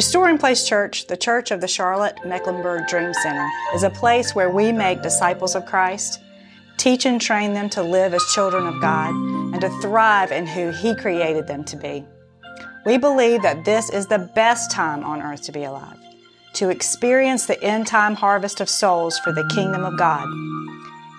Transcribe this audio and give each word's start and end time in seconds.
Restoring 0.00 0.38
Place 0.38 0.66
Church, 0.66 1.08
the 1.08 1.16
church 1.18 1.50
of 1.50 1.60
the 1.60 1.68
Charlotte 1.68 2.18
Mecklenburg 2.24 2.86
Dream 2.88 3.12
Center, 3.12 3.46
is 3.74 3.82
a 3.82 3.90
place 3.90 4.34
where 4.34 4.48
we 4.48 4.72
make 4.72 5.02
disciples 5.02 5.54
of 5.54 5.66
Christ, 5.66 6.20
teach 6.78 7.04
and 7.04 7.20
train 7.20 7.52
them 7.52 7.68
to 7.68 7.82
live 7.82 8.14
as 8.14 8.24
children 8.32 8.66
of 8.66 8.80
God, 8.80 9.10
and 9.10 9.60
to 9.60 9.68
thrive 9.82 10.32
in 10.32 10.46
who 10.46 10.70
He 10.70 10.94
created 10.96 11.46
them 11.46 11.64
to 11.64 11.76
be. 11.76 12.02
We 12.86 12.96
believe 12.96 13.42
that 13.42 13.66
this 13.66 13.90
is 13.90 14.06
the 14.06 14.30
best 14.34 14.70
time 14.70 15.04
on 15.04 15.20
earth 15.20 15.42
to 15.42 15.52
be 15.52 15.64
alive, 15.64 15.98
to 16.54 16.70
experience 16.70 17.44
the 17.44 17.62
end 17.62 17.86
time 17.86 18.14
harvest 18.14 18.62
of 18.62 18.70
souls 18.70 19.18
for 19.18 19.34
the 19.34 19.46
kingdom 19.54 19.84
of 19.84 19.98
God. 19.98 20.26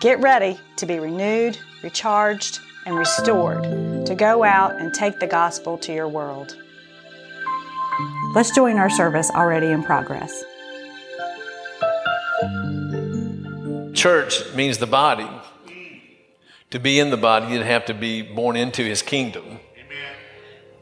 Get 0.02 0.20
ready 0.22 0.60
to 0.78 0.88
be 0.88 0.98
renewed, 0.98 1.56
recharged, 1.84 2.60
and 2.88 2.98
restored 2.98 3.62
to 4.08 4.16
go 4.16 4.44
out 4.44 4.82
and 4.82 4.92
take 4.92 5.20
the 5.20 5.28
gospel 5.28 5.78
to 5.78 5.94
your 5.94 6.08
world. 6.08 6.58
Let's 8.34 8.52
join 8.52 8.78
our 8.78 8.90
service 8.90 9.30
already 9.32 9.68
in 9.68 9.84
progress. 9.84 10.44
Church 13.94 14.54
means 14.56 14.78
the 14.78 14.88
body. 14.88 15.30
To 16.72 16.80
be 16.80 17.00
in 17.00 17.10
the 17.10 17.18
body, 17.18 17.54
you'd 17.54 17.64
have 17.64 17.86
to 17.86 17.94
be 17.94 18.22
born 18.22 18.56
into 18.56 18.84
his 18.84 19.02
kingdom. 19.02 19.60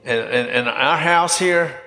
And, 0.06 0.20
and, 0.20 0.50
and 0.50 0.70
our 0.70 0.98
house 0.98 1.40
here, 1.40 1.82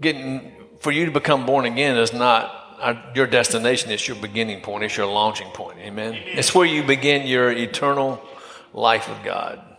getting 0.00 0.52
for 0.80 0.90
you 0.90 1.06
to 1.06 1.12
become 1.12 1.46
born 1.46 1.64
again 1.64 1.96
is 1.96 2.12
not 2.12 2.76
our, 2.80 3.12
your 3.14 3.26
destination, 3.26 3.90
it's 3.90 4.08
your 4.08 4.16
beginning 4.16 4.60
point, 4.62 4.84
it's 4.84 4.96
your 4.96 5.06
launching 5.06 5.48
point. 5.50 5.78
Amen? 5.78 6.14
Amen. 6.14 6.38
It's 6.38 6.54
where 6.54 6.66
you 6.66 6.82
begin 6.82 7.26
your 7.26 7.50
eternal 7.50 8.20
life 8.72 9.08
with 9.08 9.22
God. 9.24 9.69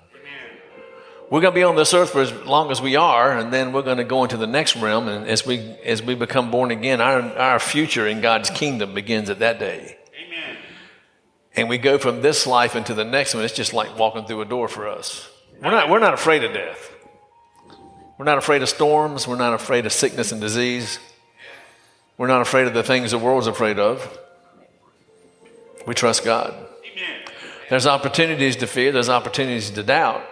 We're 1.31 1.39
going 1.39 1.53
to 1.53 1.59
be 1.59 1.63
on 1.63 1.77
this 1.77 1.93
earth 1.93 2.09
for 2.09 2.19
as 2.19 2.33
long 2.43 2.71
as 2.71 2.81
we 2.81 2.97
are, 2.97 3.31
and 3.31 3.53
then 3.53 3.71
we're 3.71 3.83
going 3.83 3.99
to 3.99 4.03
go 4.03 4.23
into 4.23 4.35
the 4.35 4.45
next 4.45 4.75
realm. 4.75 5.07
And 5.07 5.25
as 5.25 5.45
we 5.45 5.59
as 5.85 6.03
we 6.03 6.13
become 6.13 6.51
born 6.51 6.71
again, 6.71 6.99
our 6.99 7.21
our 7.21 7.57
future 7.57 8.05
in 8.05 8.19
God's 8.19 8.49
kingdom 8.49 8.93
begins 8.93 9.29
at 9.29 9.39
that 9.39 9.57
day. 9.57 9.97
Amen. 10.13 10.57
And 11.55 11.69
we 11.69 11.77
go 11.77 11.97
from 11.97 12.21
this 12.21 12.45
life 12.45 12.75
into 12.75 12.93
the 12.93 13.05
next 13.05 13.33
one. 13.33 13.45
It's 13.45 13.53
just 13.53 13.71
like 13.71 13.97
walking 13.97 14.25
through 14.25 14.41
a 14.41 14.45
door 14.45 14.67
for 14.67 14.89
us. 14.89 15.25
We're 15.63 15.71
not 15.71 15.89
we're 15.89 15.99
not 15.99 16.13
afraid 16.13 16.43
of 16.43 16.51
death. 16.53 16.91
We're 18.17 18.25
not 18.25 18.37
afraid 18.37 18.61
of 18.61 18.67
storms. 18.67 19.25
We're 19.25 19.37
not 19.37 19.53
afraid 19.53 19.85
of 19.85 19.93
sickness 19.93 20.33
and 20.33 20.41
disease. 20.41 20.99
We're 22.17 22.27
not 22.27 22.41
afraid 22.41 22.67
of 22.67 22.73
the 22.73 22.83
things 22.83 23.11
the 23.11 23.17
world's 23.17 23.47
afraid 23.47 23.79
of. 23.79 24.19
We 25.87 25.93
trust 25.93 26.25
God. 26.25 26.53
Amen. 26.53 27.21
There's 27.69 27.87
opportunities 27.87 28.57
to 28.57 28.67
fear, 28.67 28.91
there's 28.91 29.07
opportunities 29.07 29.69
to 29.69 29.81
doubt. 29.81 30.25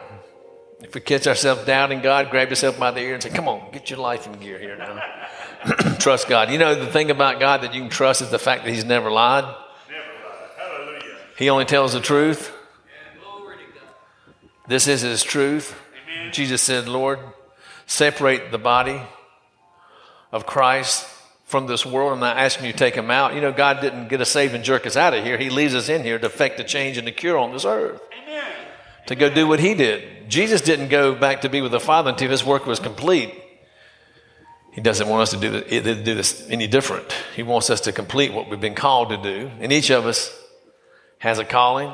If 0.82 0.96
we 0.96 1.02
catch 1.02 1.28
ourselves 1.28 1.66
doubting 1.66 2.02
God, 2.02 2.30
grab 2.32 2.50
yourself 2.50 2.80
by 2.80 2.92
the 2.92 3.02
ear 3.02 3.14
and 3.14 3.22
say, 3.22 3.30
Come 3.30 3.48
on, 3.48 3.72
get 3.72 3.90
your 3.90 4.00
life 4.00 4.26
in 4.28 4.34
gear 4.34 4.58
here 4.58 4.78
now. 4.78 5.02
trust 6.00 6.30
God. 6.30 6.52
You 6.52 6.58
know, 6.58 6.74
the 6.74 6.92
thing 6.92 7.12
about 7.12 7.40
God 7.40 7.62
that 7.62 7.74
you 7.74 7.82
can 7.82 7.90
trust 7.90 8.22
is 8.22 8.30
the 8.30 8.40
fact 8.40 8.64
that 8.64 8.74
He's 8.74 8.86
never 8.86 9.12
lied. 9.12 9.44
Never 9.44 9.58
lied. 9.58 11.04
He 11.38 11.50
only 11.50 11.66
tells 11.66 11.94
the 11.94 12.00
truth. 12.00 12.54
This 14.68 14.88
is 14.88 15.02
His 15.02 15.24
truth. 15.24 15.76
Amen. 16.08 16.32
Jesus 16.32 16.62
said, 16.62 16.88
Lord, 16.88 17.20
separate 17.86 18.52
the 18.52 18.60
body 18.60 19.02
of 20.32 20.46
Christ 20.46 21.08
from 21.44 21.66
this 21.66 21.86
world. 21.86 22.14
And 22.14 22.24
I'm 22.24 22.36
not 22.36 22.38
asking 22.38 22.68
you 22.68 22.72
to 22.72 22.78
take 22.78 22.94
him 22.94 23.10
out. 23.10 23.34
You 23.34 23.42
know, 23.42 23.52
God 23.52 23.82
didn't 23.82 24.08
get 24.08 24.22
us 24.22 24.30
saved 24.30 24.54
and 24.54 24.64
jerk 24.64 24.86
us 24.86 24.96
out 24.96 25.16
of 25.16 25.26
here. 25.26 25.38
He 25.38 25.50
leaves 25.50 25.74
us 25.74 25.90
in 25.90 26.04
here 26.04 26.20
to 26.20 26.28
effect 26.28 26.58
the 26.58 26.64
change 26.64 26.98
and 26.98 27.08
the 27.08 27.12
cure 27.12 27.38
on 27.38 27.52
this 27.52 27.66
earth. 27.66 28.00
Amen. 28.24 28.54
To 29.08 29.16
go 29.16 29.34
do 29.34 29.48
what 29.48 29.60
he 29.60 29.74
did. 29.74 30.19
Jesus 30.30 30.62
didn't 30.62 30.90
go 30.90 31.16
back 31.16 31.42
to 31.42 31.50
be 31.50 31.60
with 31.60 31.72
the 31.72 31.80
Father 31.80 32.12
until 32.12 32.30
his 32.30 32.46
work 32.46 32.66
was 32.66 32.80
complete. 32.80 33.34
He 34.72 34.82
doesn't 34.82 35.10
want 35.10 35.24
us 35.24 35.32
to 35.32 35.38
do, 35.38 35.50
this, 35.50 36.04
do 36.04 36.16
this 36.16 36.48
any 36.50 36.68
different. 36.68 37.12
He 37.36 37.42
wants 37.42 37.70
us 37.72 37.82
to 37.82 37.92
complete 37.92 38.32
what 38.32 38.50
we've 38.50 38.62
been 38.62 38.76
called 38.76 39.10
to 39.10 39.18
do. 39.18 39.50
And 39.60 39.74
each 39.74 39.90
of 39.90 40.06
us 40.06 40.32
has 41.18 41.40
a 41.40 41.44
calling. 41.44 41.92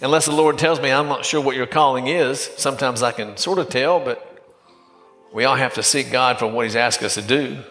Unless 0.00 0.26
the 0.26 0.32
Lord 0.32 0.58
tells 0.58 0.80
me 0.80 0.92
I'm 0.92 1.08
not 1.08 1.24
sure 1.24 1.40
what 1.40 1.56
your 1.56 1.66
calling 1.66 2.06
is, 2.06 2.40
sometimes 2.56 3.02
I 3.02 3.10
can 3.10 3.36
sort 3.36 3.58
of 3.58 3.68
tell, 3.68 3.98
but 3.98 4.26
we 5.34 5.44
all 5.44 5.56
have 5.56 5.74
to 5.74 5.82
seek 5.82 6.10
God 6.12 6.38
for 6.38 6.46
what 6.46 6.64
He's 6.64 6.76
asked 6.76 7.02
us 7.02 7.14
to 7.14 7.22
do. 7.22 7.62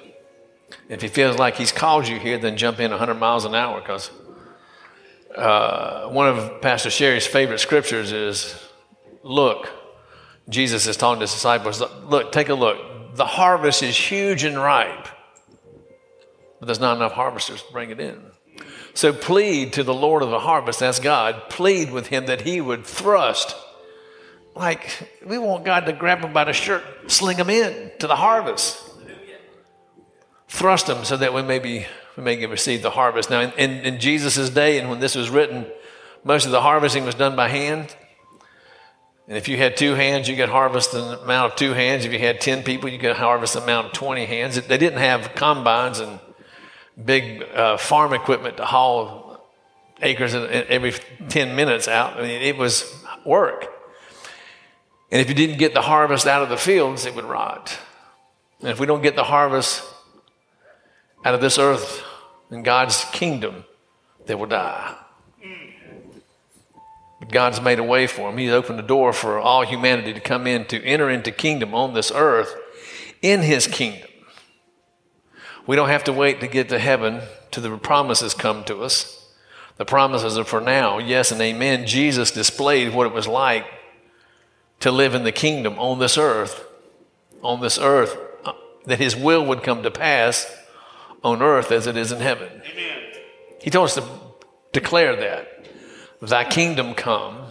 If 0.90 1.02
He 1.02 1.08
feels 1.08 1.38
like 1.38 1.56
He's 1.56 1.72
called 1.72 2.08
you 2.08 2.20
here, 2.20 2.38
then 2.38 2.58
jump 2.58 2.80
in 2.80 2.92
100 2.92 3.16
miles 3.16 3.46
an 3.46 3.56
hour 3.56 3.80
because 3.80 4.12
uh, 5.36 6.10
one 6.10 6.28
of 6.28 6.62
Pastor 6.62 6.90
Sherry's 6.90 7.26
favorite 7.26 7.60
scriptures 7.60 8.12
is 8.12 8.69
Look, 9.24 9.70
Jesus 10.48 10.88
is 10.88 10.98
talking 10.98 11.20
to 11.20 11.24
his 11.24 11.34
disciples, 11.34 11.82
Look, 12.04 12.32
take 12.32 12.50
a 12.50 12.54
look. 12.54 13.16
The 13.16 13.26
harvest 13.26 13.84
is 13.84 13.98
huge 13.98 14.44
and 14.44 14.58
ripe, 14.58 15.08
but 16.60 16.66
there's 16.68 16.80
not 16.80 16.98
enough 16.98 17.14
harvesters 17.14 17.62
to 17.64 17.72
bring 17.72 17.90
it 17.90 18.00
in. 18.00 18.22
So 18.94 19.14
plead 19.14 19.74
to 19.74 19.84
the 19.84 19.94
Lord 19.94 20.24
of 20.24 20.30
the 20.30 20.40
harvest, 20.40 20.80
that's 20.80 21.00
God, 21.00 21.50
plead 21.50 21.92
with 21.92 22.08
Him 22.08 22.26
that 22.28 22.42
He 22.42 22.62
would 22.62 22.86
thrust 22.86 23.56
like, 24.60 25.10
we 25.26 25.38
want 25.38 25.64
God 25.64 25.86
to 25.86 25.94
grab 25.94 26.20
him 26.20 26.34
by 26.34 26.44
the 26.44 26.52
shirt, 26.52 26.84
sling 27.08 27.38
him 27.38 27.50
in 27.50 27.92
to 28.00 28.08
the 28.08 28.16
harvest, 28.18 28.78
thrust 30.50 30.90
him 30.90 31.06
so 31.06 31.16
that 31.16 31.34
we 31.34 31.42
may, 31.42 31.60
be, 31.60 31.86
we 32.18 32.24
may 32.24 32.46
receive 32.46 32.82
the 32.82 32.90
harvest. 32.90 33.30
Now, 33.30 33.40
in, 33.40 33.52
in, 33.54 33.72
in 33.86 34.00
Jesus' 34.02 34.50
day, 34.50 34.78
and 34.78 34.90
when 34.90 35.00
this 35.00 35.16
was 35.16 35.30
written, 35.30 35.66
most 36.26 36.46
of 36.46 36.52
the 36.52 36.60
harvesting 36.60 37.06
was 37.06 37.16
done 37.16 37.38
by 37.38 37.48
hand. 37.48 37.96
And 39.30 39.38
if 39.38 39.48
you 39.48 39.58
had 39.58 39.78
two 39.78 39.94
hands, 39.94 40.28
you 40.28 40.36
could 40.36 40.50
harvest 40.50 40.92
the 40.92 41.22
amount 41.22 41.52
of 41.52 41.58
two 41.58 41.74
hands. 41.74 42.04
If 42.04 42.12
you 42.12 42.18
had 42.18 42.42
10 42.42 42.64
people, 42.64 42.90
you 42.90 42.98
could 42.98 43.16
harvest 43.16 43.54
the 43.54 43.62
amount 43.62 43.88
of 43.88 43.94
20 43.94 44.26
hands. 44.26 44.60
They 44.60 44.78
didn't 44.80 44.98
have 44.98 45.36
combines 45.36 46.00
and 46.00 46.20
big 47.06 47.44
uh, 47.44 47.78
farm 47.78 48.14
equipment 48.14 48.58
to 48.58 48.66
haul 48.66 49.40
acres 50.02 50.34
every 50.34 50.94
10 51.30 51.56
minutes 51.56 51.88
out. 51.88 52.18
I 52.18 52.24
mean, 52.24 52.42
it 52.42 52.58
was 52.58 52.92
work. 53.24 53.68
And 55.12 55.22
if 55.22 55.30
you 55.30 55.36
didn't 55.36 55.60
get 55.60 55.76
the 55.76 55.84
harvest 55.84 56.26
out 56.26 56.42
of 56.42 56.50
the 56.50 56.58
fields, 56.58 57.06
it 57.06 57.14
would 57.14 57.26
rot. 57.26 57.78
And 58.62 58.70
if 58.70 58.80
we 58.80 58.88
don't 58.88 59.04
get 59.04 59.16
the 59.16 59.26
harvest 59.26 59.84
out 61.24 61.36
of 61.36 61.42
this 61.42 61.60
earth 61.60 62.04
in 62.50 62.64
God's 62.64 63.06
kingdom, 63.12 63.66
they 64.26 64.34
will 64.34 64.48
die. 64.48 64.96
God's 67.30 67.62
made 67.62 67.80
a 67.80 67.84
way 67.84 68.08
for 68.08 68.30
him. 68.30 68.38
He's 68.38 68.52
opened 68.52 68.80
the 68.80 68.84
door 68.84 69.14
for 69.14 69.40
all 69.40 69.64
humanity 69.64 70.14
to 70.14 70.20
come 70.20 70.48
in, 70.48 70.66
to 70.66 70.84
enter 70.84 71.10
into 71.10 71.32
kingdom 71.32 71.74
on 71.74 71.94
this 71.94 72.12
earth 72.14 72.56
in 73.22 73.42
His 73.42 73.68
kingdom. 73.68 74.10
We 75.68 75.76
don't 75.76 75.90
have 75.90 76.04
to 76.06 76.14
wait 76.14 76.40
to 76.42 76.48
get 76.48 76.70
to 76.70 76.80
heaven 76.80 77.22
till 77.52 77.64
the 77.64 77.78
promises 77.78 78.34
come 78.34 78.64
to 78.66 78.82
us. 78.82 79.16
The 79.78 79.86
promises 79.86 80.38
are 80.38 80.44
for 80.44 80.60
now, 80.60 80.98
yes 80.98 81.32
and 81.32 81.40
amen. 81.42 81.86
Jesus 81.86 82.32
displayed 82.32 82.94
what 82.94 83.08
it 83.08 83.14
was 83.14 83.28
like 83.28 83.66
to 84.82 84.92
live 84.92 85.14
in 85.14 85.24
the 85.24 85.32
kingdom 85.32 85.78
on 85.78 86.00
this 86.00 86.18
earth, 86.18 86.66
on 87.42 87.62
this 87.62 87.78
earth, 87.78 88.18
uh, 88.44 88.54
that 88.86 89.00
his 89.00 89.16
will 89.16 89.46
would 89.46 89.64
come 89.64 89.84
to 89.84 89.92
pass 89.92 90.52
on 91.24 91.42
earth 91.42 91.72
as 91.72 91.88
it 91.88 91.96
is 91.96 92.12
in 92.12 92.20
heaven. 92.20 92.50
Amen. 92.50 93.04
He 93.62 93.70
told 93.70 93.86
us 93.86 93.96
to 93.96 94.04
declare 94.74 95.16
that. 95.16 95.59
Thy 96.22 96.44
kingdom 96.44 96.94
come, 96.96 97.46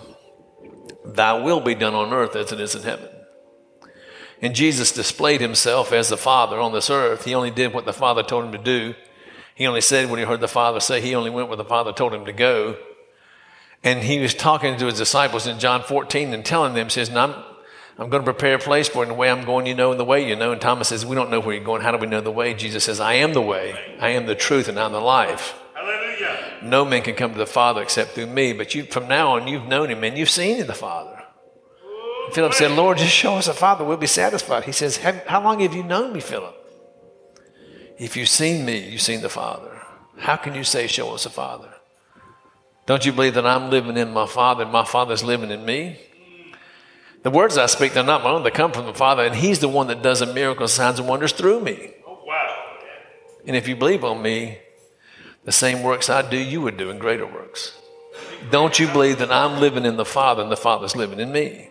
thy 1.04 1.40
will 1.42 1.60
be 1.60 1.74
done 1.74 1.94
on 1.94 2.12
earth 2.12 2.36
as 2.36 2.52
it 2.52 2.60
is 2.60 2.74
in 2.74 2.82
heaven. 2.82 3.08
And 4.40 4.54
Jesus 4.54 4.92
displayed 4.92 5.40
himself 5.40 5.92
as 5.92 6.08
the 6.08 6.16
Father 6.16 6.60
on 6.60 6.72
this 6.72 6.90
earth. 6.90 7.24
He 7.24 7.34
only 7.34 7.50
did 7.50 7.72
what 7.72 7.86
the 7.86 7.92
Father 7.92 8.22
told 8.22 8.44
him 8.44 8.52
to 8.52 8.58
do. 8.58 8.94
He 9.54 9.66
only 9.66 9.80
said 9.80 10.08
what 10.08 10.18
he 10.18 10.24
heard 10.24 10.40
the 10.40 10.48
Father 10.48 10.80
say. 10.80 11.00
He 11.00 11.14
only 11.14 11.30
went 11.30 11.48
where 11.48 11.56
the 11.56 11.64
Father 11.64 11.92
told 11.92 12.14
him 12.14 12.24
to 12.26 12.32
go. 12.32 12.76
And 13.82 14.00
he 14.02 14.20
was 14.20 14.34
talking 14.34 14.76
to 14.76 14.86
his 14.86 14.98
disciples 14.98 15.46
in 15.46 15.58
John 15.58 15.82
14 15.82 16.32
and 16.32 16.44
telling 16.44 16.74
them, 16.74 16.90
says, 16.90 17.10
I'm, 17.10 17.34
I'm 17.98 18.10
going 18.10 18.22
to 18.22 18.32
prepare 18.32 18.54
a 18.54 18.58
place 18.60 18.88
for 18.88 18.98
you. 18.98 19.02
And 19.02 19.10
the 19.10 19.14
way 19.14 19.30
I'm 19.30 19.44
going, 19.44 19.66
you 19.66 19.74
know, 19.74 19.90
and 19.90 19.98
the 19.98 20.04
way 20.04 20.28
you 20.28 20.36
know. 20.36 20.52
And 20.52 20.60
Thomas 20.60 20.88
says, 20.88 21.04
We 21.04 21.16
don't 21.16 21.30
know 21.30 21.40
where 21.40 21.54
you're 21.54 21.64
going. 21.64 21.82
How 21.82 21.90
do 21.90 21.98
we 21.98 22.06
know 22.06 22.20
the 22.20 22.30
way? 22.30 22.54
Jesus 22.54 22.84
says, 22.84 23.00
I 23.00 23.14
am 23.14 23.32
the 23.32 23.42
way. 23.42 23.96
I 24.00 24.10
am 24.10 24.26
the 24.26 24.34
truth 24.34 24.68
and 24.68 24.78
I'm 24.78 24.92
the 24.92 25.00
life. 25.00 25.60
No 26.62 26.84
man 26.84 27.02
can 27.02 27.14
come 27.14 27.32
to 27.32 27.38
the 27.38 27.46
Father 27.46 27.82
except 27.82 28.10
through 28.10 28.26
me. 28.26 28.52
But 28.52 28.74
you, 28.74 28.84
from 28.84 29.08
now 29.08 29.36
on, 29.36 29.48
you've 29.48 29.66
known 29.66 29.90
him 29.90 30.04
and 30.04 30.16
you've 30.16 30.30
seen 30.30 30.56
him 30.56 30.66
the 30.66 30.74
Father. 30.74 31.22
Philip 32.32 32.54
said, 32.54 32.72
Lord, 32.72 32.98
just 32.98 33.14
show 33.14 33.36
us 33.36 33.46
the 33.46 33.54
Father. 33.54 33.84
We'll 33.84 33.96
be 33.96 34.06
satisfied. 34.06 34.64
He 34.64 34.72
says, 34.72 34.98
How 34.98 35.42
long 35.42 35.60
have 35.60 35.74
you 35.74 35.82
known 35.82 36.12
me, 36.12 36.20
Philip? 36.20 36.54
If 37.98 38.16
you've 38.16 38.28
seen 38.28 38.64
me, 38.64 38.88
you've 38.90 39.00
seen 39.00 39.22
the 39.22 39.28
Father. 39.28 39.80
How 40.18 40.36
can 40.36 40.54
you 40.54 40.64
say, 40.64 40.86
Show 40.86 41.14
us 41.14 41.24
the 41.24 41.30
Father? 41.30 41.72
Don't 42.86 43.04
you 43.04 43.12
believe 43.12 43.34
that 43.34 43.46
I'm 43.46 43.70
living 43.70 43.96
in 43.96 44.12
my 44.12 44.26
Father 44.26 44.64
and 44.64 44.72
my 44.72 44.84
Father's 44.84 45.22
living 45.22 45.50
in 45.50 45.64
me? 45.64 45.98
The 47.22 47.30
words 47.30 47.58
I 47.58 47.66
speak, 47.66 47.92
they're 47.92 48.04
not 48.04 48.22
my 48.22 48.30
own, 48.30 48.44
they 48.44 48.50
come 48.50 48.72
from 48.72 48.86
the 48.86 48.94
Father, 48.94 49.24
and 49.24 49.34
He's 49.34 49.58
the 49.58 49.68
one 49.68 49.88
that 49.88 50.02
does 50.02 50.20
the 50.20 50.26
miracles, 50.26 50.72
signs, 50.72 50.98
and 50.98 51.08
wonders 51.08 51.32
through 51.32 51.60
me. 51.60 51.94
Oh, 52.06 52.22
wow. 52.24 52.64
And 53.46 53.56
if 53.56 53.66
you 53.68 53.76
believe 53.76 54.04
on 54.04 54.22
me, 54.22 54.58
the 55.48 55.52
same 55.52 55.82
works 55.82 56.10
I 56.10 56.20
do, 56.28 56.36
you 56.36 56.60
would 56.60 56.76
do, 56.76 56.90
and 56.90 57.00
greater 57.00 57.26
works. 57.26 57.72
Don't 58.50 58.78
you 58.78 58.86
believe 58.86 59.18
that 59.20 59.32
I'm 59.32 59.60
living 59.60 59.86
in 59.86 59.96
the 59.96 60.04
Father 60.04 60.42
and 60.42 60.52
the 60.52 60.58
Father's 60.58 60.94
living 60.94 61.20
in 61.20 61.32
me? 61.32 61.70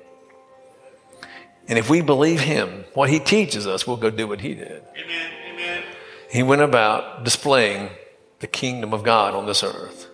And 1.68 1.78
if 1.78 1.88
we 1.88 2.02
believe 2.02 2.40
Him, 2.40 2.86
what 2.96 3.12
He 3.12 3.20
teaches 3.20 3.68
us, 3.68 3.86
we'll 3.86 3.98
go 3.98 4.10
do 4.10 4.28
what 4.28 4.42
He 4.42 4.56
did. 4.56 4.82
Amen. 4.98 5.32
Amen. 5.54 5.84
he 6.28 6.42
went 6.42 6.64
about 6.64 7.24
displaying 7.24 7.92
the 8.40 8.48
kingdom 8.48 8.96
of 8.96 9.04
God 9.04 9.36
on 9.36 9.46
this 9.46 9.62
earth. 9.62 10.10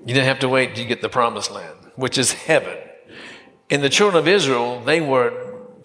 You 0.00 0.12
didn't 0.12 0.26
have 0.26 0.40
to 0.40 0.48
wait 0.50 0.74
till 0.74 0.82
you 0.82 0.88
get 0.88 1.00
the 1.00 1.08
promised 1.08 1.50
land, 1.50 1.78
which 1.96 2.18
is 2.18 2.34
heaven. 2.34 2.76
In 3.70 3.80
the 3.80 3.88
children 3.88 4.20
of 4.20 4.28
Israel, 4.28 4.78
they 4.84 5.00
were 5.00 5.32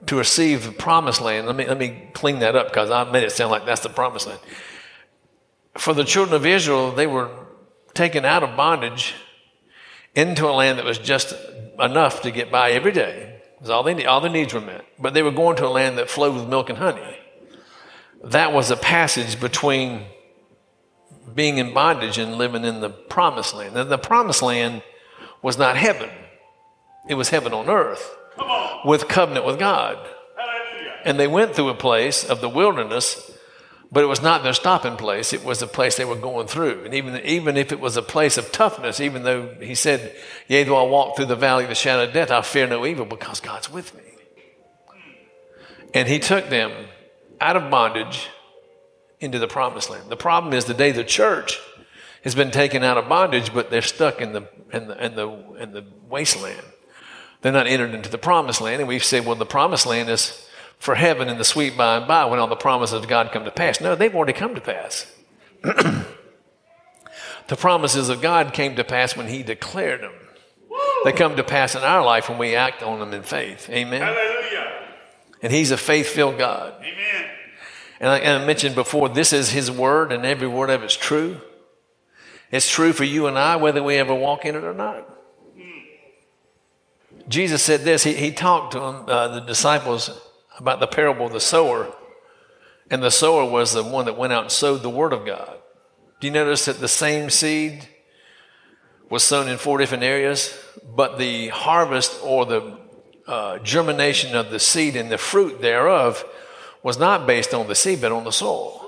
to 0.07 0.18
receive 0.18 0.66
the 0.66 0.74
promised 0.74 1.21
land. 1.21 1.48
Let 1.48 1.56
me, 1.56 1.66
let 1.66 1.77
me 1.77 2.10
clean 2.12 2.39
that 2.39 2.57
up 2.57 2.68
because 2.68 2.92
I 2.92 3.10
made 3.10 3.24
it 3.24 3.31
sound 3.31 3.51
like 3.51 3.66
that's 3.66 3.83
the 3.83 3.89
promised 3.89 4.27
land. 4.27 4.42
For 5.80 5.94
the 5.94 6.04
children 6.04 6.36
of 6.36 6.46
Israel, 6.46 6.92
they 6.92 7.08
were 7.08 7.30
taken 7.94 8.26
out 8.26 8.44
of 8.44 8.58
bondage 8.58 9.16
into 10.14 10.46
a 10.46 10.52
land 10.52 10.78
that 10.78 10.86
was 10.86 10.98
just 10.98 11.34
enough 11.80 12.22
to 12.24 12.31
get 12.31 12.52
by 12.52 12.72
every 12.72 12.92
day. 12.92 13.42
Was 13.62 13.70
all, 13.70 13.84
they, 13.84 14.06
all 14.06 14.20
their 14.20 14.30
needs 14.30 14.54
were 14.54 14.62
met. 14.62 14.86
But 15.00 15.14
they 15.14 15.24
were 15.24 15.31
going 15.31 15.56
to 15.58 15.66
a 15.66 15.70
land 15.70 15.98
that 15.98 16.10
flowed 16.10 16.36
with 16.36 16.50
milk 16.50 16.70
and 16.70 16.78
honey. 16.78 17.18
That 18.26 18.52
was 18.52 18.72
a 18.72 18.76
passage 18.76 19.40
between 19.40 20.06
being 21.34 21.58
in 21.58 21.74
bondage 21.74 22.18
and 22.18 22.36
living 22.36 22.66
in 22.66 22.81
the 22.81 22.90
promised 22.90 23.56
land. 23.56 23.78
And 23.78 23.90
the 23.90 23.98
promised 23.98 24.42
land 24.42 24.84
was 25.42 25.58
not 25.58 25.78
heaven, 25.78 26.10
it 27.08 27.16
was 27.16 27.30
heaven 27.30 27.54
on 27.54 27.70
earth 27.70 28.18
on. 28.38 28.81
with 28.86 29.08
covenant 29.08 29.46
with 29.46 29.58
God. 29.58 29.98
Hallelujah. 30.36 31.00
And 31.06 31.18
they 31.18 31.28
went 31.28 31.56
through 31.56 31.70
a 31.70 31.76
place 31.76 32.26
of 32.26 32.42
the 32.42 32.50
wilderness, 32.50 33.31
but 33.92 34.04
it 34.04 34.08
was 34.08 34.22
not 34.22 34.44
their 34.44 34.54
stopping 34.54 34.98
place. 34.98 35.34
It 35.34 35.44
was 35.44 35.62
a 35.62 35.68
place 35.68 35.98
they 35.98 36.06
were 36.06 36.16
going 36.16 36.48
through. 36.48 36.84
And 36.86 36.94
even, 36.94 37.20
even 37.26 37.58
if 37.58 37.72
it 37.72 37.80
was 37.80 37.98
a 37.98 38.04
place 38.04 38.38
of 38.38 38.52
toughness, 38.52 39.00
even 39.00 39.24
though 39.24 39.56
he 39.60 39.74
said, 39.74 40.16
Yea, 40.48 40.64
though 40.64 40.76
I 40.76 40.88
walk 40.88 41.16
through 41.16 41.26
the 41.26 41.36
valley 41.36 41.64
of 41.64 41.70
the 41.70 41.76
shadow 41.76 42.04
of 42.04 42.14
death, 42.14 42.30
I 42.30 42.42
fear 42.42 42.68
no 42.68 42.86
evil 42.86 43.06
because 43.06 43.40
God's 43.40 43.72
with 43.72 43.96
me. 43.96 44.04
And 45.94 46.08
he 46.08 46.20
took 46.20 46.50
them 46.50 46.72
out 47.42 47.56
of 47.56 47.72
bondage 47.72 48.30
into 49.20 49.40
the 49.40 49.48
promised 49.48 49.90
land. 49.90 50.10
The 50.10 50.18
problem 50.18 50.54
is 50.54 50.66
the 50.66 50.74
day 50.76 50.92
the 50.92 51.04
church 51.04 51.60
has 52.24 52.36
been 52.36 52.52
taken 52.52 52.84
out 52.84 52.98
of 52.98 53.10
bondage, 53.10 53.54
but 53.54 53.72
they're 53.72 53.82
stuck 53.82 54.22
in 54.22 54.34
the, 54.34 54.48
in 54.72 54.88
the, 54.88 55.06
in 55.06 55.16
the, 55.16 55.28
in 55.60 55.72
the 55.72 55.86
wasteland. 56.08 56.62
They're 57.42 57.52
not 57.52 57.68
entered 57.68 57.96
into 57.96 58.10
the 58.10 58.18
promised 58.18 58.62
land. 58.62 58.82
And 58.82 58.88
we've 58.88 59.04
said, 59.04 59.26
well, 59.26 59.36
the 59.36 59.46
promised 59.46 59.86
land 59.86 60.10
is 60.10 60.48
for 60.80 60.96
heaven 60.96 61.28
and 61.28 61.40
the 61.40 61.46
sweet 61.46 61.78
by 61.78 61.98
and 61.98 62.08
by 62.08 62.26
when 62.26 62.40
all 62.40 62.48
the 62.48 62.56
promises 62.56 62.94
of 62.96 63.08
God 63.08 63.31
come 63.31 63.44
to 63.44 63.52
pass. 63.52 63.80
No, 63.81 63.96
they've 63.96 64.16
already 64.16 64.34
come 64.34 64.56
to 64.56 64.62
pass. 64.62 65.12
the 65.62 66.06
promises 67.58 68.10
of 68.10 68.22
God 68.22 68.54
came 68.54 68.78
to 68.78 68.84
pass 68.84 69.16
when 69.16 69.28
He 69.28 69.44
declared 69.44 70.02
them. 70.02 70.14
They 71.04 71.12
come 71.12 71.36
to 71.36 71.44
pass 71.44 71.76
in 71.76 71.84
our 71.84 72.04
life 72.04 72.30
when 72.30 72.38
we 72.38 72.56
act 72.56 72.81
on 72.81 73.00
them 73.00 73.14
in 73.14 73.24
faith. 73.24 73.70
Amen. 73.70 74.02
Hallelujah. 74.02 74.88
And 75.42 75.52
He's 75.52 75.72
a 75.72 75.78
faith 75.78 76.08
filled 76.08 76.38
God. 76.38 76.74
Amen. 76.80 77.30
And 78.00 78.10
I, 78.10 78.18
and 78.20 78.44
I 78.44 78.46
mentioned 78.46 78.76
before, 78.76 79.10
this 79.10 79.34
is 79.34 79.52
His 79.52 79.70
word, 79.70 80.14
and 80.14 80.26
every 80.26 80.48
word 80.48 80.70
of 80.70 80.84
it's 80.84 80.96
true. 80.96 81.42
It's 82.52 82.70
true 82.70 82.94
for 82.94 83.04
you 83.04 83.28
and 83.28 83.38
I, 83.38 83.58
whether 83.58 83.84
we 83.84 83.96
ever 83.96 84.16
walk 84.16 84.46
in 84.46 84.56
it 84.56 84.64
or 84.64 84.74
not. 84.74 85.08
Jesus 87.28 87.62
said 87.62 87.81
this. 87.81 88.04
He, 88.04 88.14
he 88.14 88.31
talked 88.31 88.74
to 88.74 88.80
them, 88.80 89.06
uh, 89.08 89.28
the 89.28 89.42
disciples 89.42 90.10
about 90.60 90.80
the 90.80 90.88
parable 90.88 91.26
of 91.26 91.34
the 91.34 91.40
sower. 91.40 91.94
And 92.92 93.04
the 93.04 93.12
sower 93.12 93.46
was 93.46 93.74
the 93.74 93.84
one 93.84 94.06
that 94.06 94.18
went 94.18 94.34
out 94.34 94.44
and 94.44 94.52
sowed 94.52 94.82
the 94.82 94.90
word 94.90 95.14
of 95.14 95.26
God. 95.26 95.58
Do 96.20 96.28
you 96.28 96.34
notice 96.34 96.66
that 96.66 96.80
the 96.80 96.88
same 96.88 97.30
seed 97.30 97.88
was 99.10 99.24
sown 99.24 99.48
in 99.48 99.58
four 99.58 99.78
different 99.78 100.04
areas, 100.04 100.58
but 100.96 101.18
the 101.18 101.50
harvest 101.50 102.20
or 102.24 102.46
the 102.46 102.78
uh, 103.28 103.60
germination 103.60 104.36
of 104.36 104.52
the 104.52 104.60
seed 104.60 104.96
and 104.96 105.12
the 105.12 105.18
fruit 105.18 105.62
thereof 105.62 106.26
was 106.84 106.98
not 106.98 107.28
based 107.28 107.54
on 107.54 107.68
the 107.68 107.76
seed, 107.76 108.02
but 108.02 108.12
on 108.12 108.24
the 108.24 108.32
soil, 108.32 108.86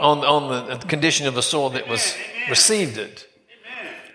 on, 0.00 0.18
on 0.18 0.68
the 0.68 0.76
condition 0.86 1.26
of 1.26 1.34
the 1.34 1.42
soil 1.42 1.70
that 1.70 1.88
was 1.88 2.16
received 2.48 2.98
it. 2.98 3.28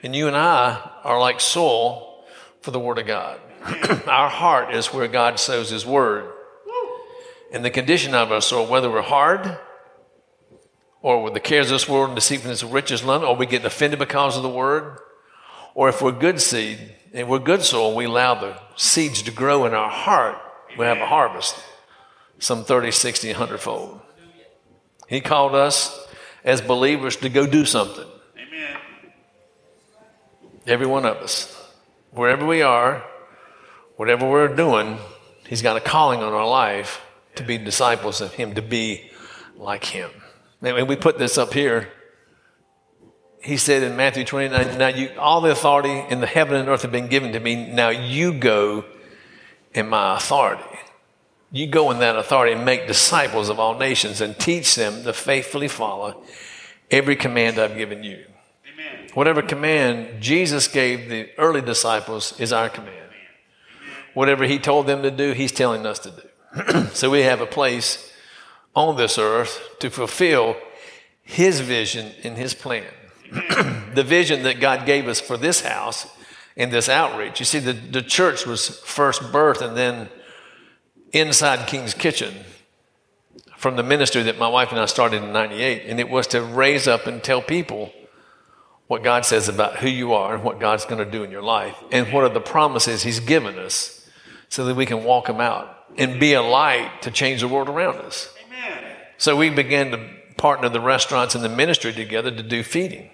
And 0.02 0.16
you 0.16 0.28
and 0.28 0.36
I 0.36 0.92
are 1.04 1.20
like 1.20 1.42
soil 1.42 2.24
for 2.62 2.72
the 2.72 2.80
Word 2.80 3.00
of 3.00 3.08
God. 3.08 3.40
our 4.08 4.30
heart 4.30 4.74
is 4.74 4.94
where 4.94 5.08
God 5.08 5.40
sows 5.40 5.70
His 5.70 5.86
Word. 5.86 6.32
And 7.52 7.66
the 7.66 7.70
condition 7.70 8.14
of 8.14 8.32
our 8.32 8.42
soul, 8.42 8.68
whether 8.68 8.90
we're 8.90 9.02
hard 9.02 9.58
or 11.02 11.24
with 11.24 11.34
the 11.34 11.40
cares 11.40 11.68
of 11.68 11.72
this 11.72 11.90
world 11.90 12.10
and 12.10 12.16
deceitfulness 12.16 12.62
of 12.62 12.74
riches, 12.74 13.04
or 13.04 13.36
we 13.36 13.46
get 13.46 13.66
offended 13.66 14.00
because 14.00 14.36
of 14.36 14.44
the 14.44 14.50
Word, 14.50 15.00
or 15.74 15.90
if 15.90 16.02
we're 16.02 16.12
good 16.12 16.42
seed 16.42 16.78
and 17.14 17.30
we're 17.30 17.40
good 17.40 17.64
soil, 17.64 17.96
we 17.96 18.06
allow 18.06 18.36
the 18.36 18.60
seeds 18.76 19.22
to 19.24 19.32
grow 19.32 19.66
in 19.66 19.74
our 19.74 19.90
heart, 19.90 20.38
we 20.78 20.86
have 20.86 20.98
a 20.98 21.06
harvest 21.06 21.56
some 22.40 22.64
30, 22.64 22.92
60, 22.92 23.30
100 23.30 23.60
fold. 23.60 24.00
He 25.08 25.22
called 25.22 25.56
us 25.56 26.08
as 26.44 26.62
believers 26.62 27.18
to 27.18 27.30
go 27.30 27.46
do 27.46 27.66
something. 27.66 28.06
Amen. 28.38 28.78
Every 30.66 30.88
one 30.88 31.06
of 31.06 31.18
us. 31.18 31.56
Wherever 32.12 32.46
we 32.46 32.62
are, 32.62 33.04
whatever 33.98 34.28
we're 34.28 34.56
doing, 34.56 34.98
He's 35.48 35.62
got 35.62 35.78
a 35.78 35.80
calling 35.80 36.22
on 36.22 36.32
our 36.32 36.48
life 36.48 37.02
to 37.40 37.44
be 37.44 37.58
disciples 37.58 38.22
of 38.22 38.34
Him, 38.36 38.54
to 38.56 38.62
be 38.62 39.10
like 39.58 39.86
Him. 39.86 40.12
And 40.62 40.88
we 40.88 40.96
put 40.96 41.18
this 41.18 41.38
up 41.38 41.54
here. 41.54 41.92
He 43.42 43.58
said 43.58 43.84
in 43.84 43.96
Matthew 43.96 44.26
29, 44.26 44.78
Now 44.78 44.90
you, 44.90 45.10
all 45.18 45.42
the 45.42 45.52
authority 45.52 46.04
in 46.10 46.20
the 46.20 46.28
heaven 46.28 46.56
and 46.56 46.70
earth 46.70 46.82
have 46.84 46.92
been 46.92 47.08
given 47.08 47.32
to 47.32 47.40
me. 47.40 47.72
Now 47.72 47.90
you 47.90 48.34
go 48.34 48.86
in 49.74 49.88
my 49.88 50.18
authority. 50.18 50.64
You 51.52 51.68
go 51.68 51.90
in 51.92 52.00
that 52.00 52.16
authority 52.16 52.54
and 52.54 52.64
make 52.64 52.86
disciples 52.86 53.50
of 53.50 53.60
all 53.60 53.78
nations 53.78 54.22
and 54.22 54.38
teach 54.38 54.76
them 54.76 55.04
to 55.04 55.14
faithfully 55.14 55.68
follow 55.68 56.22
every 56.92 57.16
command 57.16 57.58
I've 57.58 57.78
given 57.78 58.04
you. 58.04 58.26
Amen. 58.72 59.10
Whatever 59.14 59.42
command 59.42 60.22
Jesus 60.22 60.68
gave 60.68 61.10
the 61.10 61.30
early 61.38 61.62
disciples 61.62 62.40
is 62.40 62.54
our 62.54 62.70
command. 62.70 62.96
Whatever 64.14 64.46
he 64.46 64.60
told 64.60 64.86
them 64.86 65.02
to 65.04 65.12
do, 65.12 65.32
he's 65.32 65.52
telling 65.52 65.86
us 65.86 66.00
to 66.00 66.12
do. 66.12 66.29
so 66.94 67.10
we 67.10 67.22
have 67.22 67.42
a 67.42 67.46
place 67.46 68.12
on 68.76 68.98
this 68.98 69.18
earth 69.18 69.62
to 69.80 69.90
fulfill 69.90 70.56
his 71.22 71.60
vision 71.60 72.12
and 72.24 72.38
his 72.38 72.54
plan. 72.54 72.86
the 73.94 74.04
vision 74.04 74.44
that 74.44 74.60
God 74.60 74.86
gave 74.86 75.08
us 75.08 75.22
for 75.22 75.38
this 75.38 75.62
house 75.62 76.08
and 76.58 76.72
this 76.72 76.90
outreach. 76.90 77.40
You 77.40 77.46
see, 77.46 77.60
the, 77.60 77.74
the 77.74 78.02
church 78.02 78.46
was 78.46 78.80
first 78.80 79.22
birthed 79.22 79.62
and 79.62 79.78
then 79.78 80.10
inside 81.14 81.68
King's 81.68 81.94
Kitchen 81.94 82.34
from 83.58 83.76
the 83.76 83.84
ministry 83.84 84.24
that 84.24 84.40
my 84.40 84.48
wife 84.48 84.72
and 84.72 84.80
I 84.80 84.86
started 84.86 85.22
in 85.24 85.32
98. 85.32 85.84
And 85.86 86.00
it 86.00 86.10
was 86.10 86.28
to 86.28 86.42
raise 86.42 86.88
up 86.88 87.08
and 87.08 87.24
tell 87.24 87.42
people 87.42 87.94
what 88.88 89.04
God 89.04 89.26
says 89.26 89.48
about 89.48 89.78
who 89.78 89.88
you 89.88 90.14
are 90.14 90.34
and 90.34 90.44
what 90.44 90.60
God's 90.60 90.86
going 90.86 91.04
to 91.04 91.10
do 91.10 91.24
in 91.24 91.30
your 91.30 91.44
life 91.44 91.76
and 91.92 92.12
what 92.12 92.24
are 92.24 92.34
the 92.34 92.42
promises 92.42 93.04
He's 93.04 93.20
given 93.20 93.60
us 93.60 94.10
so 94.50 94.66
that 94.66 94.76
we 94.76 94.88
can 94.88 95.04
walk 95.04 95.28
them 95.28 95.40
out 95.40 95.79
and 95.98 96.20
be 96.20 96.34
a 96.34 96.42
light 96.42 97.02
to 97.02 97.12
change 97.12 97.42
the 97.42 97.48
world 97.48 97.70
around 97.70 97.98
us. 97.98 98.34
Amen. 98.48 98.84
So 99.18 99.36
we 99.36 99.50
began 99.50 99.92
to 99.92 100.10
partner 100.38 100.70
the 100.70 100.80
restaurants 100.80 101.36
and 101.36 101.44
the 101.44 101.50
ministry 101.50 101.94
together 101.94 102.32
to 102.32 102.44
do 102.44 102.64
feeding. 102.64 103.10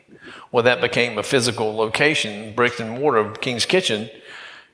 Well, 0.52 0.64
that 0.64 0.82
became 0.82 1.18
a 1.18 1.24
physical 1.24 1.76
location, 1.76 2.54
bricks 2.54 2.80
and 2.80 3.00
mortar, 3.00 3.32
King's 3.32 3.66
Kitchen 3.66 4.10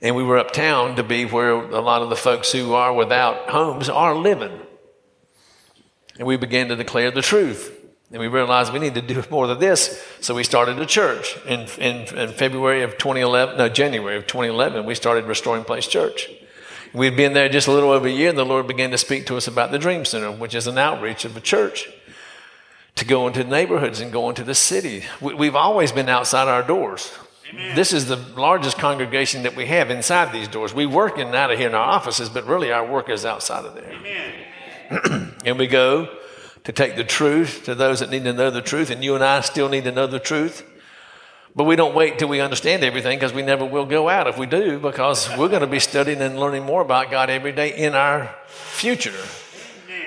and 0.02 0.16
we 0.16 0.24
were 0.24 0.38
uptown 0.38 0.96
to 0.96 1.04
be 1.04 1.26
where 1.26 1.52
a 1.52 1.80
lot 1.80 2.02
of 2.02 2.10
the 2.10 2.16
folks 2.16 2.52
who 2.52 2.74
are 2.74 2.92
without 2.94 3.50
homes 3.50 3.88
are 3.88 4.16
living. 4.16 4.60
And 6.18 6.28
we 6.28 6.38
began 6.38 6.70
to 6.70 6.76
declare 6.76 7.12
the 7.12 7.22
truth. 7.22 7.78
And 8.12 8.20
we 8.20 8.28
realized 8.28 8.74
we 8.74 8.80
need 8.80 8.96
to 8.96 9.02
do 9.02 9.24
more 9.32 9.48
than 9.48 9.60
this. 9.60 10.04
So 10.20 10.34
we 10.34 10.44
started 10.44 10.80
a 10.80 10.86
church. 10.86 11.38
In, 11.46 11.62
in, 11.78 12.18
in 12.18 12.30
February 12.30 12.82
of 12.82 12.98
2011, 12.98 13.58
no, 13.58 13.70
January 13.70 14.18
of 14.18 14.26
2011, 14.26 14.86
we 14.86 14.96
started 14.96 15.26
Restoring 15.26 15.64
Place 15.64 15.88
Church. 15.88 16.30
We'd 16.94 17.16
been 17.16 17.34
there 17.34 17.48
just 17.48 17.68
a 17.68 17.72
little 17.72 17.92
over 17.92 18.08
a 18.08 18.12
year, 18.12 18.30
and 18.30 18.38
the 18.38 18.46
Lord 18.46 18.68
began 18.68 18.92
to 18.92 18.98
speak 18.98 19.26
to 19.28 19.38
us 19.38 19.48
about 19.48 19.72
the 19.72 19.80
Dream 19.80 20.04
Center, 20.04 20.32
which 20.32 20.54
is 20.54 20.68
an 20.68 20.78
outreach 20.78 21.24
of 21.24 21.38
a 21.38 21.42
church 21.42 21.90
to 22.96 23.06
go 23.06 23.28
into 23.28 23.44
neighborhoods 23.44 24.02
and 24.02 24.12
go 24.12 24.28
into 24.30 24.44
the 24.44 24.54
city. 24.54 25.04
We, 25.22 25.46
have 25.46 25.56
always 25.56 25.92
been 25.92 26.10
outside 26.10 26.50
our 26.50 26.64
doors. 26.64 27.14
This 27.76 27.94
is 27.94 28.08
the 28.08 28.16
largest 28.16 28.78
congregation 28.78 29.44
that 29.44 29.56
we 29.56 29.66
have 29.68 29.90
inside 29.90 30.34
these 30.34 30.48
doors. 30.48 30.74
We 30.74 30.86
work 30.86 31.18
in 31.18 31.28
and 31.28 31.36
out 31.36 31.52
of 31.52 31.58
here 31.58 31.68
in 31.68 31.76
our 31.76 31.86
offices, 31.86 32.30
but 32.30 32.46
really 32.46 32.72
our 32.72 32.86
work 32.86 33.10
is 33.10 33.26
outside 33.26 33.66
of 33.66 33.76
there. 33.76 35.32
and 35.46 35.58
we 35.58 35.68
go 35.68 36.18
to 36.64 36.72
take 36.72 36.96
the 36.96 37.04
truth 37.04 37.64
to 37.66 37.76
those 37.76 38.00
that 38.02 38.10
need 38.10 38.24
to 38.26 38.34
know 38.34 38.52
the 38.52 38.62
truth, 38.62 38.90
and 38.90 39.04
you 39.04 39.16
and 39.16 39.24
I 39.24 39.42
still 39.42 39.70
need 39.70 39.86
to 39.86 39.92
know 39.92 40.08
the 40.08 40.20
truth. 40.20 40.66
But 41.56 41.66
we 41.66 41.76
don't 41.76 41.94
wait 41.94 42.18
till 42.18 42.30
we 42.30 42.40
understand 42.40 42.84
everything 42.84 43.18
because 43.18 43.34
we 43.34 43.42
never 43.42 43.66
will 43.66 43.86
go 43.86 44.08
out 44.08 44.28
if 44.28 44.38
we 44.38 44.46
do, 44.46 44.80
because 44.80 45.30
we're 45.38 45.50
going 45.50 45.62
to 45.62 45.68
be 45.68 45.80
studying 45.80 46.22
and 46.22 46.40
learning 46.40 46.64
more 46.64 46.82
about 46.82 47.12
God 47.12 47.30
every 47.30 47.52
day 47.52 47.76
in 47.76 47.94
our 47.94 48.34
future. 48.48 49.14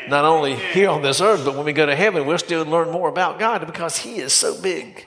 Not 0.08 0.24
only 0.24 0.56
here 0.56 0.90
on 0.90 1.02
this 1.02 1.20
earth, 1.20 1.44
but 1.44 1.54
when 1.54 1.64
we 1.64 1.72
go 1.72 1.86
to 1.86 1.96
heaven, 1.96 2.26
we'll 2.26 2.38
still 2.38 2.64
learn 2.64 2.90
more 2.90 3.08
about 3.08 3.38
God 3.38 3.66
because 3.66 3.98
He 3.98 4.16
is 4.16 4.32
so 4.32 4.60
big 4.60 5.06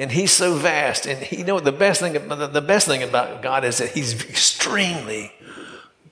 and 0.00 0.10
he's 0.10 0.32
so 0.32 0.54
vast. 0.54 1.06
And 1.06 1.22
he, 1.22 1.38
you 1.38 1.44
know 1.44 1.60
the 1.60 1.72
best 1.72 2.00
thing 2.00 2.14
the 2.14 2.64
best 2.66 2.88
thing 2.88 3.02
about 3.02 3.42
God 3.42 3.64
is 3.64 3.78
that 3.78 3.90
he's 3.90 4.24
extremely 4.24 5.30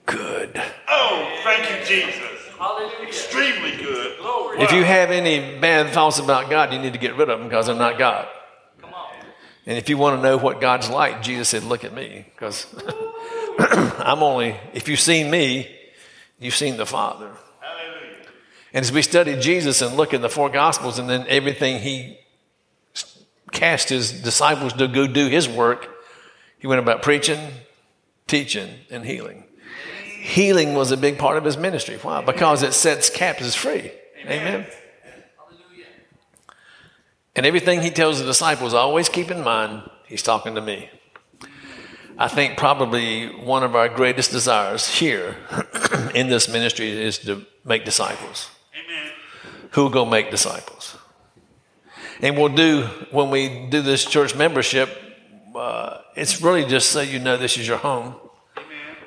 good. 0.04 0.60
Oh, 0.88 1.40
thank 1.42 1.70
you, 1.70 1.86
Jesus. 1.86 2.14
Hallelujah. 2.58 3.06
Extremely 3.06 3.76
good. 3.82 4.18
Glory. 4.18 4.60
If 4.60 4.72
you 4.72 4.84
have 4.84 5.10
any 5.10 5.58
bad 5.58 5.90
thoughts 5.92 6.18
about 6.18 6.50
God, 6.50 6.72
you 6.72 6.78
need 6.78 6.92
to 6.92 6.98
get 6.98 7.16
rid 7.16 7.30
of 7.30 7.38
them 7.38 7.48
because 7.48 7.66
they're 7.66 7.74
not 7.74 7.98
God. 7.98 8.28
And 9.68 9.76
if 9.76 9.90
you 9.90 9.98
want 9.98 10.16
to 10.16 10.22
know 10.22 10.38
what 10.38 10.62
God's 10.62 10.88
like, 10.88 11.20
Jesus 11.20 11.50
said, 11.50 11.62
Look 11.62 11.84
at 11.84 11.92
me, 11.92 12.24
because 12.34 12.66
I'm 13.58 14.22
only, 14.22 14.56
if 14.72 14.88
you've 14.88 14.98
seen 14.98 15.30
me, 15.30 15.68
you've 16.38 16.56
seen 16.56 16.78
the 16.78 16.86
Father. 16.86 17.30
Hallelujah. 17.60 18.16
And 18.72 18.82
as 18.82 18.90
we 18.90 19.02
study 19.02 19.38
Jesus 19.38 19.82
and 19.82 19.94
look 19.94 20.14
in 20.14 20.22
the 20.22 20.30
four 20.30 20.48
Gospels 20.48 20.98
and 20.98 21.06
then 21.06 21.26
everything 21.28 21.80
he 21.80 22.18
cast 23.52 23.90
his 23.90 24.10
disciples 24.10 24.72
to 24.72 24.88
go 24.88 25.06
do 25.06 25.28
his 25.28 25.46
work, 25.46 25.86
he 26.58 26.66
went 26.66 26.80
about 26.80 27.02
preaching, 27.02 27.38
teaching, 28.26 28.70
and 28.90 29.04
healing. 29.04 29.44
Healing 30.22 30.72
was 30.72 30.92
a 30.92 30.96
big 30.96 31.18
part 31.18 31.36
of 31.36 31.44
his 31.44 31.58
ministry. 31.58 31.98
Why? 32.00 32.24
Because 32.24 32.62
it 32.62 32.72
sets 32.72 33.10
captives 33.10 33.54
free. 33.54 33.92
Amen. 34.24 34.66
And 37.38 37.46
everything 37.46 37.82
he 37.82 37.90
tells 37.90 38.18
the 38.18 38.26
disciples, 38.26 38.74
always 38.74 39.08
keep 39.08 39.30
in 39.30 39.44
mind, 39.44 39.88
he's 40.06 40.22
talking 40.22 40.56
to 40.56 40.60
me. 40.60 40.90
I 42.18 42.26
think 42.26 42.58
probably 42.58 43.28
one 43.28 43.62
of 43.62 43.76
our 43.76 43.88
greatest 43.88 44.32
desires 44.32 44.88
here 44.88 45.36
in 46.16 46.26
this 46.26 46.48
ministry 46.48 46.90
is 46.90 47.16
to 47.18 47.46
make 47.64 47.84
disciples. 47.84 48.50
Amen. 48.74 49.12
Who 49.70 49.82
will 49.82 49.90
go 49.90 50.04
make 50.04 50.32
disciples? 50.32 50.96
And 52.20 52.36
we'll 52.36 52.48
do, 52.48 52.88
when 53.12 53.30
we 53.30 53.68
do 53.68 53.82
this 53.82 54.04
church 54.04 54.34
membership, 54.34 54.90
uh, 55.54 55.98
it's 56.16 56.42
really 56.42 56.64
just 56.64 56.90
so 56.90 57.02
you 57.02 57.20
know 57.20 57.36
this 57.36 57.56
is 57.56 57.68
your 57.68 57.78
home. 57.78 58.16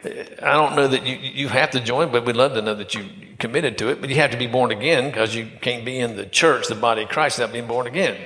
I 0.03 0.53
don't 0.53 0.75
know 0.75 0.87
that 0.87 1.05
you, 1.05 1.15
you 1.15 1.47
have 1.47 1.71
to 1.71 1.79
join, 1.79 2.11
but 2.11 2.25
we'd 2.25 2.35
love 2.35 2.53
to 2.53 2.61
know 2.61 2.73
that 2.75 2.95
you 2.95 3.05
committed 3.37 3.77
to 3.79 3.89
it. 3.89 4.01
But 4.01 4.09
you 4.09 4.15
have 4.15 4.31
to 4.31 4.37
be 4.37 4.47
born 4.47 4.71
again 4.71 5.09
because 5.09 5.35
you 5.35 5.47
can't 5.61 5.85
be 5.85 5.99
in 5.99 6.15
the 6.15 6.25
church, 6.25 6.67
the 6.67 6.75
body 6.75 7.03
of 7.03 7.09
Christ, 7.09 7.37
without 7.37 7.53
being 7.53 7.67
born 7.67 7.87
again. 7.87 8.17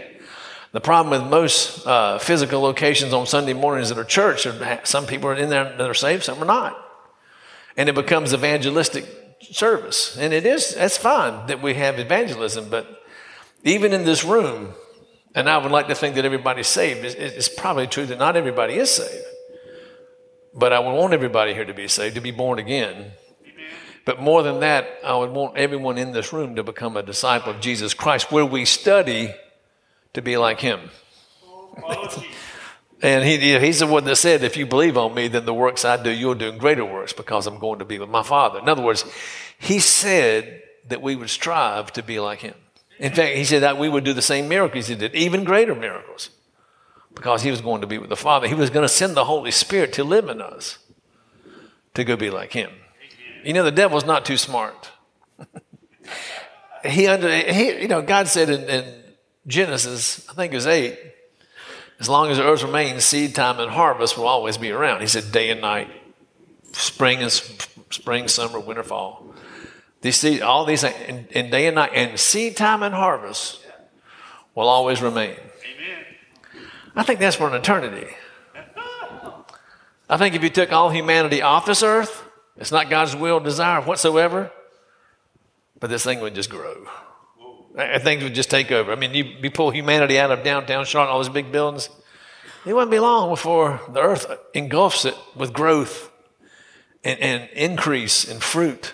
The 0.72 0.82
problem 0.82 1.22
with 1.22 1.30
most 1.30 1.86
uh, 1.88 2.18
physical 2.18 2.62
locations 2.62 3.14
on 3.14 3.26
Sunday 3.26 3.54
mornings 3.54 3.90
that 3.90 3.98
are 3.98 4.04
church, 4.04 4.48
some 4.84 5.06
people 5.06 5.30
are 5.30 5.36
in 5.36 5.50
there 5.50 5.64
that 5.64 5.90
are 5.90 5.94
saved, 5.94 6.24
some 6.24 6.42
are 6.42 6.46
not. 6.46 6.78
And 7.78 7.88
it 7.88 7.96
becomes 7.96 8.34
evangelistic 8.34 9.06
service. 9.42 10.18
And 10.18 10.34
it 10.34 10.46
is, 10.46 10.76
that's 10.76 10.98
fine 10.98 11.48
that 11.48 11.62
we 11.62 11.76
have 11.76 12.00
evangelism, 12.00 12.70
but 12.70 13.04
even 13.64 13.94
in 13.94 14.04
this 14.04 14.24
room, 14.24 14.74
and 15.34 15.50
I 15.50 15.58
would 15.58 15.72
like 15.72 15.88
to 15.88 15.96
think 15.96 16.16
that 16.16 16.26
everybody's 16.26 16.68
saved, 16.68 17.06
it's, 17.06 17.16
it's 17.16 17.50
probably 17.50 17.88
true 17.88 18.06
that 18.06 18.20
not 18.20 18.38
everybody 18.38 18.76
is 18.76 18.92
saved. 18.92 19.26
But 20.56 20.72
I 20.72 20.80
would 20.80 20.94
want 20.94 21.14
everybody 21.14 21.54
here 21.54 21.66
to 21.66 21.74
be 21.74 21.90
saved, 21.90 22.16
to 22.16 22.22
be 22.22 22.32
born 22.32 22.60
again. 22.60 23.12
But 24.06 24.22
more 24.22 24.42
than 24.42 24.62
that, 24.62 24.88
I 25.04 25.16
would 25.18 25.32
want 25.32 25.58
everyone 25.58 25.98
in 25.98 26.14
this 26.14 26.32
room 26.32 26.56
to 26.56 26.64
become 26.64 26.96
a 26.96 27.04
disciple 27.04 27.52
of 27.52 27.60
Jesus 27.60 27.94
Christ, 27.94 28.32
where 28.32 28.46
we 28.46 28.64
study 28.64 29.34
to 30.14 30.22
be 30.22 30.38
like 30.38 30.62
him. 30.62 30.80
and 33.02 33.26
he, 33.26 33.60
he's 33.60 33.80
the 33.80 33.88
one 33.88 34.06
that 34.06 34.16
said, 34.16 34.44
If 34.44 34.56
you 34.56 34.66
believe 34.66 34.96
on 34.96 35.14
me, 35.14 35.28
then 35.28 35.46
the 35.46 35.54
works 35.54 35.84
I 35.84 36.02
do, 36.02 36.10
you'll 36.10 36.36
do 36.36 36.52
greater 36.54 36.86
works 36.86 37.12
because 37.12 37.48
I'm 37.48 37.60
going 37.60 37.80
to 37.80 37.86
be 37.86 38.00
with 38.00 38.10
my 38.10 38.24
Father. 38.24 38.60
In 38.60 38.70
other 38.70 38.84
words, 38.84 39.04
he 39.60 39.80
said 39.80 40.62
that 40.88 41.02
we 41.02 41.16
would 41.16 41.30
strive 41.30 41.92
to 41.94 42.04
be 42.04 42.20
like 42.20 42.40
him. 42.40 42.56
In 42.98 43.14
fact, 43.14 43.36
he 43.36 43.44
said 43.44 43.64
that 43.64 43.78
we 43.78 43.90
would 43.90 44.06
do 44.06 44.14
the 44.14 44.22
same 44.22 44.48
miracles 44.48 44.88
he 44.88 44.96
did, 44.96 45.16
even 45.16 45.44
greater 45.44 45.76
miracles 45.76 46.30
because 47.16 47.42
he 47.42 47.52
was 47.52 47.62
going 47.62 47.82
to 47.82 47.88
be 47.88 47.98
with 47.98 48.10
the 48.10 48.16
Father. 48.16 48.48
He 48.48 48.54
was 48.54 48.70
going 48.70 48.84
to 48.84 48.94
send 48.94 49.16
the 49.16 49.26
Holy 49.26 49.52
Spirit 49.52 49.94
to 49.94 50.04
live 50.04 50.30
in 50.30 50.42
us 50.42 50.78
to 51.94 52.04
go 52.04 52.16
be 52.16 52.30
like 52.30 52.54
him. 52.54 52.72
You 53.44 53.54
know, 53.54 53.64
the 53.64 53.72
devil's 53.72 54.06
not 54.06 54.26
too 54.26 54.38
smart. 54.38 54.92
he, 56.86 57.08
under, 57.08 57.32
he, 57.32 57.82
you 57.82 57.88
know, 57.88 58.02
God 58.02 58.28
said 58.28 58.50
in, 58.50 58.64
in 58.70 59.04
Genesis, 59.48 60.28
I 60.30 60.34
think 60.34 60.54
it 60.54 60.58
was 60.58 60.68
8, 60.68 61.00
as 62.00 62.10
long 62.10 62.30
as 62.30 62.38
the 62.38 62.44
earth 62.44 62.64
remains, 62.64 63.06
seed 63.06 63.36
time 63.36 63.60
and 63.60 63.72
harvest 63.72 64.18
will 64.18 64.28
always 64.28 64.58
be 64.58 64.72
around. 64.72 65.02
He 65.02 65.08
said 65.08 65.32
day 65.32 65.50
and 65.50 65.62
night, 65.62 65.90
spring 66.74 67.22
and 67.22 67.32
spring, 67.32 68.28
summer, 68.28 68.60
winter, 68.60 68.84
fall. 68.84 69.34
These 70.02 70.18
seed, 70.18 70.42
all 70.42 70.66
these 70.66 70.84
in, 70.84 71.28
in 71.32 71.50
day 71.50 71.68
and 71.68 71.76
night, 71.76 71.92
and 71.94 72.20
seed 72.20 72.58
time 72.58 72.84
and 72.84 72.94
harvest 72.94 73.66
will 74.54 74.68
always 74.68 75.02
remain. 75.02 75.36
I 76.96 77.04
think 77.04 77.20
that's 77.20 77.36
for 77.36 77.48
an 77.48 77.54
eternity. 77.54 78.08
I 80.10 80.18
think 80.18 80.36
if 80.36 80.44
you 80.44 80.50
took 80.50 80.72
all 80.72 80.90
humanity 80.90 81.42
off 81.42 81.66
this 81.66 81.84
earth, 81.84 82.24
it's 82.58 82.72
not 82.72 82.90
God's 82.90 83.16
will, 83.16 83.40
desire 83.40 83.82
whatsoever, 83.82 84.52
but 85.80 85.90
this 85.90 86.04
thing 86.04 86.22
would 86.22 86.36
just 86.36 86.50
grow. 86.50 86.88
And 87.78 88.02
things 88.02 88.24
would 88.24 88.36
just 88.36 88.50
take 88.50 88.72
over. 88.72 88.92
I 88.92 88.96
mean, 88.96 89.14
you, 89.14 89.26
you 89.42 89.52
pull 89.52 89.72
humanity 89.72 90.18
out 90.18 90.32
of 90.32 90.44
downtown 90.44 90.86
Charlotte, 90.86 91.12
all 91.12 91.20
those 91.20 91.30
big 91.30 91.52
buildings, 91.52 91.90
it 92.66 92.74
wouldn't 92.74 92.92
be 92.92 93.00
long 93.00 93.30
before 93.30 93.82
the 93.90 94.02
earth 94.02 94.26
engulfs 94.54 95.06
it 95.06 95.16
with 95.36 95.54
growth 95.54 96.10
and, 97.04 97.20
and 97.20 97.50
increase 97.52 98.28
and 98.30 98.42
fruit. 98.42 98.94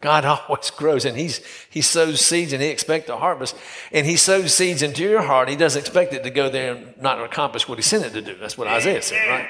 God 0.00 0.24
always 0.48 0.70
grows 0.70 1.04
and 1.04 1.16
he's, 1.16 1.40
he 1.70 1.80
sows 1.80 2.20
seeds 2.20 2.52
and 2.52 2.62
he 2.62 2.68
expects 2.68 3.08
a 3.08 3.16
harvest. 3.16 3.56
And 3.92 4.06
he 4.06 4.16
sows 4.16 4.54
seeds 4.54 4.82
into 4.82 5.02
your 5.02 5.22
heart. 5.22 5.48
He 5.48 5.56
doesn't 5.56 5.80
expect 5.80 6.12
it 6.12 6.22
to 6.24 6.30
go 6.30 6.48
there 6.48 6.74
and 6.74 7.00
not 7.00 7.22
accomplish 7.22 7.68
what 7.68 7.78
he 7.78 7.82
sent 7.82 8.04
it 8.04 8.12
to 8.12 8.22
do. 8.22 8.36
That's 8.36 8.58
what 8.58 8.68
Isaiah 8.68 9.02
said, 9.02 9.28
right? 9.28 9.48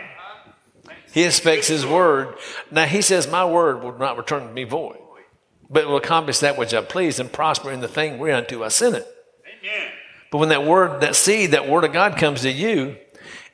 He 1.13 1.25
expects 1.25 1.67
his 1.67 1.87
word. 1.87 2.37
Now 2.71 2.85
he 2.85 3.01
says, 3.01 3.27
My 3.27 3.45
word 3.45 3.83
will 3.83 3.97
not 3.97 4.19
return 4.19 4.47
to 4.47 4.53
me 4.53 4.65
void, 4.65 4.99
but 5.71 5.87
will 5.87 5.97
accomplish 5.97 6.41
that 6.41 6.59
which 6.59 6.75
I 6.75 6.83
please 6.83 7.19
and 7.19 7.33
prosper 7.33 7.73
in 7.73 7.81
the 7.81 7.89
thing 7.89 8.19
whereunto 8.19 8.63
I 8.63 8.69
sent 8.69 8.97
it. 8.97 9.07
Amen. 9.47 9.91
But 10.31 10.39
when 10.39 10.51
that 10.51 10.67
word, 10.67 11.01
that 11.01 11.17
seed, 11.17 11.53
that 11.53 11.69
word 11.69 11.85
of 11.85 11.95
God 11.95 12.19
comes 12.19 12.43
to 12.43 12.51
you, 12.51 12.97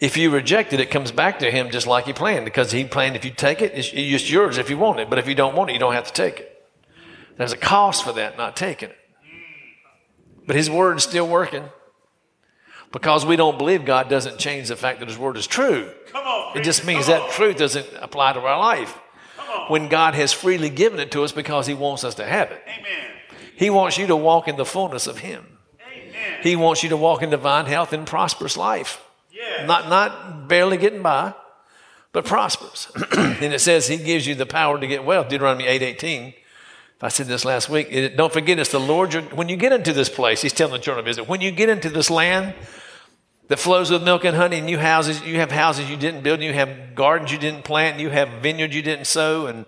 if 0.01 0.17
you 0.17 0.31
reject 0.31 0.73
it, 0.73 0.81
it 0.81 0.91
comes 0.91 1.13
back 1.13 1.39
to 1.39 1.53
him 1.53 1.71
just 1.71 1.87
like 1.87 2.07
he 2.07 2.13
planned, 2.13 2.45
because 2.45 2.73
he 2.73 2.85
planned 2.85 3.15
if 3.15 3.25
you 3.25 3.31
take 3.31 3.63
it, 3.63 3.71
it's, 3.77 3.91
it's 3.93 4.29
yours 4.29 4.59
if 4.59 4.69
you 4.69 4.77
want 4.77 4.99
it. 4.99 5.09
But 5.09 5.21
if 5.21 5.29
you 5.29 5.37
don't 5.37 5.55
want 5.55 5.71
it, 5.71 5.75
you 5.75 5.79
don't 5.79 5.95
have 5.95 6.09
to 6.09 6.13
take 6.13 6.41
it. 6.41 6.52
There's 7.37 7.53
a 7.53 7.57
cost 7.57 8.05
for 8.05 8.13
that, 8.13 8.37
not 8.37 8.57
taking 8.57 8.91
it. 8.91 8.97
But 10.47 10.57
His 10.57 10.71
Word 10.71 10.99
is 10.99 11.03
still 11.03 11.27
working. 11.27 11.65
Because 12.93 13.25
we 13.25 13.37
don't 13.37 13.57
believe 13.57 13.85
God 13.85 14.11
doesn't 14.11 14.39
change 14.39 14.69
the 14.69 14.77
fact 14.77 15.01
that 15.01 15.09
His 15.09 15.17
Word 15.17 15.37
is 15.37 15.47
true. 15.47 15.91
On, 16.15 16.57
it 16.57 16.63
just 16.63 16.85
means 16.85 17.07
that 17.07 17.31
truth 17.31 17.57
doesn't 17.57 17.87
apply 18.01 18.35
to 18.35 18.41
our 18.41 18.59
life. 18.59 18.99
When 19.69 19.89
God 19.89 20.15
has 20.15 20.33
freely 20.33 20.71
given 20.71 20.99
it 20.99 21.11
to 21.13 21.23
us 21.23 21.33
because 21.33 21.67
He 21.67 21.75
wants 21.75 22.05
us 22.05 22.17
to 22.17 22.25
have 22.25 22.51
it. 22.51 22.63
Amen. 22.67 23.11
He 23.55 23.71
wants 23.71 23.97
you 23.97 24.07
to 24.09 24.17
walk 24.17 24.49
in 24.49 24.57
the 24.57 24.65
fullness 24.65 25.07
of 25.07 25.19
Him. 25.19 25.59
Amen. 25.87 26.41
He 26.43 26.57
wants 26.57 26.83
you 26.83 26.89
to 26.91 26.97
walk 26.97 27.23
in 27.23 27.31
divine 27.31 27.67
health 27.67 27.93
and 27.93 28.07
prosperous 28.07 28.57
life. 28.57 29.01
Yes. 29.31 29.67
Not, 29.67 29.89
not 29.89 30.49
barely 30.49 30.77
getting 30.79 31.03
by, 31.03 31.35
but 32.13 32.25
prosperous. 32.25 32.91
and 33.17 33.55
it 33.55 33.61
says 33.61 33.89
He 33.89 33.99
gives 33.99 34.27
you 34.27 34.35
the 34.35 34.47
power 34.47 34.79
to 34.79 34.87
get 34.87 35.05
wealth. 35.05 35.29
Deuteronomy 35.29 35.67
8 35.67 35.83
18. 35.83 36.35
I 37.05 37.09
said 37.09 37.27
this 37.27 37.45
last 37.45 37.69
week. 37.69 37.89
It, 37.91 38.17
don't 38.17 38.33
forget, 38.33 38.61
it's 38.61 38.71
the 38.71 38.79
Lord. 38.79 39.13
when 39.33 39.49
you 39.49 39.57
get 39.57 39.73
into 39.73 39.93
this 39.93 40.09
place, 40.09 40.41
He's 40.41 40.53
telling 40.53 40.73
the 40.73 40.79
children 40.79 41.05
of 41.05 41.09
Israel, 41.09 41.27
when 41.27 41.41
you 41.41 41.51
get 41.51 41.69
into 41.69 41.91
this 41.91 42.09
land 42.09 42.55
that 43.49 43.59
flows 43.59 43.91
with 43.91 44.05
milk 44.05 44.25
and 44.25 44.37
honey, 44.37 44.59
and 44.59 44.71
you 44.71 44.79
houses, 44.79 45.21
you 45.23 45.41
have 45.41 45.51
houses 45.51 45.91
you 45.91 45.97
didn't 45.97 46.23
build, 46.23 46.39
and 46.39 46.45
you 46.45 46.53
have 46.53 46.95
gardens 46.95 47.33
you 47.33 47.39
didn't 47.39 47.65
plant, 47.65 47.95
and 47.95 48.01
you 48.01 48.11
have 48.11 48.41
vineyards 48.41 48.75
you 48.75 48.83
didn't 48.83 49.07
sow, 49.07 49.47
and 49.47 49.67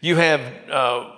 you 0.00 0.14
have 0.14 0.40
uh, 0.70 1.10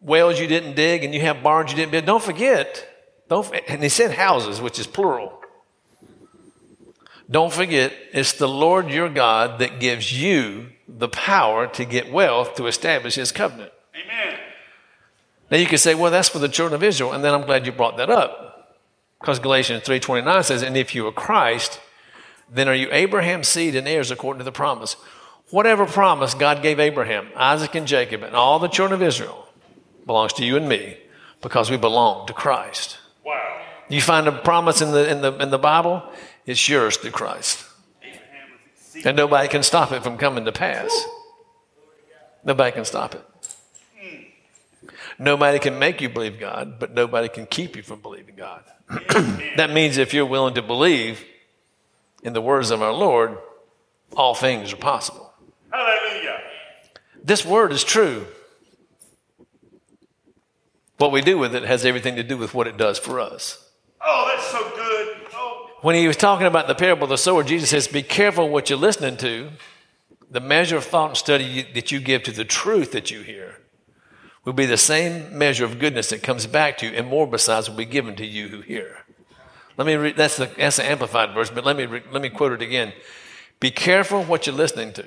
wells 0.00 0.40
you 0.40 0.46
didn't 0.46 0.74
dig, 0.74 1.04
and 1.04 1.12
you 1.12 1.20
have 1.20 1.42
barns 1.42 1.70
you 1.70 1.76
didn't 1.76 1.92
build. 1.92 2.06
Don't 2.06 2.22
forget. 2.22 2.88
Don't. 3.28 3.46
And 3.68 3.82
He 3.82 3.90
said 3.90 4.12
houses, 4.12 4.62
which 4.62 4.78
is 4.78 4.86
plural. 4.86 5.38
Don't 7.30 7.52
forget, 7.52 7.92
it's 8.12 8.32
the 8.32 8.48
Lord 8.48 8.88
your 8.88 9.10
God 9.10 9.58
that 9.58 9.78
gives 9.78 10.18
you 10.18 10.68
the 10.88 11.08
power 11.08 11.66
to 11.66 11.84
get 11.84 12.10
wealth 12.10 12.54
to 12.54 12.66
establish 12.66 13.16
His 13.16 13.30
covenant. 13.30 13.72
Amen. 13.94 14.38
Now 15.50 15.58
you 15.58 15.66
could 15.66 15.80
say, 15.80 15.94
well, 15.94 16.10
that's 16.10 16.28
for 16.28 16.38
the 16.38 16.48
children 16.48 16.74
of 16.74 16.82
Israel, 16.82 17.12
and 17.12 17.22
then 17.24 17.32
I'm 17.32 17.46
glad 17.46 17.66
you 17.66 17.72
brought 17.72 17.96
that 17.98 18.10
up. 18.10 18.76
Because 19.20 19.38
Galatians 19.38 19.82
3.29 19.84 20.44
says, 20.44 20.62
and 20.62 20.76
if 20.76 20.94
you 20.94 21.06
are 21.06 21.12
Christ, 21.12 21.80
then 22.50 22.68
are 22.68 22.74
you 22.74 22.88
Abraham's 22.92 23.48
seed 23.48 23.74
and 23.74 23.88
heirs 23.88 24.10
according 24.10 24.38
to 24.38 24.44
the 24.44 24.52
promise. 24.52 24.96
Whatever 25.50 25.86
promise 25.86 26.34
God 26.34 26.62
gave 26.62 26.80
Abraham, 26.80 27.28
Isaac, 27.36 27.74
and 27.74 27.86
Jacob, 27.86 28.22
and 28.22 28.34
all 28.34 28.58
the 28.58 28.68
children 28.68 29.00
of 29.00 29.06
Israel 29.06 29.48
belongs 30.04 30.32
to 30.34 30.44
you 30.44 30.56
and 30.56 30.68
me 30.68 30.96
because 31.40 31.70
we 31.70 31.76
belong 31.76 32.26
to 32.26 32.32
Christ. 32.32 32.98
Wow. 33.24 33.62
You 33.88 34.00
find 34.00 34.26
a 34.26 34.32
promise 34.32 34.80
in 34.80 34.90
the, 34.90 35.08
in 35.08 35.20
the, 35.20 35.32
in 35.36 35.50
the 35.50 35.58
Bible, 35.58 36.02
it's 36.44 36.68
yours 36.68 36.96
through 36.96 37.12
Christ. 37.12 37.64
And 39.04 39.16
nobody 39.16 39.48
can 39.48 39.62
stop 39.62 39.92
it 39.92 40.02
from 40.02 40.16
coming 40.16 40.44
to 40.46 40.52
pass. 40.52 41.06
Nobody 42.44 42.72
can 42.72 42.84
stop 42.84 43.14
it. 43.14 43.24
Nobody 45.18 45.58
can 45.58 45.78
make 45.78 46.00
you 46.00 46.08
believe 46.08 46.38
God, 46.38 46.78
but 46.78 46.92
nobody 46.94 47.28
can 47.28 47.46
keep 47.46 47.76
you 47.76 47.82
from 47.82 48.00
believing 48.00 48.36
God. 48.36 48.64
that 49.56 49.70
means 49.72 49.96
if 49.96 50.14
you're 50.14 50.26
willing 50.26 50.54
to 50.54 50.62
believe 50.62 51.24
in 52.22 52.32
the 52.32 52.40
words 52.40 52.70
of 52.70 52.82
our 52.82 52.92
Lord, 52.92 53.38
all 54.16 54.34
things 54.34 54.72
are 54.72 54.76
possible. 54.76 55.32
Hallelujah. 55.72 56.40
This 57.22 57.44
word 57.44 57.72
is 57.72 57.84
true. 57.84 58.26
What 60.98 61.12
we 61.12 61.20
do 61.20 61.38
with 61.38 61.54
it 61.54 61.64
has 61.64 61.84
everything 61.84 62.16
to 62.16 62.22
do 62.22 62.36
with 62.36 62.54
what 62.54 62.66
it 62.66 62.76
does 62.76 62.98
for 62.98 63.20
us. 63.20 63.70
Oh, 64.00 64.30
that's 64.32 64.46
so 64.46 64.60
good. 64.76 65.28
Oh, 65.34 65.70
When 65.82 65.94
he 65.94 66.06
was 66.06 66.16
talking 66.16 66.46
about 66.46 66.68
the 66.68 66.74
parable 66.74 67.04
of 67.04 67.10
the 67.10 67.18
sower, 67.18 67.42
Jesus 67.42 67.70
says, 67.70 67.88
Be 67.88 68.02
careful 68.02 68.48
what 68.48 68.70
you're 68.70 68.78
listening 68.78 69.16
to. 69.18 69.50
The 70.30 70.40
measure 70.40 70.76
of 70.76 70.84
thought 70.84 71.10
and 71.10 71.16
study 71.16 71.66
that 71.74 71.92
you 71.92 72.00
give 72.00 72.22
to 72.24 72.32
the 72.32 72.44
truth 72.44 72.92
that 72.92 73.10
you 73.10 73.22
hear 73.22 73.58
will 74.46 74.52
be 74.52 74.64
the 74.64 74.78
same 74.78 75.36
measure 75.36 75.64
of 75.64 75.78
goodness 75.78 76.08
that 76.10 76.22
comes 76.22 76.46
back 76.46 76.78
to 76.78 76.86
you, 76.86 76.92
and 76.92 77.08
more 77.08 77.26
besides 77.26 77.68
will 77.68 77.76
be 77.76 77.84
given 77.84 78.14
to 78.16 78.24
you 78.24 78.48
who 78.48 78.60
hear. 78.60 79.04
Let 79.76 79.86
me 79.86 79.96
read, 79.96 80.16
that's 80.16 80.36
the, 80.36 80.48
that's 80.56 80.76
the 80.76 80.88
amplified 80.88 81.34
verse, 81.34 81.50
but 81.50 81.64
let 81.64 81.76
me, 81.76 81.84
re, 81.84 82.02
let 82.12 82.22
me 82.22 82.30
quote 82.30 82.52
it 82.52 82.62
again. 82.62 82.92
Be 83.60 83.70
careful 83.70 84.22
what 84.22 84.46
you're 84.46 84.56
listening 84.56 84.92
to. 84.94 85.04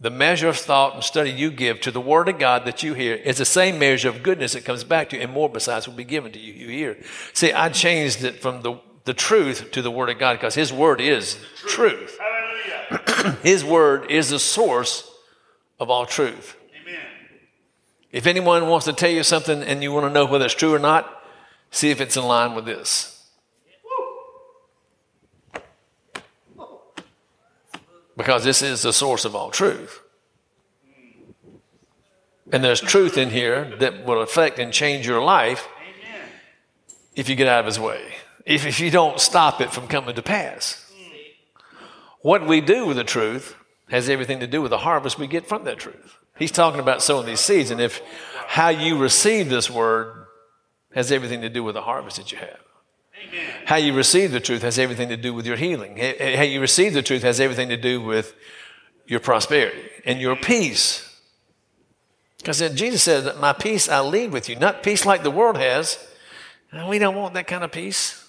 The 0.00 0.10
measure 0.10 0.48
of 0.48 0.56
thought 0.56 0.94
and 0.94 1.04
study 1.04 1.30
you 1.30 1.50
give 1.50 1.80
to 1.82 1.90
the 1.90 2.00
word 2.00 2.28
of 2.28 2.38
God 2.38 2.64
that 2.64 2.82
you 2.82 2.94
hear 2.94 3.14
is 3.14 3.38
the 3.38 3.44
same 3.44 3.78
measure 3.78 4.08
of 4.08 4.22
goodness 4.22 4.54
that 4.54 4.64
comes 4.64 4.82
back 4.82 5.10
to 5.10 5.16
you, 5.16 5.22
and 5.22 5.32
more 5.32 5.48
besides 5.48 5.86
will 5.86 5.94
be 5.94 6.04
given 6.04 6.32
to 6.32 6.38
you 6.38 6.52
you 6.54 6.68
hear. 6.68 6.96
See, 7.34 7.52
I 7.52 7.68
changed 7.68 8.24
it 8.24 8.40
from 8.40 8.62
the, 8.62 8.80
the 9.04 9.14
truth 9.14 9.72
to 9.72 9.82
the 9.82 9.90
word 9.90 10.08
of 10.08 10.18
God 10.18 10.34
because 10.34 10.54
his 10.54 10.72
word 10.72 11.00
is 11.00 11.36
truth. 11.66 12.18
hallelujah. 12.18 13.36
His 13.42 13.64
word 13.64 14.10
is 14.10 14.30
the 14.30 14.38
source 14.38 15.10
of 15.78 15.90
all 15.90 16.06
truth. 16.06 16.57
If 18.10 18.26
anyone 18.26 18.68
wants 18.68 18.86
to 18.86 18.92
tell 18.92 19.10
you 19.10 19.22
something 19.22 19.62
and 19.62 19.82
you 19.82 19.92
want 19.92 20.06
to 20.06 20.12
know 20.12 20.24
whether 20.24 20.46
it's 20.46 20.54
true 20.54 20.74
or 20.74 20.78
not, 20.78 21.22
see 21.70 21.90
if 21.90 22.00
it's 22.00 22.16
in 22.16 22.24
line 22.24 22.54
with 22.54 22.64
this. 22.64 23.14
Because 28.16 28.42
this 28.44 28.62
is 28.62 28.82
the 28.82 28.92
source 28.92 29.24
of 29.24 29.36
all 29.36 29.50
truth. 29.50 30.00
And 32.50 32.64
there's 32.64 32.80
truth 32.80 33.18
in 33.18 33.30
here 33.30 33.76
that 33.78 34.06
will 34.06 34.22
affect 34.22 34.58
and 34.58 34.72
change 34.72 35.06
your 35.06 35.22
life 35.22 35.68
Amen. 35.78 36.28
if 37.14 37.28
you 37.28 37.36
get 37.36 37.46
out 37.46 37.60
of 37.60 37.66
his 37.66 37.78
way, 37.78 38.14
if, 38.46 38.66
if 38.66 38.80
you 38.80 38.90
don't 38.90 39.20
stop 39.20 39.60
it 39.60 39.70
from 39.70 39.86
coming 39.86 40.14
to 40.14 40.22
pass. 40.22 40.90
What 42.22 42.46
we 42.46 42.60
do 42.60 42.86
with 42.86 42.96
the 42.96 43.04
truth 43.04 43.54
has 43.90 44.08
everything 44.08 44.40
to 44.40 44.46
do 44.46 44.62
with 44.62 44.70
the 44.70 44.78
harvest 44.78 45.18
we 45.18 45.26
get 45.26 45.46
from 45.46 45.64
that 45.64 45.78
truth. 45.78 46.17
He's 46.38 46.52
talking 46.52 46.80
about 46.80 47.02
sowing 47.02 47.26
these 47.26 47.40
seeds, 47.40 47.70
and 47.70 47.80
if 47.80 48.00
how 48.46 48.68
you 48.68 48.96
receive 48.96 49.48
this 49.48 49.70
word 49.70 50.26
has 50.94 51.12
everything 51.12 51.42
to 51.42 51.48
do 51.48 51.62
with 51.62 51.74
the 51.74 51.82
harvest 51.82 52.16
that 52.16 52.32
you 52.32 52.38
have. 52.38 52.60
Amen. 53.28 53.50
How 53.66 53.76
you 53.76 53.92
receive 53.92 54.32
the 54.32 54.40
truth 54.40 54.62
has 54.62 54.78
everything 54.78 55.10
to 55.10 55.16
do 55.16 55.34
with 55.34 55.46
your 55.46 55.56
healing. 55.56 55.96
How 55.98 56.42
you 56.42 56.60
receive 56.60 56.94
the 56.94 57.02
truth 57.02 57.22
has 57.22 57.40
everything 57.40 57.68
to 57.68 57.76
do 57.76 58.00
with 58.00 58.34
your 59.06 59.20
prosperity 59.20 59.82
and 60.04 60.20
your 60.20 60.36
peace. 60.36 61.04
Because 62.38 62.60
Jesus 62.74 63.02
said 63.02 63.24
that 63.24 63.40
my 63.40 63.52
peace 63.52 63.88
I 63.88 64.00
leave 64.00 64.32
with 64.32 64.48
you, 64.48 64.56
not 64.56 64.82
peace 64.82 65.04
like 65.04 65.22
the 65.22 65.30
world 65.30 65.56
has. 65.56 65.98
And 66.70 66.88
we 66.88 66.98
don't 66.98 67.16
want 67.16 67.34
that 67.34 67.46
kind 67.46 67.64
of 67.64 67.72
peace. 67.72 68.24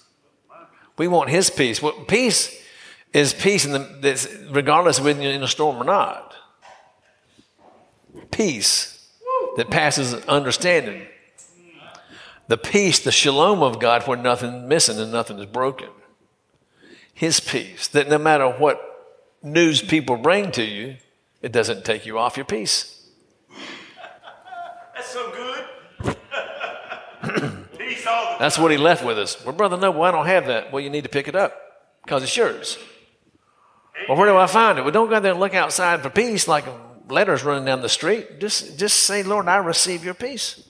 We 0.98 1.08
want 1.08 1.30
His 1.30 1.48
peace. 1.50 1.80
Well, 1.80 1.92
peace 1.92 2.54
is 3.12 3.32
peace 3.32 3.64
in 3.64 3.72
the, 3.72 4.48
regardless 4.50 4.98
of 4.98 5.04
whether 5.04 5.22
you're 5.22 5.32
in 5.32 5.42
a 5.42 5.48
storm 5.48 5.76
or 5.76 5.84
not. 5.84 6.34
Peace 8.30 9.08
that 9.56 9.70
passes 9.70 10.14
understanding. 10.26 11.06
The 12.48 12.56
peace, 12.56 12.98
the 12.98 13.12
shalom 13.12 13.62
of 13.62 13.78
God, 13.78 14.06
where 14.06 14.16
nothing's 14.16 14.68
missing 14.68 14.98
and 14.98 15.12
nothing 15.12 15.38
is 15.38 15.46
broken. 15.46 15.88
His 17.14 17.38
peace, 17.38 17.86
that 17.88 18.08
no 18.08 18.18
matter 18.18 18.48
what 18.48 18.80
news 19.42 19.82
people 19.82 20.16
bring 20.16 20.50
to 20.52 20.64
you, 20.64 20.96
it 21.42 21.52
doesn't 21.52 21.84
take 21.84 22.06
you 22.06 22.18
off 22.18 22.36
your 22.36 22.46
peace. 22.46 23.08
That's 24.94 25.08
so 25.08 25.30
good. 25.30 26.16
Peace 27.78 28.06
all 28.06 28.24
the 28.24 28.30
time. 28.30 28.36
That's 28.38 28.58
what 28.58 28.70
he 28.70 28.76
left 28.76 29.04
with 29.04 29.18
us. 29.18 29.42
Well, 29.44 29.54
Brother 29.54 29.76
Noble, 29.76 30.02
I 30.02 30.10
don't 30.10 30.26
have 30.26 30.46
that. 30.46 30.72
Well, 30.72 30.82
you 30.82 30.90
need 30.90 31.04
to 31.04 31.08
pick 31.08 31.28
it 31.28 31.34
up 31.34 31.54
because 32.04 32.22
it's 32.22 32.36
yours. 32.36 32.78
Well, 34.08 34.18
where 34.18 34.28
do 34.28 34.36
I 34.36 34.46
find 34.46 34.78
it? 34.78 34.82
Well, 34.82 34.92
don't 34.92 35.08
go 35.08 35.16
out 35.16 35.22
there 35.22 35.32
and 35.32 35.40
look 35.40 35.54
outside 35.54 36.02
for 36.02 36.10
peace 36.10 36.48
like 36.48 36.64
letters 37.10 37.44
running 37.44 37.64
down 37.64 37.82
the 37.82 37.88
street. 37.88 38.40
Just, 38.40 38.78
just 38.78 39.00
say, 39.00 39.22
Lord, 39.22 39.48
I 39.48 39.56
receive 39.56 40.04
your 40.04 40.14
peace. 40.14 40.66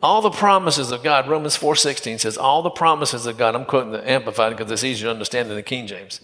All 0.00 0.22
the 0.22 0.30
promises 0.30 0.92
of 0.92 1.02
God, 1.02 1.28
Romans 1.28 1.56
4.16 1.56 2.20
says, 2.20 2.38
all 2.38 2.62
the 2.62 2.70
promises 2.70 3.26
of 3.26 3.36
God, 3.36 3.56
I'm 3.56 3.64
quoting 3.64 3.90
the 3.90 4.08
Amplified 4.08 4.56
because 4.56 4.70
it's 4.70 4.84
easier 4.84 5.06
to 5.06 5.10
understand 5.10 5.48
than 5.48 5.56
the 5.56 5.62
King 5.62 5.88
James, 5.88 6.20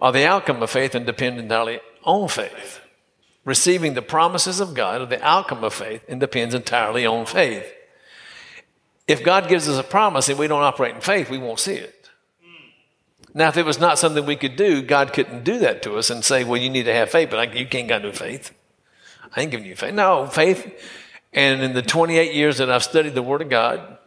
are 0.00 0.10
the 0.10 0.26
outcome 0.26 0.62
of 0.62 0.70
faith 0.70 0.94
and 0.94 1.04
depend 1.04 1.38
entirely 1.38 1.80
on 2.04 2.28
faith. 2.28 2.80
Receiving 3.44 3.92
the 3.92 4.02
promises 4.02 4.58
of 4.58 4.72
God 4.72 5.02
are 5.02 5.06
the 5.06 5.22
outcome 5.22 5.64
of 5.64 5.74
faith 5.74 6.02
and 6.08 6.18
depends 6.18 6.54
entirely 6.54 7.04
on 7.04 7.26
faith. 7.26 7.70
If 9.06 9.22
God 9.22 9.48
gives 9.48 9.68
us 9.68 9.78
a 9.78 9.82
promise 9.82 10.30
and 10.30 10.38
we 10.38 10.48
don't 10.48 10.62
operate 10.62 10.94
in 10.94 11.02
faith, 11.02 11.28
we 11.28 11.36
won't 11.36 11.60
see 11.60 11.74
it. 11.74 11.93
Now, 13.36 13.48
if 13.48 13.56
it 13.56 13.66
was 13.66 13.80
not 13.80 13.98
something 13.98 14.24
we 14.24 14.36
could 14.36 14.54
do, 14.54 14.80
God 14.80 15.12
couldn't 15.12 15.42
do 15.42 15.58
that 15.58 15.82
to 15.82 15.96
us 15.96 16.08
and 16.08 16.24
say, 16.24 16.44
well, 16.44 16.60
you 16.60 16.70
need 16.70 16.84
to 16.84 16.94
have 16.94 17.10
faith, 17.10 17.30
but 17.30 17.40
I, 17.40 17.52
you 17.52 17.66
can't 17.66 17.88
got 17.88 18.02
no 18.02 18.12
faith. 18.12 18.54
I 19.34 19.42
ain't 19.42 19.50
giving 19.50 19.66
you 19.66 19.74
faith. 19.74 19.92
No, 19.92 20.26
faith. 20.26 20.72
And 21.32 21.60
in 21.60 21.74
the 21.74 21.82
28 21.82 22.32
years 22.32 22.58
that 22.58 22.70
I've 22.70 22.84
studied 22.84 23.14
the 23.14 23.22
Word 23.22 23.42
of 23.42 23.48
God, 23.48 23.98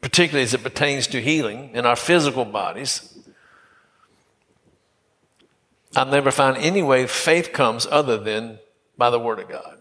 particularly 0.00 0.44
as 0.44 0.54
it 0.54 0.62
pertains 0.62 1.06
to 1.08 1.20
healing 1.20 1.70
in 1.74 1.84
our 1.84 1.96
physical 1.96 2.46
bodies, 2.46 3.18
I've 5.94 6.08
never 6.08 6.30
found 6.30 6.56
any 6.56 6.82
way 6.82 7.06
faith 7.06 7.52
comes 7.52 7.86
other 7.90 8.16
than 8.16 8.58
by 8.96 9.10
the 9.10 9.20
Word 9.20 9.40
of 9.40 9.50
God. 9.50 9.76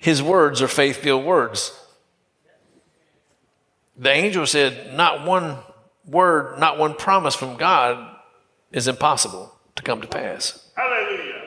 His 0.00 0.22
words 0.22 0.62
are 0.62 0.68
faith 0.68 0.96
filled 0.96 1.24
words. 1.24 1.78
The 3.98 4.10
angel 4.10 4.46
said, 4.46 4.94
Not 4.94 5.26
one 5.26 5.58
word, 6.06 6.58
not 6.58 6.78
one 6.78 6.94
promise 6.94 7.34
from 7.34 7.56
God 7.56 8.16
is 8.70 8.88
impossible 8.88 9.54
to 9.76 9.82
come 9.82 10.00
to 10.00 10.08
pass. 10.08 10.70
Hallelujah. 10.76 11.42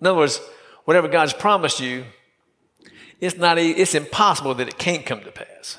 In 0.00 0.06
other 0.06 0.16
words, 0.16 0.40
whatever 0.84 1.08
God's 1.08 1.32
promised 1.32 1.80
you, 1.80 2.04
it's 3.20 3.36
not 3.36 3.58
e- 3.58 3.72
it's 3.72 3.94
impossible 3.94 4.54
that 4.54 4.68
it 4.68 4.78
can't 4.78 5.04
come 5.04 5.20
to 5.20 5.30
pass. 5.30 5.78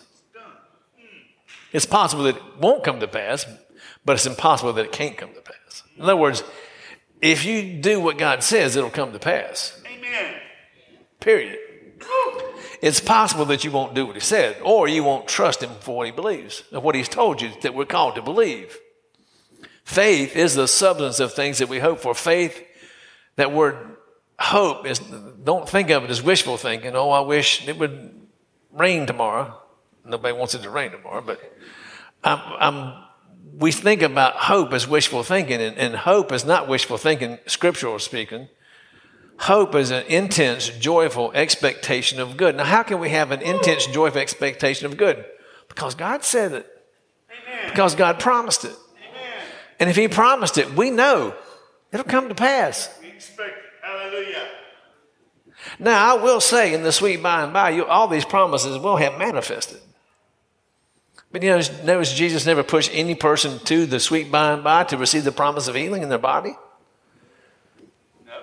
It's 1.73 1.85
possible 1.85 2.23
that 2.23 2.35
it 2.35 2.43
won't 2.59 2.83
come 2.83 2.99
to 2.99 3.07
pass, 3.07 3.45
but 4.05 4.13
it's 4.13 4.25
impossible 4.25 4.73
that 4.73 4.85
it 4.85 4.91
can't 4.91 5.17
come 5.17 5.33
to 5.33 5.41
pass. 5.41 5.83
In 5.95 6.03
other 6.03 6.17
words, 6.17 6.43
if 7.21 7.45
you 7.45 7.81
do 7.81 7.99
what 7.99 8.17
God 8.17 8.43
says, 8.43 8.75
it'll 8.75 8.89
come 8.89 9.13
to 9.13 9.19
pass. 9.19 9.81
Amen. 9.85 10.35
Period. 11.19 11.59
It's 12.81 12.99
possible 12.99 13.45
that 13.45 13.63
you 13.63 13.71
won't 13.71 13.93
do 13.93 14.07
what 14.07 14.15
he 14.15 14.21
said, 14.21 14.57
or 14.63 14.87
you 14.87 15.03
won't 15.03 15.27
trust 15.27 15.61
him 15.61 15.69
for 15.81 15.97
what 15.97 16.07
he 16.07 16.11
believes, 16.11 16.63
and 16.71 16.81
what 16.81 16.95
he's 16.95 17.07
told 17.07 17.41
you 17.41 17.51
that 17.61 17.75
we're 17.75 17.85
called 17.85 18.15
to 18.15 18.21
believe. 18.21 18.77
Faith 19.83 20.35
is 20.35 20.55
the 20.55 20.67
substance 20.67 21.19
of 21.19 21.33
things 21.33 21.59
that 21.59 21.69
we 21.69 21.79
hope 21.79 21.99
for. 21.99 22.15
Faith, 22.15 22.63
that 23.35 23.51
word 23.51 23.97
hope 24.39 24.87
is 24.87 24.99
don't 25.43 25.69
think 25.69 25.91
of 25.91 26.03
it 26.03 26.09
as 26.09 26.23
wishful 26.23 26.57
thinking. 26.57 26.95
Oh, 26.95 27.11
I 27.11 27.19
wish 27.19 27.67
it 27.67 27.77
would 27.77 28.19
rain 28.71 29.05
tomorrow. 29.05 29.55
Nobody 30.03 30.33
wants 30.33 30.55
it 30.55 30.63
to 30.63 30.69
rain 30.69 30.91
tomorrow, 30.91 31.21
but 31.21 31.39
I'm, 32.23 32.39
I'm, 32.59 33.03
we 33.57 33.71
think 33.71 34.01
about 34.01 34.33
hope 34.33 34.73
as 34.73 34.87
wishful 34.87 35.23
thinking, 35.23 35.61
and, 35.61 35.77
and 35.77 35.95
hope 35.95 36.31
is 36.31 36.45
not 36.45 36.67
wishful 36.67 36.97
thinking, 36.97 37.37
scriptural 37.45 37.99
speaking. 37.99 38.47
Hope 39.37 39.73
is 39.75 39.91
an 39.91 40.05
intense, 40.07 40.69
joyful 40.69 41.31
expectation 41.33 42.19
of 42.19 42.37
good. 42.37 42.55
Now, 42.55 42.65
how 42.65 42.83
can 42.83 42.99
we 42.99 43.09
have 43.09 43.31
an 43.31 43.41
intense, 43.41 43.87
joyful 43.87 44.21
expectation 44.21 44.85
of 44.85 44.97
good? 44.97 45.25
Because 45.67 45.95
God 45.95 46.23
said 46.23 46.51
it. 46.53 46.67
Because 47.67 47.95
God 47.95 48.19
promised 48.19 48.65
it. 48.65 48.75
And 49.79 49.89
if 49.89 49.95
He 49.95 50.07
promised 50.07 50.57
it, 50.57 50.73
we 50.73 50.91
know 50.91 51.33
it'll 51.91 52.05
come 52.05 52.29
to 52.29 52.35
pass. 52.35 52.95
We 53.01 53.09
expect. 53.09 53.55
Hallelujah. 53.81 54.47
Now, 55.79 56.15
I 56.15 56.21
will 56.21 56.39
say, 56.39 56.73
in 56.73 56.83
the 56.83 56.91
sweet 56.91 57.23
by 57.23 57.43
and 57.43 57.53
by, 57.53 57.71
you, 57.71 57.85
all 57.85 58.07
these 58.07 58.25
promises 58.25 58.77
will 58.77 58.97
have 58.97 59.17
manifested. 59.17 59.79
But 61.31 61.43
you 61.43 61.49
know, 61.49 61.61
notice 61.83 62.13
Jesus 62.13 62.45
never 62.45 62.63
pushed 62.63 62.91
any 62.93 63.15
person 63.15 63.59
to 63.59 63.85
the 63.85 63.99
sweet 63.99 64.31
by 64.31 64.53
and 64.53 64.63
by 64.63 64.83
to 64.85 64.97
receive 64.97 65.23
the 65.23 65.31
promise 65.31 65.67
of 65.67 65.75
healing 65.75 66.03
in 66.03 66.09
their 66.09 66.17
body. 66.17 66.55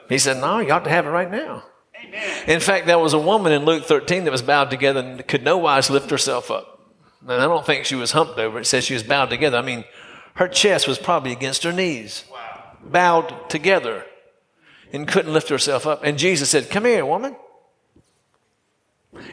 He 0.08 0.18
said, 0.18 0.38
No, 0.38 0.58
you 0.58 0.72
ought 0.72 0.84
to 0.84 0.90
have 0.90 1.06
it 1.06 1.10
right 1.10 1.30
now. 1.30 1.64
Amen. 2.02 2.48
In 2.48 2.60
fact, 2.60 2.86
there 2.86 2.98
was 2.98 3.12
a 3.12 3.18
woman 3.18 3.52
in 3.52 3.64
Luke 3.64 3.84
13 3.84 4.24
that 4.24 4.30
was 4.30 4.42
bowed 4.42 4.70
together 4.70 5.00
and 5.00 5.26
could 5.26 5.42
no 5.42 5.58
wise 5.58 5.90
lift 5.90 6.10
herself 6.10 6.50
up. 6.50 6.80
And 7.22 7.32
I 7.32 7.44
don't 7.46 7.66
think 7.66 7.84
she 7.84 7.96
was 7.96 8.12
humped 8.12 8.38
over. 8.38 8.60
It 8.60 8.66
says 8.66 8.84
she 8.84 8.94
was 8.94 9.02
bowed 9.02 9.30
together. 9.30 9.58
I 9.58 9.62
mean, 9.62 9.84
her 10.34 10.48
chest 10.48 10.86
was 10.86 10.98
probably 10.98 11.32
against 11.32 11.64
her 11.64 11.72
knees, 11.72 12.24
Wow. 12.30 12.76
bowed 12.84 13.50
together, 13.50 14.06
and 14.92 15.08
couldn't 15.08 15.32
lift 15.32 15.48
herself 15.48 15.86
up. 15.86 16.04
And 16.04 16.16
Jesus 16.16 16.48
said, 16.48 16.70
Come 16.70 16.84
here, 16.84 17.04
woman. 17.04 17.36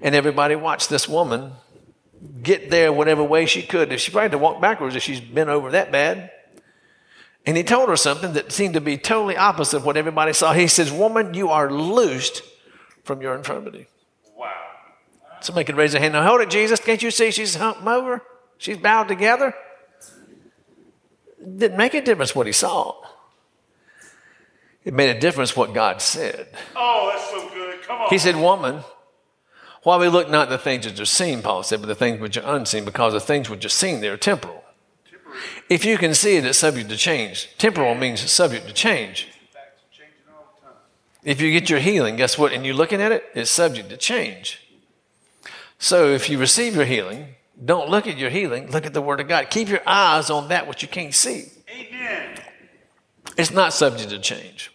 And 0.02 0.16
everybody 0.16 0.56
watched 0.56 0.90
this 0.90 1.08
woman 1.08 1.52
get 2.42 2.70
there 2.72 2.92
whatever 2.92 3.24
way 3.24 3.46
she 3.46 3.62
could. 3.62 3.92
If 3.92 4.02
she 4.02 4.12
probably 4.12 4.24
had 4.26 4.32
to 4.32 4.38
walk 4.38 4.62
backwards 4.62 4.96
if 4.96 5.04
she's 5.04 5.20
been 5.20 5.50
over 5.50 5.72
that 5.72 5.92
bad. 5.92 6.32
And 7.46 7.56
he 7.56 7.64
told 7.64 7.90
her 7.90 7.96
something 7.96 8.34
that 8.34 8.52
seemed 8.52 8.74
to 8.74 8.82
be 8.82 8.98
totally 8.98 9.38
opposite 9.38 9.78
of 9.78 9.86
what 9.86 9.98
everybody 9.98 10.34
saw. 10.34 10.54
He 10.54 10.68
says, 10.68 10.92
Woman, 10.92 11.34
you 11.34 11.50
are 11.50 11.72
loosed 11.72 12.42
from 13.04 13.22
your 13.22 13.36
infirmity. 13.36 13.86
Wow. 14.36 14.52
Somebody 15.42 15.66
could 15.66 15.78
raise 15.78 15.92
their 15.92 16.02
hand. 16.02 16.14
Now 16.14 16.28
hold 16.28 16.42
it, 16.42 16.50
Jesus. 16.50 16.80
Can't 16.80 17.04
you 17.04 17.12
see 17.12 17.30
she's 17.32 17.56
humped 17.56 17.86
over? 17.86 18.24
She's 18.58 18.78
bowed 18.78 19.08
together. 19.08 19.54
It 21.40 21.60
didn't 21.60 21.78
make 21.78 21.94
a 21.94 22.02
difference 22.02 22.34
what 22.36 22.48
he 22.48 22.54
saw. 22.54 22.96
It 24.84 24.94
made 24.94 25.16
a 25.16 25.20
difference 25.20 25.56
what 25.56 25.74
God 25.74 26.02
said. 26.02 26.48
Oh, 26.76 27.12
that's 27.12 27.30
so 27.30 27.50
good. 27.50 27.82
Come 27.84 28.02
on. 28.02 28.10
He 28.10 28.18
said, 28.18 28.36
Woman, 28.36 28.84
why 29.84 29.98
we 29.98 30.08
look 30.08 30.32
not 30.32 30.48
at 30.48 30.50
the 30.50 30.58
things 30.58 30.88
which 30.88 31.00
are 31.00 31.06
seen, 31.06 31.44
Paul 31.44 31.62
said, 31.62 31.80
but 31.80 31.86
the 31.88 31.96
things 31.96 32.20
which 32.20 32.38
are 32.38 32.56
unseen, 32.56 32.86
because 32.86 33.14
the 33.14 33.20
things 33.20 33.52
which 33.52 33.64
are 33.66 33.70
seen, 33.70 34.02
they 34.02 34.10
are 34.10 34.18
temporal. 34.18 34.64
If 35.70 35.86
you 35.86 35.98
can 35.98 36.14
see 36.14 36.38
it, 36.38 36.46
it's 36.46 36.60
subject 36.60 36.90
to 36.90 36.98
change. 36.98 37.50
Temporal 37.58 37.96
means 37.96 38.24
it's 38.24 38.32
subject 38.32 38.68
to 38.68 38.74
change. 38.74 39.28
If 41.24 41.42
you 41.42 41.52
get 41.52 41.70
your 41.70 41.80
healing, 41.80 42.16
guess 42.18 42.38
what? 42.38 42.54
And 42.54 42.66
you're 42.66 42.76
looking 42.76 43.02
at 43.02 43.12
it, 43.12 43.26
it's 43.34 43.50
subject 43.50 43.90
to 43.90 43.98
change. 43.98 44.62
So 45.80 46.10
if 46.10 46.30
you 46.30 46.38
receive 46.38 46.76
your 46.76 46.86
healing, 46.86 47.36
don't 47.64 47.90
look 47.90 48.06
at 48.06 48.18
your 48.18 48.30
healing, 48.30 48.70
look 48.72 48.86
at 48.86 48.94
the 48.94 49.02
Word 49.02 49.20
of 49.20 49.28
God. 49.28 49.50
Keep 49.50 49.70
your 49.70 49.82
eyes 49.88 50.30
on 50.30 50.50
that 50.50 50.68
which 50.68 50.82
you 50.82 50.88
can't 50.88 51.14
see. 51.14 51.52
Amen. 51.70 52.40
It's 53.38 53.52
not 53.52 53.74
subject 53.74 54.12
to 54.12 54.20
change. 54.20 54.72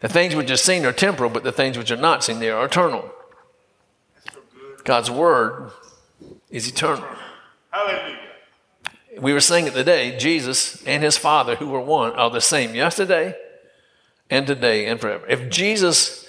The 0.00 0.08
things 0.08 0.34
which 0.34 0.50
are 0.50 0.56
seen 0.56 0.86
are 0.86 0.92
temporal, 0.92 1.28
but 1.28 1.42
the 1.44 1.52
things 1.52 1.76
which 1.76 1.90
are 1.90 1.96
not 1.96 2.24
seen, 2.24 2.38
they 2.38 2.50
are 2.50 2.64
eternal. 2.64 3.10
God's 4.84 5.10
Word 5.10 5.70
is 6.50 6.68
eternal. 6.68 7.04
Hallelujah. 7.70 8.27
We 9.20 9.32
were 9.32 9.40
saying 9.40 9.66
it 9.66 9.74
today 9.74 10.16
Jesus 10.16 10.82
and 10.86 11.02
his 11.02 11.16
Father, 11.16 11.56
who 11.56 11.68
were 11.68 11.80
one, 11.80 12.12
are 12.12 12.30
the 12.30 12.40
same 12.40 12.74
yesterday 12.74 13.34
and 14.30 14.46
today 14.46 14.86
and 14.86 15.00
forever. 15.00 15.26
If 15.28 15.50
Jesus 15.50 16.26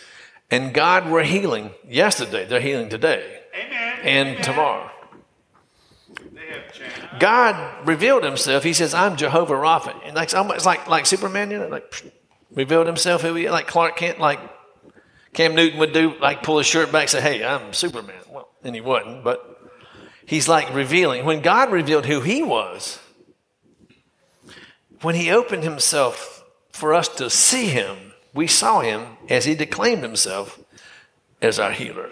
and 0.50 0.74
God 0.74 1.10
were 1.10 1.24
healing 1.24 1.72
yesterday, 1.88 2.46
they're 2.46 2.62
healing 2.62 2.90
today 2.90 3.42
Amen. 3.54 4.00
and 4.04 4.44
tomorrow. 4.44 4.90
Have 6.50 6.74
changed. 6.74 7.20
God 7.20 7.88
revealed 7.88 8.24
himself. 8.24 8.64
He 8.64 8.74
says, 8.74 8.94
I'm 8.94 9.18
Jehovah 9.18 9.54
Rapha. 9.54 9.96
And 10.04 10.16
like, 10.16 10.34
it's 10.34 10.66
like, 10.66 10.88
like 10.88 11.06
Superman, 11.06 11.52
you 11.52 11.60
know, 11.60 11.68
like 11.68 11.92
psh, 11.92 12.12
revealed 12.56 12.88
himself 12.88 13.22
who 13.22 13.36
he 13.36 13.50
like 13.50 13.68
Clark 13.68 13.98
Kent, 13.98 14.20
like 14.20 14.40
Cam 15.34 15.54
Newton 15.54 15.80
would 15.80 15.94
do, 15.94 16.16
like 16.20 16.42
pull 16.42 16.58
his 16.58 16.66
shirt 16.68 16.92
back 16.92 17.02
and 17.02 17.10
say, 17.10 17.22
Hey, 17.22 17.46
I'm 17.46 17.74
Superman. 17.74 18.16
Well, 18.32 18.50
and 18.64 18.74
he 18.74 18.82
wasn't, 18.82 19.24
but 19.24 19.59
he's 20.30 20.48
like 20.48 20.72
revealing. 20.74 21.26
When 21.26 21.42
God 21.42 21.72
revealed 21.72 22.06
who 22.06 22.22
he 22.22 22.44
was, 22.44 23.00
when 25.02 25.16
he 25.16 25.32
opened 25.32 25.64
himself 25.64 26.46
for 26.70 26.94
us 26.94 27.08
to 27.16 27.32
see 27.32 27.66
him, 27.66 28.14
we 28.34 28.46
saw 28.46 28.82
him 28.82 29.18
as 29.28 29.46
he 29.46 29.56
declaimed 29.56 30.04
himself 30.04 30.60
as 31.42 31.58
our 31.58 31.72
healer. 31.72 32.10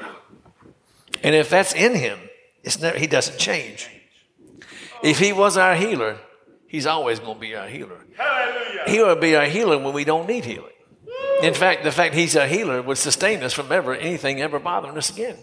And 1.24 1.36
if 1.36 1.50
that's 1.50 1.74
in 1.74 1.94
him, 1.94 2.20
it's 2.64 2.82
never, 2.82 2.98
he 2.98 3.06
doesn't 3.06 3.38
change. 3.38 3.88
If 5.04 5.20
he 5.20 5.32
was 5.32 5.56
our 5.56 5.76
healer, 5.76 6.18
he's 6.68 6.88
always 6.88 7.20
going 7.20 7.36
to 7.36 7.40
be 7.40 7.56
our 7.56 7.68
healer. 7.68 8.04
Hallelujah. 8.18 8.84
He 8.88 9.00
will 9.00 9.16
be 9.16 9.36
our 9.36 9.46
healer 9.46 9.78
when 9.78 9.94
we 9.94 10.04
don't 10.04 10.28
need 10.28 10.44
healing. 10.44 10.72
In 11.44 11.54
fact, 11.54 11.84
the 11.84 11.92
fact 11.92 12.16
he's 12.16 12.36
our 12.36 12.48
healer 12.48 12.82
would 12.82 12.98
sustain 12.98 13.44
us 13.44 13.54
from 13.54 13.72
ever 13.72 13.94
anything 13.94 14.42
ever 14.42 14.58
bothering 14.58 14.98
us 14.98 15.12
again. 15.12 15.38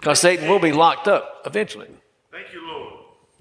Because 0.00 0.18
Satan 0.18 0.48
will 0.48 0.58
be 0.58 0.72
locked 0.72 1.08
up 1.08 1.42
eventually. 1.44 1.88
Thank 2.32 2.52
you, 2.54 2.66
Lord. 2.66 2.94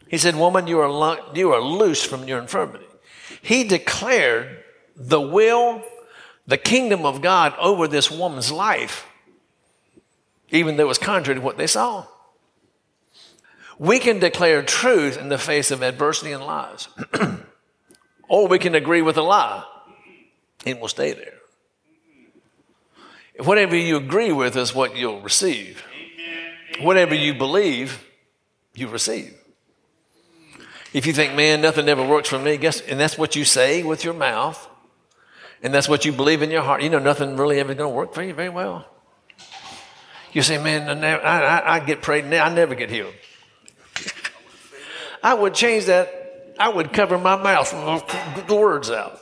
He 0.10 0.17
said, 0.17 0.36
Woman, 0.36 0.67
you 0.67 0.80
are, 0.80 1.17
you 1.34 1.54
are 1.54 1.62
loose 1.62 2.04
from 2.04 2.28
your 2.28 2.39
infirmity. 2.39 2.86
He 3.41 3.63
declared 3.63 4.63
the 4.95 5.22
will, 5.22 5.82
the 6.45 6.58
kingdom 6.58 7.06
of 7.06 7.22
God 7.22 7.54
over 7.58 7.88
this 7.88 8.12
woman's 8.12 8.52
life, 8.52 9.08
even 10.50 10.76
though 10.76 10.84
it 10.84 10.88
was 10.88 10.98
contrary 10.98 11.39
to 11.39 11.45
what 11.45 11.58
they 11.58 11.67
saw. 11.67 12.06
We 13.78 14.00
can 14.00 14.19
declare 14.19 14.62
truth 14.62 15.17
in 15.17 15.30
the 15.30 15.38
face 15.38 15.72
of 15.72 15.82
adversity 15.82 16.34
and 16.34 16.43
lies, 16.43 16.89
or 18.28 18.50
we 18.50 18.60
can 18.60 18.76
agree 18.76 19.02
with 19.02 19.15
a 19.15 19.22
lie 19.22 19.63
and 20.65 20.80
we'll 20.80 20.89
stay 20.89 21.13
there. 21.13 21.36
Whatever 23.39 23.78
you 23.78 23.95
agree 23.95 24.34
with 24.34 24.58
is 24.58 24.76
what 24.76 24.98
you'll 24.98 25.22
receive. 25.22 25.84
Whatever 26.82 27.15
you 27.15 27.34
believe, 27.34 28.06
you 28.74 28.88
receive. 28.88 29.36
If 30.94 31.06
you 31.06 31.13
think, 31.13 31.36
man, 31.36 31.62
nothing 31.62 31.88
ever 31.88 32.06
works 32.06 32.30
for 32.30 32.39
me, 32.39 32.58
guess, 32.58 32.82
and 32.82 33.00
that's 33.00 33.18
what 33.18 33.36
you 33.36 33.46
say 33.46 33.84
with 33.84 34.04
your 34.04 34.13
mouth, 34.13 34.68
and 35.62 35.74
that's 35.74 35.88
what 35.88 36.06
you 36.06 36.12
believe 36.12 36.42
in 36.42 36.50
your 36.50 36.63
heart, 36.63 36.82
you 36.82 36.89
know 36.89 37.00
nothing 37.00 37.38
really 37.38 37.60
ever 37.60 37.74
going 37.74 37.92
to 37.92 37.96
work 37.96 38.13
for 38.13 38.24
you 38.24 38.34
very 38.34 38.50
well. 38.50 38.88
You 40.32 40.42
say, 40.42 40.62
man, 40.62 40.89
I, 40.89 40.94
never, 40.94 41.24
I, 41.24 41.76
I, 41.76 41.80
get 41.80 42.02
prayed, 42.02 42.26
I 42.26 42.54
never 42.54 42.76
get 42.76 42.89
healed. 42.89 43.13
I 45.24 45.34
would 45.34 45.54
change 45.54 45.86
that. 45.86 46.56
I 46.60 46.70
would 46.70 46.92
cover 46.92 47.18
my 47.18 47.36
mouth 47.36 47.72
the 48.48 48.56
words 48.56 48.89
out. 48.89 49.20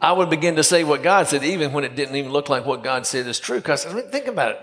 I 0.00 0.12
would 0.12 0.30
begin 0.30 0.56
to 0.56 0.62
say 0.62 0.84
what 0.84 1.02
God 1.02 1.26
said, 1.26 1.44
even 1.44 1.72
when 1.72 1.84
it 1.84 1.94
didn't 1.94 2.16
even 2.16 2.32
look 2.32 2.48
like 2.48 2.64
what 2.64 2.82
God 2.82 3.06
said 3.06 3.26
is 3.26 3.38
true. 3.38 3.58
Because 3.58 3.84
I 3.84 3.92
mean, 3.92 4.08
think 4.08 4.26
about 4.26 4.52
it. 4.52 4.60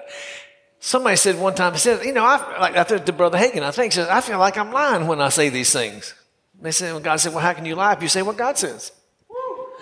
Somebody 0.87 1.17
said 1.17 1.37
one 1.37 1.53
time, 1.53 1.73
he 1.73 1.79
said, 1.79 2.05
you 2.05 2.13
know, 2.13 2.23
I, 2.23 2.59
like 2.61 2.77
I 2.77 2.85
said 2.85 3.05
to 3.07 3.11
Brother 3.11 3.37
Hagin, 3.37 3.61
I 3.61 3.71
think, 3.71 3.91
said, 3.91 4.07
I 4.07 4.21
feel 4.21 4.39
like 4.39 4.57
I'm 4.57 4.71
lying 4.71 5.05
when 5.05 5.19
I 5.19 5.27
say 5.27 5.49
these 5.49 5.73
things. 5.73 6.13
They 6.61 6.71
said, 6.71 6.93
well, 6.93 7.01
God 7.01 7.17
said, 7.17 7.33
well, 7.33 7.41
how 7.41 7.51
can 7.51 7.65
you 7.65 7.75
lie 7.75 7.91
if 7.91 8.01
you 8.01 8.07
say 8.07 8.21
what 8.21 8.37
God 8.37 8.57
says? 8.57 8.93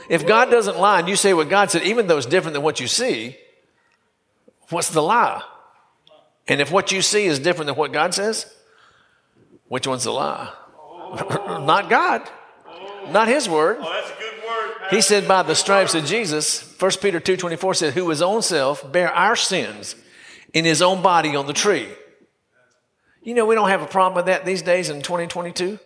If 0.10 0.26
God 0.26 0.50
doesn't 0.50 0.80
lie 0.80 1.02
and 1.02 1.08
you 1.08 1.16
say 1.16 1.36
what 1.36 1.48
God 1.48 1.70
said, 1.70 1.84
even 1.84 2.08
though 2.08 2.18
it's 2.18 2.26
different 2.26 2.56
than 2.56 2.64
what 2.64 2.80
you 2.80 2.88
see, 2.88 3.38
what's 4.70 4.90
the 4.90 5.04
lie? 5.04 5.44
And 6.48 6.60
if 6.60 6.72
what 6.72 6.92
you 6.92 7.04
see 7.04 7.26
is 7.26 7.38
different 7.38 7.68
than 7.68 7.76
what 7.76 7.94
God 7.94 8.16
says, 8.16 8.52
which 9.68 9.86
one's 9.86 10.06
the 10.06 10.12
lie? 10.12 10.52
Not 11.68 11.88
God, 11.88 12.28
not 13.12 13.28
His 13.28 13.48
word. 13.48 13.78
Oh, 13.80 13.94
that's 13.94 14.10
a 14.10 14.20
good 14.20 14.44
word. 14.44 14.90
He 14.90 15.02
said, 15.02 15.28
by 15.28 15.44
the 15.44 15.54
stripes 15.54 15.94
of 15.94 16.06
Jesus, 16.06 16.64
1 16.80 16.92
Peter 17.00 17.20
2.24 17.20 17.76
said, 17.76 17.94
who 17.94 18.10
his 18.10 18.24
own 18.24 18.42
self 18.42 18.92
bare 18.92 19.14
our 19.14 19.36
sins 19.36 19.96
in 20.56 20.64
his 20.66 20.82
own 20.82 21.04
body 21.04 21.36
on 21.36 21.46
the 21.46 21.54
tree. 21.54 21.88
You 23.22 23.34
know, 23.34 23.46
we 23.46 23.56
don't 23.56 23.70
have 23.70 23.82
a 23.82 23.88
problem 23.88 24.16
with 24.16 24.28
that 24.28 24.46
these 24.46 24.62
days 24.62 24.90
in 24.90 25.02
2022. 25.02 25.78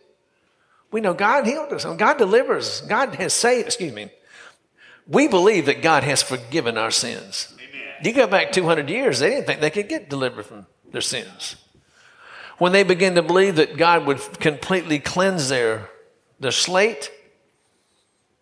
We 0.91 1.01
know 1.01 1.13
God 1.13 1.45
healed 1.45 1.73
us. 1.73 1.85
and 1.85 1.97
God 1.97 2.17
delivers. 2.17 2.81
God 2.81 3.15
has 3.15 3.33
saved, 3.33 3.65
excuse 3.65 3.93
me. 3.93 4.11
We 5.07 5.27
believe 5.27 5.65
that 5.65 5.81
God 5.81 6.03
has 6.03 6.21
forgiven 6.21 6.77
our 6.77 6.91
sins. 6.91 7.53
You 8.03 8.13
go 8.13 8.27
back 8.27 8.51
200 8.51 8.89
years, 8.89 9.19
they 9.19 9.31
didn't 9.31 9.47
think 9.47 9.59
they 9.59 9.69
could 9.71 9.89
get 9.89 10.09
delivered 10.09 10.45
from 10.45 10.67
their 10.91 11.01
sins. 11.01 11.55
When 12.59 12.71
they 12.71 12.83
began 12.83 13.15
to 13.15 13.23
believe 13.23 13.55
that 13.55 13.75
God 13.75 14.05
would 14.05 14.19
completely 14.39 14.99
cleanse 14.99 15.49
their, 15.49 15.89
their 16.39 16.51
slate, 16.51 17.11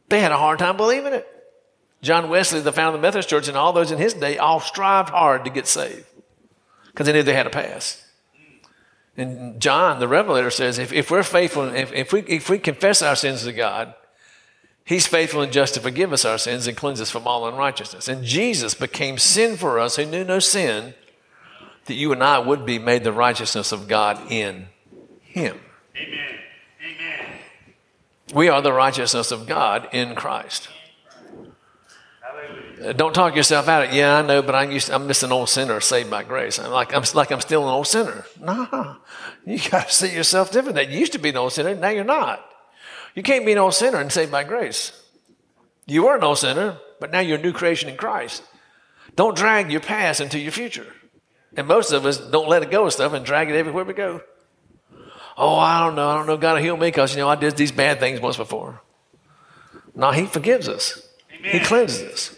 they 0.10 0.20
had 0.20 0.32
a 0.32 0.38
hard 0.38 0.60
time 0.60 0.76
believing 0.76 1.14
it. 1.14 1.28
John 2.02 2.30
Wesley, 2.30 2.60
the 2.60 2.74
founder 2.74 2.96
of 2.96 3.02
the 3.02 3.08
Methodist 3.08 3.30
Church, 3.30 3.48
and 3.48 3.58
all 3.58 3.74
those 3.74 3.92
in 3.92 3.98
his 3.98 4.14
day 4.14 4.38
all 4.38 4.60
strived 4.60 5.10
hard 5.10 5.46
to 5.46 5.52
get 5.52 5.68
saved 5.68 6.07
because 6.98 7.06
they 7.06 7.14
knew 7.14 7.22
they 7.22 7.36
had 7.36 7.46
a 7.46 7.52
pass. 7.52 8.04
And 9.18 9.62
John, 9.62 10.00
the 10.00 10.08
Revelator, 10.08 10.50
says 10.50 10.80
if, 10.80 10.92
if 10.92 11.12
we're 11.12 11.22
faithful, 11.22 11.66
if, 11.76 11.94
if, 11.94 12.12
we, 12.12 12.22
if 12.22 12.50
we 12.50 12.58
confess 12.58 13.04
our 13.04 13.16
sins 13.16 13.44
to 13.44 13.54
God, 13.54 13.94
He's 14.84 15.06
faithful 15.06 15.44
and 15.44 15.52
just 15.52 15.76
to 15.76 15.80
forgive 15.80 16.12
us 16.12 16.26
our 16.26 16.40
sins 16.40 16.66
and 16.66 16.76
cleanse 16.76 17.00
us 17.00 17.12
from 17.12 17.28
all 17.28 17.48
unrighteousness. 17.48 18.08
And 18.08 18.24
Jesus 18.24 18.74
became 18.74 19.20
sin 19.20 19.58
for 19.58 19.78
us 19.78 19.98
who 19.98 20.08
knew 20.08 20.24
no 20.24 20.40
sin, 20.40 20.96
that 21.86 21.94
you 21.94 22.12
and 22.14 22.24
I 22.24 22.40
would 22.40 22.66
be 22.66 22.80
made 22.80 23.04
the 23.04 23.14
righteousness 23.14 23.72
of 23.72 23.88
God 23.88 24.20
in 24.32 24.70
Him. 25.22 25.60
Amen. 25.96 26.40
Amen. 26.82 27.26
We 28.34 28.50
are 28.50 28.64
the 28.64 28.74
righteousness 28.74 29.32
of 29.32 29.46
God 29.46 29.88
in 29.92 30.16
Christ. 30.16 30.68
Don't 32.96 33.14
talk 33.14 33.36
yourself 33.36 33.68
out 33.68 33.84
of 33.84 33.90
it. 33.90 33.96
Yeah, 33.96 34.18
I 34.18 34.22
know, 34.22 34.42
but 34.42 34.54
I'm, 34.54 34.72
used 34.72 34.92
I'm 34.92 35.08
just 35.08 35.24
an 35.24 35.32
old 35.32 35.50
sinner 35.50 35.80
saved 35.80 36.12
by 36.12 36.24
grace. 36.24 36.60
I'm 36.60 36.72
like, 36.72 36.94
I'm 36.94 37.04
like 37.16 37.32
I'm 37.32 37.42
still 37.42 37.64
an 37.64 37.74
old 37.74 37.88
sinner. 37.88 38.26
Nah, 38.40 38.98
you 39.46 39.58
got 39.70 39.88
to 39.88 39.94
see 39.94 40.14
yourself 40.14 40.52
different. 40.52 40.76
That 40.76 40.90
you 40.90 41.00
used 41.00 41.14
to 41.14 41.20
be 41.20 41.30
an 41.30 41.38
old 41.38 41.54
sinner, 41.54 41.74
now 41.74 41.90
you're 41.90 42.04
not. 42.04 42.44
You 43.16 43.24
can't 43.24 43.46
be 43.46 43.52
an 43.52 43.58
old 43.58 43.74
sinner 43.74 44.00
and 44.00 44.12
saved 44.12 44.32
by 44.32 44.44
grace. 44.44 44.92
You 45.88 46.04
were 46.04 46.18
an 46.18 46.24
old 46.24 46.38
sinner, 46.38 46.78
but 47.00 47.12
now 47.12 47.20
you're 47.20 47.40
a 47.40 47.42
new 47.42 47.54
creation 47.54 47.90
in 47.90 47.98
Christ. 47.98 48.44
Don't 49.16 49.36
drag 49.36 49.72
your 49.72 49.82
past 49.82 50.22
into 50.22 50.38
your 50.38 50.52
future. 50.52 50.86
And 51.56 51.68
most 51.68 51.92
of 51.92 52.06
us 52.06 52.20
don't 52.20 52.48
let 52.48 52.62
it 52.62 52.70
go 52.70 52.86
of 52.86 52.94
stuff 52.94 53.14
and 53.14 53.26
drag 53.26 53.50
it 53.50 53.56
everywhere 53.56 53.86
we 53.86 53.94
go. 53.94 54.22
Oh, 55.36 55.56
I 55.56 55.84
don't 55.84 55.96
know. 55.96 56.10
I 56.10 56.16
don't 56.16 56.28
know. 56.28 56.38
God 56.38 56.54
will 56.56 56.64
heal 56.64 56.78
me 56.78 56.88
because, 56.88 57.16
you 57.16 57.22
know, 57.22 57.30
I 57.30 57.36
did 57.36 57.58
these 57.58 57.72
bad 57.72 58.00
things 58.00 58.20
once 58.20 58.38
before. 58.38 58.82
No, 59.96 60.12
He 60.12 60.26
forgives 60.26 60.68
us. 60.68 61.08
He 61.28 61.60
cleanses 61.60 62.12
us. 62.12 62.37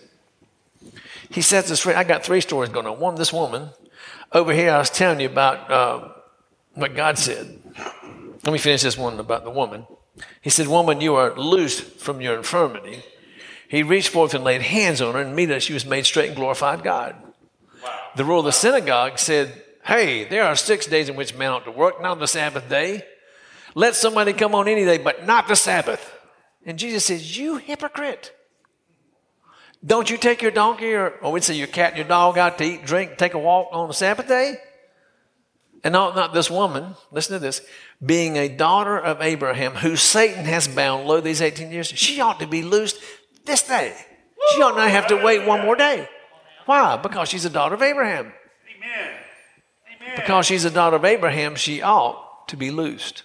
He 1.30 1.42
sets 1.42 1.72
us 1.72 1.80
free. 1.80 1.94
I 1.94 2.04
got 2.04 2.24
three 2.24 2.42
stories 2.42 2.70
going 2.70 2.88
on. 2.88 3.00
One, 3.00 3.16
this 3.16 3.32
woman. 3.34 3.70
Over 4.32 4.54
here, 4.54 4.72
I 4.72 4.80
was 4.80 4.90
telling 4.90 5.20
you 5.20 5.28
about 5.28 5.72
uh, 5.72 6.10
what 6.74 6.96
God 6.96 7.18
said. 7.18 7.60
Let 8.44 8.54
me 8.54 8.58
finish 8.60 8.84
this 8.84 8.98
one 8.98 9.20
about 9.20 9.44
the 9.44 9.50
woman. 9.50 9.86
He 10.42 10.50
said, 10.50 10.68
Woman, 10.68 11.02
you 11.02 11.16
are 11.16 11.36
loosed 11.36 11.84
from 12.00 12.22
your 12.22 12.38
infirmity. 12.38 13.04
He 13.68 13.84
reached 13.84 14.10
forth 14.10 14.34
and 14.34 14.44
laid 14.44 14.62
hands 14.62 15.02
on 15.02 15.14
her, 15.14 15.22
and 15.22 15.32
immediately 15.32 15.60
she 15.60 15.74
was 15.74 15.86
made 15.86 16.06
straight 16.06 16.28
and 16.28 16.36
glorified 16.36 16.84
God. 16.84 17.16
The 18.16 18.26
rule 18.26 18.40
of 18.40 18.46
the 18.46 18.52
synagogue 18.52 19.20
said, 19.20 19.64
Hey, 19.84 20.26
there 20.26 20.44
are 20.44 20.56
six 20.56 20.88
days 20.88 21.10
in 21.10 21.16
which 21.16 21.36
men 21.36 21.52
ought 21.52 21.66
to 21.66 21.72
work, 21.72 22.02
not 22.02 22.12
on 22.12 22.20
the 22.20 22.28
Sabbath 22.28 22.68
day. 22.70 23.04
Let 23.76 23.96
somebody 23.96 24.34
come 24.34 24.56
on 24.56 24.68
any 24.68 24.86
day, 24.86 24.98
but 24.98 25.26
not 25.26 25.48
the 25.48 25.56
Sabbath. 25.56 26.14
And 26.66 26.80
Jesus 26.80 27.06
says, 27.06 27.38
You 27.38 27.58
hypocrite. 27.58 28.36
Don't 29.86 30.10
you 30.10 30.18
take 30.18 30.42
your 30.42 30.52
donkey 30.52 30.94
or, 30.94 31.14
oh, 31.22 31.28
or 31.28 31.32
we'd 31.32 31.44
say 31.44 31.56
your 31.56 31.68
cat 31.68 31.90
and 31.90 31.98
your 31.98 32.08
dog 32.08 32.38
out 32.38 32.58
to 32.58 32.66
eat, 32.66 32.86
drink, 32.86 33.18
take 33.18 33.34
a 33.34 33.40
walk 33.40 33.70
on 33.72 33.88
the 33.88 33.94
Sabbath 33.94 34.28
day? 34.28 34.58
And 35.84 35.94
not, 35.94 36.16
not 36.16 36.34
this 36.34 36.52
woman, 36.52 36.96
listen 37.12 37.34
to 37.34 37.40
this, 37.40 37.62
being 38.06 38.36
a 38.36 38.50
daughter 38.50 38.98
of 38.98 39.22
Abraham, 39.22 39.76
who 39.76 39.96
Satan 39.96 40.44
has 40.44 40.68
bound 40.68 41.08
lo 41.08 41.22
these 41.22 41.42
18 41.42 41.72
years, 41.72 41.88
she 41.88 42.20
ought 42.20 42.40
to 42.42 42.48
be 42.48 42.62
loosed 42.62 43.00
this 43.46 43.62
day. 43.62 43.96
She 44.54 44.62
ought 44.62 44.76
not 44.76 44.90
have 44.90 45.08
to 45.08 45.16
wait 45.16 45.46
one 45.46 45.62
more 45.62 45.78
day. 45.78 46.10
Why? 46.66 46.98
Because 46.98 47.30
she's 47.30 47.46
a 47.46 47.50
daughter 47.50 47.76
of 47.76 47.82
Abraham. 47.82 48.34
Amen. 48.76 49.12
Amen. 49.96 50.16
Because 50.18 50.46
she's 50.46 50.66
a 50.66 50.70
daughter 50.70 50.98
of 50.98 51.06
Abraham, 51.06 51.56
she 51.56 51.82
ought 51.82 52.48
to 52.50 52.58
be 52.58 52.72
loosed. 52.72 53.24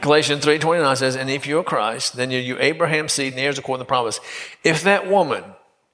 Galatians 0.00 0.44
3.29 0.44 0.96
says, 0.96 1.16
And 1.16 1.30
if 1.30 1.46
you're 1.46 1.62
Christ, 1.62 2.16
then 2.16 2.30
you're 2.30 2.40
you 2.40 2.58
Abraham's 2.58 3.12
seed 3.12 3.32
and 3.32 3.40
heirs 3.40 3.58
according 3.58 3.80
to 3.80 3.84
the 3.84 3.88
promise. 3.88 4.20
If 4.64 4.82
that 4.82 5.08
woman 5.08 5.44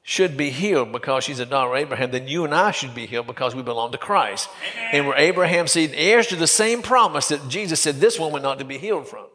should 0.02 0.38
be 0.38 0.48
healed 0.48 0.90
because 0.90 1.24
she's 1.24 1.38
a 1.38 1.44
daughter 1.44 1.74
of 1.74 1.76
Abraham, 1.76 2.10
then 2.10 2.26
you 2.26 2.44
and 2.46 2.54
I 2.54 2.70
should 2.70 2.94
be 2.94 3.04
healed 3.04 3.26
because 3.26 3.54
we 3.54 3.62
belong 3.62 3.92
to 3.92 3.98
Christ. 3.98 4.48
And 4.92 5.06
we're 5.06 5.16
Abraham's 5.16 5.72
seed 5.72 5.90
and 5.90 5.98
heirs 5.98 6.28
to 6.28 6.36
the 6.36 6.46
same 6.46 6.80
promise 6.80 7.28
that 7.28 7.46
Jesus 7.48 7.80
said 7.80 7.96
this 7.96 8.18
woman 8.18 8.44
ought 8.46 8.58
to 8.58 8.64
be 8.64 8.78
healed 8.78 9.06
from. 9.06 9.26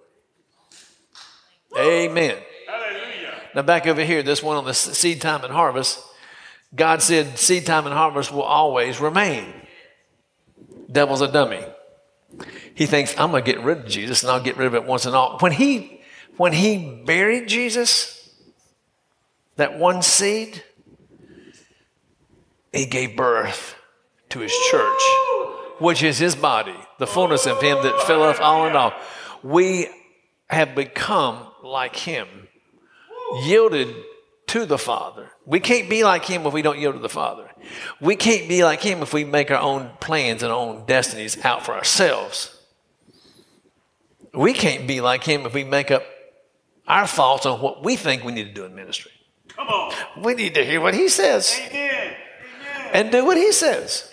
Amen. 1.77 2.37
Hallelujah. 2.67 3.33
Now, 3.53 3.61
back 3.61 3.85
over 3.85 4.03
here, 4.03 4.23
this 4.23 4.41
one 4.41 4.57
on 4.57 4.65
the 4.65 4.73
seed 4.73 5.21
time 5.21 5.43
and 5.43 5.53
harvest, 5.53 5.99
God 6.75 7.03
said 7.03 7.37
seed 7.37 7.67
time 7.67 7.85
and 7.85 7.93
harvest 7.93 8.31
will 8.31 8.41
always 8.41 8.99
remain. 8.99 9.53
Devil's 10.91 11.21
a 11.21 11.31
dummy. 11.31 11.63
He 12.75 12.85
thinks, 12.85 13.17
I'm 13.17 13.31
going 13.31 13.43
to 13.43 13.51
get 13.51 13.63
rid 13.63 13.79
of 13.79 13.87
Jesus 13.87 14.23
and 14.23 14.31
I'll 14.31 14.41
get 14.41 14.57
rid 14.57 14.67
of 14.67 14.75
it 14.75 14.85
once 14.85 15.05
and 15.05 15.15
all. 15.15 15.37
When 15.39 15.51
he, 15.51 16.01
when 16.37 16.53
he 16.53 17.03
buried 17.05 17.47
Jesus, 17.47 18.31
that 19.57 19.77
one 19.77 20.01
seed, 20.01 20.63
he 22.71 22.85
gave 22.85 23.15
birth 23.15 23.75
to 24.29 24.39
his 24.39 24.53
church, 24.71 25.01
which 25.79 26.01
is 26.01 26.17
his 26.17 26.35
body, 26.35 26.75
the 26.97 27.07
fullness 27.07 27.45
of 27.45 27.61
him 27.61 27.83
that 27.83 28.01
filleth 28.01 28.39
all 28.39 28.65
in 28.65 28.75
all. 28.75 28.93
We 29.43 29.87
have 30.49 30.73
become 30.73 31.47
like 31.63 31.95
him, 31.95 32.27
yielded 33.43 33.95
to 34.47 34.65
the 34.65 34.77
Father. 34.77 35.31
We 35.45 35.59
can't 35.59 35.89
be 35.89 36.03
like 36.03 36.25
him 36.25 36.45
if 36.45 36.53
we 36.53 36.61
don't 36.61 36.79
yield 36.79 36.95
to 36.95 36.99
the 36.99 37.09
Father. 37.09 37.49
We 38.01 38.15
can't 38.15 38.47
be 38.49 38.63
like 38.63 38.81
him 38.81 39.01
if 39.01 39.13
we 39.13 39.23
make 39.23 39.51
our 39.51 39.59
own 39.59 39.91
plans 39.99 40.43
and 40.43 40.51
our 40.51 40.57
own 40.57 40.85
destinies 40.85 41.43
out 41.45 41.65
for 41.65 41.73
ourselves. 41.73 42.52
We 44.33 44.53
can't 44.53 44.87
be 44.87 45.01
like 45.01 45.23
him 45.23 45.45
if 45.45 45.53
we 45.53 45.63
make 45.63 45.91
up 45.91 46.03
our 46.87 47.07
thoughts 47.07 47.45
on 47.45 47.61
what 47.61 47.83
we 47.83 47.95
think 47.95 48.23
we 48.23 48.31
need 48.31 48.45
to 48.45 48.53
do 48.53 48.65
in 48.65 48.73
ministry. 48.75 49.11
Come 49.49 49.67
on. 49.67 49.93
We 50.23 50.33
need 50.33 50.55
to 50.55 50.65
hear 50.65 50.81
what 50.81 50.95
he 50.95 51.07
says 51.07 51.55
Amen. 51.69 52.15
Amen. 52.71 52.89
and 52.93 53.11
do 53.11 53.25
what 53.25 53.37
he 53.37 53.51
says. 53.51 54.11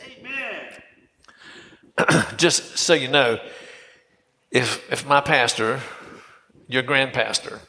Amen. 1.99 2.27
Just 2.37 2.79
so 2.79 2.93
you 2.95 3.09
know, 3.09 3.39
if, 4.51 4.93
if 4.93 5.07
my 5.07 5.21
pastor, 5.21 5.81
your 6.67 6.83
grand 6.83 7.13
pastor, 7.13 7.61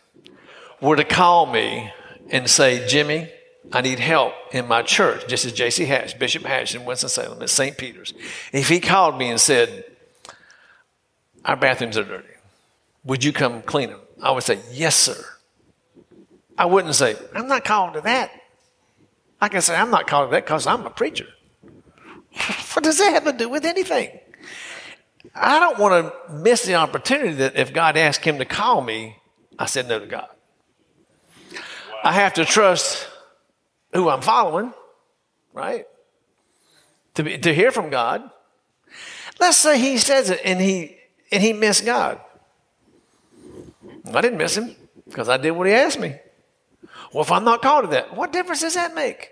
were 0.81 0.95
to 0.95 1.03
call 1.03 1.45
me 1.45 1.91
and 2.29 2.49
say, 2.49 2.85
Jimmy, 2.87 3.29
I 3.71 3.81
need 3.81 3.99
help 3.99 4.33
in 4.51 4.67
my 4.67 4.81
church, 4.81 5.27
just 5.27 5.45
as 5.45 5.53
J.C. 5.53 5.85
Hatch, 5.85 6.17
Bishop 6.17 6.43
Hatch 6.43 6.73
in 6.73 6.83
Winston-Salem 6.83 7.41
at 7.41 7.49
St. 7.49 7.77
Peter's. 7.77 8.13
If 8.51 8.67
he 8.67 8.79
called 8.79 9.17
me 9.17 9.29
and 9.29 9.39
said, 9.39 9.85
our 11.45 11.55
bathrooms 11.55 11.97
are 11.97 12.03
dirty. 12.03 12.27
Would 13.05 13.23
you 13.23 13.33
come 13.33 13.61
clean 13.61 13.89
them? 13.89 13.99
I 14.21 14.31
would 14.31 14.43
say, 14.43 14.59
yes, 14.71 14.95
sir. 14.95 15.23
I 16.57 16.65
wouldn't 16.65 16.93
say, 16.95 17.15
I'm 17.33 17.47
not 17.47 17.63
called 17.63 17.95
to 17.95 18.01
that. 18.01 18.31
I 19.39 19.49
can 19.49 19.61
say, 19.61 19.75
I'm 19.75 19.89
not 19.89 20.05
called 20.05 20.29
to 20.29 20.31
that 20.35 20.45
because 20.45 20.67
I'm 20.67 20.85
a 20.85 20.89
preacher. 20.89 21.27
What 22.73 22.85
does 22.85 22.99
that 22.99 23.11
have 23.11 23.25
to 23.25 23.33
do 23.33 23.49
with 23.49 23.65
anything? 23.65 24.17
I 25.35 25.59
don't 25.59 25.77
want 25.77 26.05
to 26.05 26.33
miss 26.33 26.63
the 26.65 26.75
opportunity 26.75 27.33
that 27.33 27.57
if 27.57 27.73
God 27.73 27.97
asked 27.97 28.23
him 28.23 28.37
to 28.37 28.45
call 28.45 28.81
me, 28.81 29.17
I 29.59 29.65
said 29.65 29.89
no 29.89 29.99
to 29.99 30.05
God. 30.05 30.27
I 32.03 32.13
have 32.13 32.33
to 32.35 32.45
trust 32.45 33.07
who 33.93 34.09
I'm 34.09 34.21
following, 34.21 34.73
right? 35.53 35.85
To, 37.15 37.23
be, 37.23 37.37
to 37.37 37.53
hear 37.53 37.71
from 37.71 37.89
God. 37.89 38.29
Let's 39.39 39.57
say 39.57 39.79
he 39.79 39.97
says 39.97 40.29
it 40.29 40.39
and 40.43 40.59
he 40.59 40.97
and 41.31 41.41
he 41.41 41.53
missed 41.53 41.85
God. 41.85 42.19
I 44.05 44.21
didn't 44.21 44.37
miss 44.37 44.57
him 44.57 44.75
because 45.05 45.29
I 45.29 45.37
did 45.37 45.51
what 45.51 45.67
he 45.67 45.73
asked 45.73 45.99
me. 45.99 46.15
Well, 47.13 47.23
if 47.23 47.31
I'm 47.31 47.43
not 47.43 47.61
called 47.61 47.85
to 47.85 47.91
that, 47.91 48.15
what 48.15 48.31
difference 48.31 48.61
does 48.61 48.75
that 48.75 48.95
make? 48.95 49.31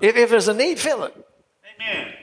If, 0.00 0.16
if 0.16 0.30
there's 0.30 0.48
a 0.48 0.54
need, 0.54 0.78
fill 0.78 1.04
it. 1.04 1.26
Amen. 1.76 2.14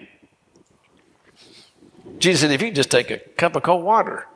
Jesus 2.20 2.42
said, 2.42 2.52
if 2.52 2.62
you 2.62 2.72
just 2.72 2.90
take 2.90 3.12
a 3.12 3.18
cup 3.18 3.56
of 3.56 3.64
cold 3.64 3.84
water, 3.84 4.28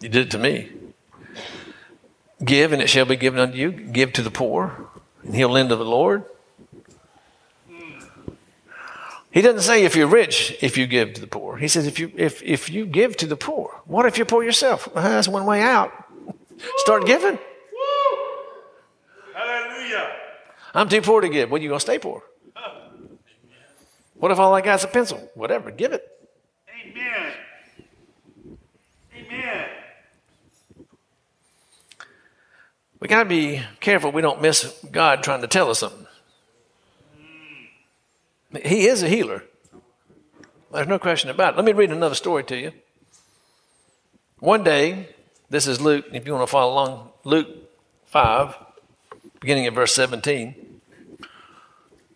you 0.00 0.08
did 0.08 0.26
it 0.26 0.30
to 0.32 0.38
me. 0.38 0.70
Give, 2.44 2.72
and 2.72 2.82
it 2.82 2.88
shall 2.90 3.06
be 3.06 3.16
given 3.16 3.40
unto 3.40 3.56
you. 3.56 3.72
Give 3.72 4.12
to 4.12 4.22
the 4.22 4.30
poor, 4.30 4.90
and 5.22 5.34
he'll 5.34 5.48
lend 5.48 5.70
to 5.70 5.76
the 5.76 5.84
Lord. 5.84 6.24
He 9.34 9.42
doesn't 9.42 9.62
say 9.62 9.84
if 9.84 9.96
you're 9.96 10.06
rich, 10.06 10.56
if 10.60 10.78
you 10.78 10.86
give 10.86 11.14
to 11.14 11.20
the 11.20 11.26
poor. 11.26 11.56
He 11.56 11.66
says 11.66 11.88
if 11.88 11.98
you 11.98 12.12
if 12.14 12.40
if 12.40 12.70
you 12.70 12.86
give 12.86 13.16
to 13.16 13.26
the 13.26 13.34
poor. 13.34 13.82
What 13.84 14.06
if 14.06 14.16
you're 14.16 14.26
poor 14.26 14.44
yourself? 14.44 14.88
Well, 14.94 15.02
that's 15.02 15.26
one 15.26 15.44
way 15.44 15.60
out. 15.60 15.90
Start 16.76 17.04
giving. 17.04 17.32
Woo. 17.32 18.18
Hallelujah. 19.34 20.12
I'm 20.72 20.88
too 20.88 21.02
poor 21.02 21.20
to 21.20 21.28
give. 21.28 21.50
Well, 21.50 21.60
you 21.60 21.68
gonna 21.68 21.80
stay 21.80 21.98
poor. 21.98 22.22
What 24.14 24.30
if 24.30 24.38
all 24.38 24.54
I 24.54 24.60
got 24.60 24.78
is 24.78 24.84
a 24.84 24.86
pencil? 24.86 25.18
Whatever, 25.34 25.72
give 25.72 25.92
it. 25.92 26.08
Amen. 26.86 27.32
Amen. 29.16 29.68
We 33.00 33.08
got 33.08 33.24
to 33.24 33.28
be 33.28 33.60
careful 33.80 34.12
we 34.12 34.22
don't 34.22 34.40
miss 34.40 34.82
God 34.92 35.24
trying 35.24 35.40
to 35.40 35.48
tell 35.48 35.70
us 35.70 35.80
something. 35.80 36.03
He 38.62 38.86
is 38.86 39.02
a 39.02 39.08
healer. 39.08 39.44
There's 40.72 40.88
no 40.88 40.98
question 40.98 41.30
about 41.30 41.54
it. 41.54 41.56
Let 41.56 41.64
me 41.64 41.72
read 41.72 41.90
another 41.90 42.14
story 42.14 42.44
to 42.44 42.56
you. 42.56 42.72
One 44.40 44.64
day, 44.64 45.08
this 45.48 45.66
is 45.66 45.80
Luke, 45.80 46.06
if 46.12 46.26
you 46.26 46.32
want 46.32 46.46
to 46.46 46.50
follow 46.50 46.72
along, 46.72 47.10
Luke 47.24 47.48
5, 48.06 48.56
beginning 49.40 49.66
at 49.66 49.72
verse 49.72 49.94
17. 49.94 50.80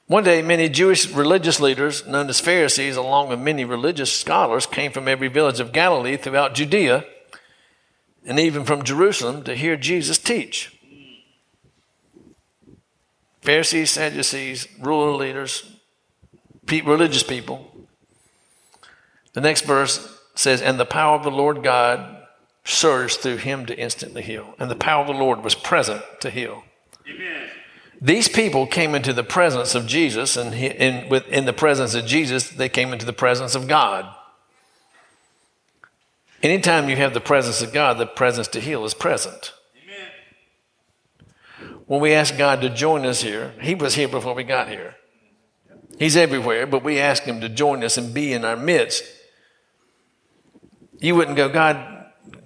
One 0.06 0.24
day, 0.24 0.42
many 0.42 0.68
Jewish 0.68 1.08
religious 1.08 1.60
leaders, 1.60 2.06
known 2.06 2.28
as 2.28 2.40
Pharisees, 2.40 2.96
along 2.96 3.28
with 3.28 3.38
many 3.38 3.64
religious 3.64 4.12
scholars, 4.12 4.66
came 4.66 4.90
from 4.90 5.06
every 5.06 5.28
village 5.28 5.60
of 5.60 5.72
Galilee 5.72 6.16
throughout 6.16 6.54
Judea 6.54 7.04
and 8.24 8.38
even 8.38 8.64
from 8.64 8.82
Jerusalem 8.82 9.42
to 9.44 9.54
hear 9.54 9.76
Jesus 9.76 10.18
teach. 10.18 10.78
Pharisees, 13.40 13.92
Sadducees, 13.92 14.68
ruler 14.80 15.12
leaders, 15.12 15.77
religious 16.70 17.22
people. 17.22 17.70
The 19.32 19.40
next 19.40 19.64
verse 19.64 20.20
says, 20.34 20.62
And 20.62 20.78
the 20.78 20.84
power 20.84 21.16
of 21.16 21.24
the 21.24 21.30
Lord 21.30 21.62
God 21.62 22.26
surged 22.64 23.20
through 23.20 23.38
him 23.38 23.66
to 23.66 23.78
instantly 23.78 24.22
heal. 24.22 24.54
And 24.58 24.70
the 24.70 24.76
power 24.76 25.00
of 25.00 25.06
the 25.06 25.12
Lord 25.12 25.42
was 25.42 25.54
present 25.54 26.02
to 26.20 26.30
heal. 26.30 26.64
Amen. 27.08 27.48
These 28.00 28.28
people 28.28 28.66
came 28.66 28.94
into 28.94 29.12
the 29.12 29.24
presence 29.24 29.74
of 29.74 29.86
Jesus, 29.86 30.36
and 30.36 30.54
in, 30.54 31.08
with, 31.08 31.26
in 31.28 31.46
the 31.46 31.52
presence 31.52 31.94
of 31.94 32.06
Jesus, 32.06 32.48
they 32.48 32.68
came 32.68 32.92
into 32.92 33.06
the 33.06 33.12
presence 33.12 33.54
of 33.54 33.66
God. 33.66 34.14
Anytime 36.42 36.88
you 36.88 36.96
have 36.96 37.14
the 37.14 37.20
presence 37.20 37.60
of 37.60 37.72
God, 37.72 37.98
the 37.98 38.06
presence 38.06 38.46
to 38.48 38.60
heal 38.60 38.84
is 38.84 38.94
present. 38.94 39.52
Amen. 39.82 41.74
When 41.86 42.00
we 42.00 42.12
ask 42.12 42.38
God 42.38 42.60
to 42.60 42.68
join 42.70 43.04
us 43.04 43.22
here, 43.22 43.54
He 43.60 43.74
was 43.74 43.94
here 43.94 44.08
before 44.08 44.34
we 44.34 44.44
got 44.44 44.68
here. 44.68 44.94
He's 45.98 46.16
everywhere, 46.16 46.66
but 46.66 46.84
we 46.84 46.98
ask 46.98 47.24
Him 47.24 47.40
to 47.40 47.48
join 47.48 47.82
us 47.82 47.98
and 47.98 48.14
be 48.14 48.32
in 48.32 48.44
our 48.44 48.56
midst. 48.56 49.04
You 51.00 51.14
wouldn't 51.14 51.36
go, 51.36 51.48
God, 51.48 51.98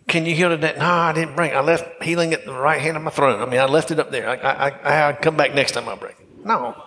can 0.08 0.26
you 0.26 0.34
heal 0.34 0.48
today? 0.48 0.74
No, 0.78 0.84
I 0.84 1.12
didn't 1.12 1.36
bring. 1.36 1.52
it. 1.52 1.54
I 1.54 1.60
left 1.60 2.02
healing 2.02 2.32
at 2.34 2.44
the 2.44 2.52
right 2.52 2.80
hand 2.80 2.96
of 2.96 3.02
my 3.02 3.10
throne. 3.10 3.40
I 3.40 3.46
mean, 3.46 3.60
I 3.60 3.66
left 3.66 3.90
it 3.90 3.98
up 3.98 4.10
there. 4.10 4.28
I, 4.28 4.34
I, 4.36 5.08
I, 5.08 5.12
come 5.14 5.36
back 5.36 5.54
next 5.54 5.72
time 5.72 5.88
I 5.88 5.94
bring 5.96 6.12
it. 6.12 6.44
No, 6.44 6.82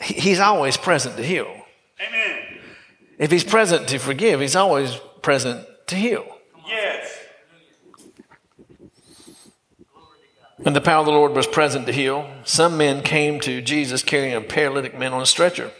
He's 0.00 0.40
always 0.40 0.76
present 0.76 1.16
to 1.16 1.22
heal. 1.22 1.52
Amen. 2.06 2.58
If 3.18 3.30
He's 3.30 3.44
present 3.44 3.88
to 3.88 3.98
forgive, 3.98 4.40
He's 4.40 4.56
always 4.56 4.96
present 5.22 5.66
to 5.86 5.96
heal. 5.96 6.26
Yes. 6.68 7.18
When 10.64 10.72
the 10.72 10.80
power 10.80 11.00
of 11.00 11.06
the 11.06 11.12
Lord 11.12 11.32
was 11.32 11.46
present 11.46 11.84
to 11.86 11.92
heal, 11.92 12.26
some 12.42 12.78
men 12.78 13.02
came 13.02 13.38
to 13.40 13.60
Jesus 13.60 14.02
carrying 14.02 14.34
a 14.34 14.40
paralytic 14.40 14.98
man 14.98 15.12
on 15.12 15.20
a 15.20 15.26
stretcher. 15.26 15.70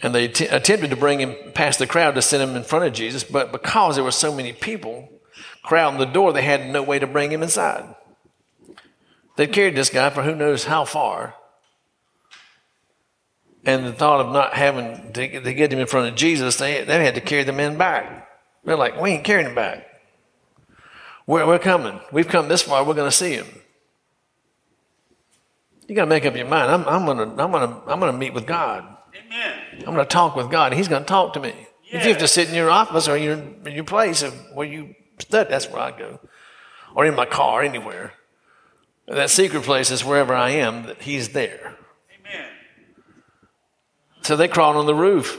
And 0.00 0.14
they 0.14 0.26
t- 0.26 0.46
attempted 0.46 0.88
to 0.88 0.96
bring 0.96 1.20
him 1.20 1.36
past 1.52 1.78
the 1.78 1.86
crowd 1.86 2.14
to 2.14 2.22
send 2.22 2.42
him 2.42 2.56
in 2.56 2.64
front 2.64 2.86
of 2.86 2.94
Jesus, 2.94 3.24
but 3.24 3.52
because 3.52 3.96
there 3.96 4.04
were 4.04 4.10
so 4.10 4.34
many 4.34 4.54
people 4.54 5.10
crowding 5.62 5.98
the 5.98 6.06
door, 6.06 6.32
they 6.32 6.40
had 6.40 6.70
no 6.70 6.82
way 6.82 6.98
to 6.98 7.06
bring 7.06 7.30
him 7.30 7.42
inside. 7.42 7.94
They 9.36 9.46
carried 9.46 9.76
this 9.76 9.90
guy 9.90 10.08
for 10.08 10.22
who 10.22 10.34
knows 10.34 10.64
how 10.64 10.86
far. 10.86 11.34
And 13.66 13.84
the 13.84 13.92
thought 13.92 14.20
of 14.20 14.32
not 14.32 14.54
having 14.54 15.12
to, 15.12 15.42
to 15.42 15.52
get 15.52 15.70
him 15.70 15.78
in 15.78 15.86
front 15.86 16.08
of 16.08 16.14
Jesus, 16.14 16.56
they, 16.56 16.84
they 16.84 17.04
had 17.04 17.16
to 17.16 17.20
carry 17.20 17.44
the 17.44 17.52
man 17.52 17.76
back. 17.76 18.30
They're 18.64 18.76
like, 18.76 18.98
we 18.98 19.10
ain't 19.10 19.24
carrying 19.24 19.48
him 19.48 19.54
back. 19.54 19.87
We're, 21.28 21.46
we're 21.46 21.58
coming. 21.58 22.00
We've 22.10 22.26
come 22.26 22.48
this 22.48 22.62
far. 22.62 22.82
We're 22.82 22.94
going 22.94 23.10
to 23.10 23.14
see 23.16 23.34
him. 23.34 23.46
You 25.86 25.94
got 25.94 26.06
to 26.06 26.08
make 26.08 26.24
up 26.24 26.34
your 26.34 26.46
mind. 26.46 26.72
I'm, 26.72 26.88
I'm 26.88 27.04
going 27.04 27.18
to 27.18 27.42
I'm 27.42 27.52
gonna, 27.52 27.80
I'm 27.86 28.00
gonna 28.00 28.14
meet 28.14 28.32
with 28.32 28.46
God. 28.46 28.96
Amen. 29.14 29.58
I'm 29.86 29.94
going 29.94 29.98
to 29.98 30.04
talk 30.06 30.36
with 30.36 30.50
God. 30.50 30.72
He's 30.72 30.88
going 30.88 31.02
to 31.02 31.08
talk 31.08 31.34
to 31.34 31.40
me. 31.40 31.54
If 31.90 32.04
you 32.04 32.10
have 32.10 32.18
to 32.18 32.28
sit 32.28 32.48
in 32.48 32.54
your 32.54 32.70
office 32.70 33.08
or 33.08 33.16
your, 33.16 33.34
in 33.34 33.72
your 33.74 33.84
place 33.84 34.22
where 34.54 34.66
you 34.66 34.94
study, 35.18 35.50
that's 35.50 35.70
where 35.70 35.82
I 35.82 35.90
go. 35.96 36.18
Or 36.94 37.04
in 37.04 37.14
my 37.14 37.26
car, 37.26 37.62
anywhere. 37.62 38.14
That 39.06 39.30
secret 39.30 39.62
place 39.62 39.90
is 39.90 40.04
wherever 40.04 40.34
I 40.34 40.50
am, 40.50 40.84
that 40.84 41.02
He's 41.02 41.30
there. 41.30 41.76
Amen. 42.20 42.46
So 44.22 44.36
they 44.36 44.48
crawled 44.48 44.76
on 44.76 44.86
the 44.86 44.94
roof, 44.94 45.38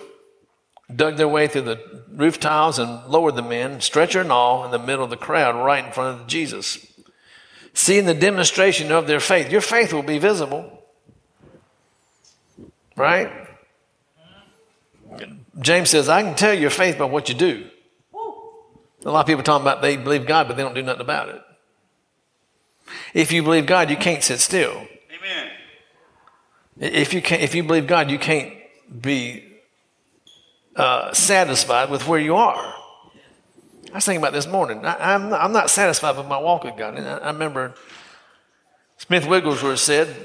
dug 0.93 1.17
their 1.17 1.27
way 1.27 1.47
through 1.47 1.61
the 1.61 2.03
roof 2.11 2.39
tiles, 2.39 2.79
and 2.79 3.05
lowered 3.05 3.35
the 3.35 3.41
men, 3.41 3.81
stretcher 3.81 4.21
and 4.21 4.31
all, 4.31 4.65
in 4.65 4.71
the 4.71 4.79
middle 4.79 5.03
of 5.03 5.09
the 5.09 5.17
crowd, 5.17 5.55
right 5.55 5.85
in 5.85 5.91
front 5.91 6.21
of 6.21 6.27
Jesus. 6.27 6.85
Seeing 7.73 8.05
the 8.05 8.13
demonstration 8.13 8.91
of 8.91 9.07
their 9.07 9.19
faith, 9.19 9.51
your 9.51 9.61
faith 9.61 9.93
will 9.93 10.03
be 10.03 10.17
visible. 10.17 10.83
Right? 12.95 13.31
James 15.61 15.89
says, 15.89 16.09
I 16.09 16.23
can 16.23 16.35
tell 16.35 16.53
your 16.53 16.69
faith 16.69 16.97
by 16.97 17.05
what 17.05 17.29
you 17.29 17.35
do. 17.35 17.67
A 19.05 19.11
lot 19.11 19.21
of 19.21 19.27
people 19.27 19.43
talking 19.43 19.63
about 19.63 19.81
they 19.81 19.95
believe 19.95 20.25
God, 20.25 20.47
but 20.47 20.57
they 20.57 20.63
don't 20.63 20.75
do 20.75 20.83
nothing 20.83 21.01
about 21.01 21.29
it. 21.29 21.41
If 23.13 23.31
you 23.31 23.43
believe 23.43 23.65
God, 23.65 23.89
you 23.89 23.95
can't 23.95 24.23
sit 24.23 24.39
still. 24.39 24.71
Amen. 24.71 25.51
If 26.79 27.13
you 27.13 27.21
can't, 27.21 27.41
if 27.41 27.55
you 27.55 27.63
believe 27.63 27.87
God, 27.87 28.11
you 28.11 28.19
can't 28.19 28.53
be 29.01 29.48
uh, 30.75 31.13
satisfied 31.13 31.89
with 31.89 32.07
where 32.07 32.19
you 32.19 32.35
are. 32.35 32.75
I 33.91 33.95
was 33.95 34.05
thinking 34.05 34.21
about 34.21 34.33
this 34.33 34.47
morning. 34.47 34.85
I, 34.85 35.13
am 35.13 35.29
not, 35.29 35.41
I'm 35.41 35.51
not 35.51 35.69
satisfied 35.69 36.15
with 36.15 36.27
my 36.27 36.37
walk 36.37 36.63
with 36.63 36.77
God. 36.77 36.95
And 36.95 37.07
I, 37.07 37.17
I 37.17 37.31
remember 37.31 37.73
Smith 38.97 39.25
Wigglesworth 39.25 39.79
said, 39.79 40.15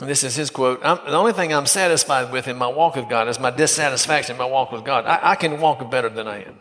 and 0.00 0.10
this 0.10 0.24
is 0.24 0.34
his 0.34 0.50
quote 0.50 0.80
The 0.82 1.12
only 1.12 1.32
thing 1.32 1.52
I'm 1.52 1.66
satisfied 1.66 2.32
with 2.32 2.48
in 2.48 2.56
my 2.56 2.66
walk 2.66 2.96
with 2.96 3.08
God 3.08 3.28
is 3.28 3.38
my 3.38 3.50
dissatisfaction 3.50 4.34
in 4.34 4.38
my 4.38 4.44
walk 4.44 4.72
with 4.72 4.84
God. 4.84 5.06
I, 5.06 5.30
I 5.30 5.34
can 5.36 5.60
walk 5.60 5.88
better 5.90 6.08
than 6.08 6.26
I 6.26 6.38
am. 6.38 6.58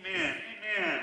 Amen. 0.00 0.34
Amen. 0.76 1.00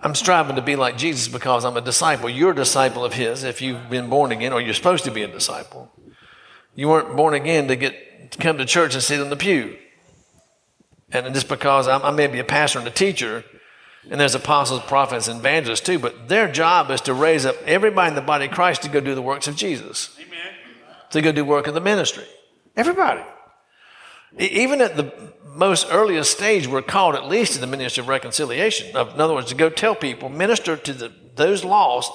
I'm 0.00 0.14
striving 0.16 0.56
to 0.56 0.62
be 0.62 0.74
like 0.74 0.98
Jesus 0.98 1.28
because 1.28 1.64
I'm 1.64 1.76
a 1.76 1.80
disciple. 1.80 2.28
You're 2.28 2.50
a 2.50 2.56
disciple 2.56 3.04
of 3.04 3.14
His 3.14 3.44
if 3.44 3.62
you've 3.62 3.88
been 3.88 4.10
born 4.10 4.32
again, 4.32 4.52
or 4.52 4.60
you're 4.60 4.74
supposed 4.74 5.04
to 5.04 5.12
be 5.12 5.22
a 5.22 5.28
disciple. 5.28 5.92
You 6.74 6.88
weren't 6.88 7.16
born 7.16 7.34
again 7.34 7.68
to 7.68 7.76
get 7.76 8.32
to 8.32 8.38
come 8.38 8.58
to 8.58 8.64
church 8.64 8.94
and 8.94 9.02
sit 9.02 9.20
in 9.20 9.30
the 9.30 9.36
pew. 9.36 9.76
And 11.12 11.32
just 11.34 11.48
because 11.48 11.88
I'm, 11.88 12.02
I 12.02 12.10
may 12.10 12.26
be 12.26 12.38
a 12.38 12.44
pastor 12.44 12.78
and 12.78 12.88
a 12.88 12.90
teacher, 12.90 13.44
and 14.10 14.20
there's 14.20 14.34
apostles, 14.34 14.82
prophets, 14.82 15.28
and 15.28 15.40
evangelists 15.40 15.80
too, 15.80 15.98
but 15.98 16.28
their 16.28 16.50
job 16.50 16.90
is 16.90 17.00
to 17.02 17.14
raise 17.14 17.44
up 17.46 17.56
everybody 17.66 18.08
in 18.10 18.14
the 18.14 18.20
body 18.20 18.46
of 18.46 18.50
Christ 18.52 18.82
to 18.82 18.88
go 18.88 19.00
do 19.00 19.14
the 19.14 19.22
works 19.22 19.48
of 19.48 19.56
Jesus, 19.56 20.16
Amen. 20.18 20.52
to 21.10 21.20
go 21.22 21.32
do 21.32 21.44
work 21.44 21.66
of 21.66 21.74
the 21.74 21.80
ministry. 21.80 22.24
Everybody. 22.76 23.22
Even 24.38 24.80
at 24.80 24.96
the 24.96 25.12
most 25.46 25.86
earliest 25.90 26.30
stage, 26.30 26.66
we're 26.66 26.82
called 26.82 27.14
at 27.14 27.26
least 27.26 27.54
to 27.54 27.60
the 27.60 27.66
ministry 27.66 28.02
of 28.02 28.08
reconciliation. 28.08 28.94
Of- 28.94 29.14
In 29.14 29.20
other 29.20 29.34
words, 29.34 29.48
to 29.48 29.54
go 29.54 29.70
tell 29.70 29.94
people, 29.94 30.28
minister 30.28 30.76
to 30.76 30.92
the, 30.92 31.12
those 31.34 31.64
lost 31.64 32.12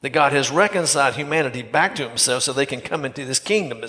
that 0.00 0.10
God 0.10 0.32
has 0.32 0.50
reconciled 0.50 1.14
humanity 1.14 1.62
back 1.62 1.94
to 1.96 2.08
Himself 2.08 2.42
so 2.42 2.52
they 2.52 2.66
can 2.66 2.80
come 2.80 3.04
into 3.04 3.24
this 3.24 3.38
kingdom. 3.38 3.82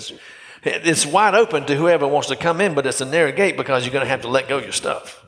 It's 0.64 1.04
wide 1.04 1.34
open 1.34 1.66
to 1.66 1.76
whoever 1.76 2.06
wants 2.06 2.28
to 2.28 2.36
come 2.36 2.60
in, 2.60 2.74
but 2.74 2.86
it's 2.86 3.00
a 3.00 3.04
narrow 3.04 3.32
gate 3.32 3.56
because 3.56 3.84
you're 3.84 3.92
going 3.92 4.04
to 4.04 4.10
have 4.10 4.22
to 4.22 4.28
let 4.28 4.48
go 4.48 4.58
of 4.58 4.64
your 4.64 4.72
stuff. 4.72 5.24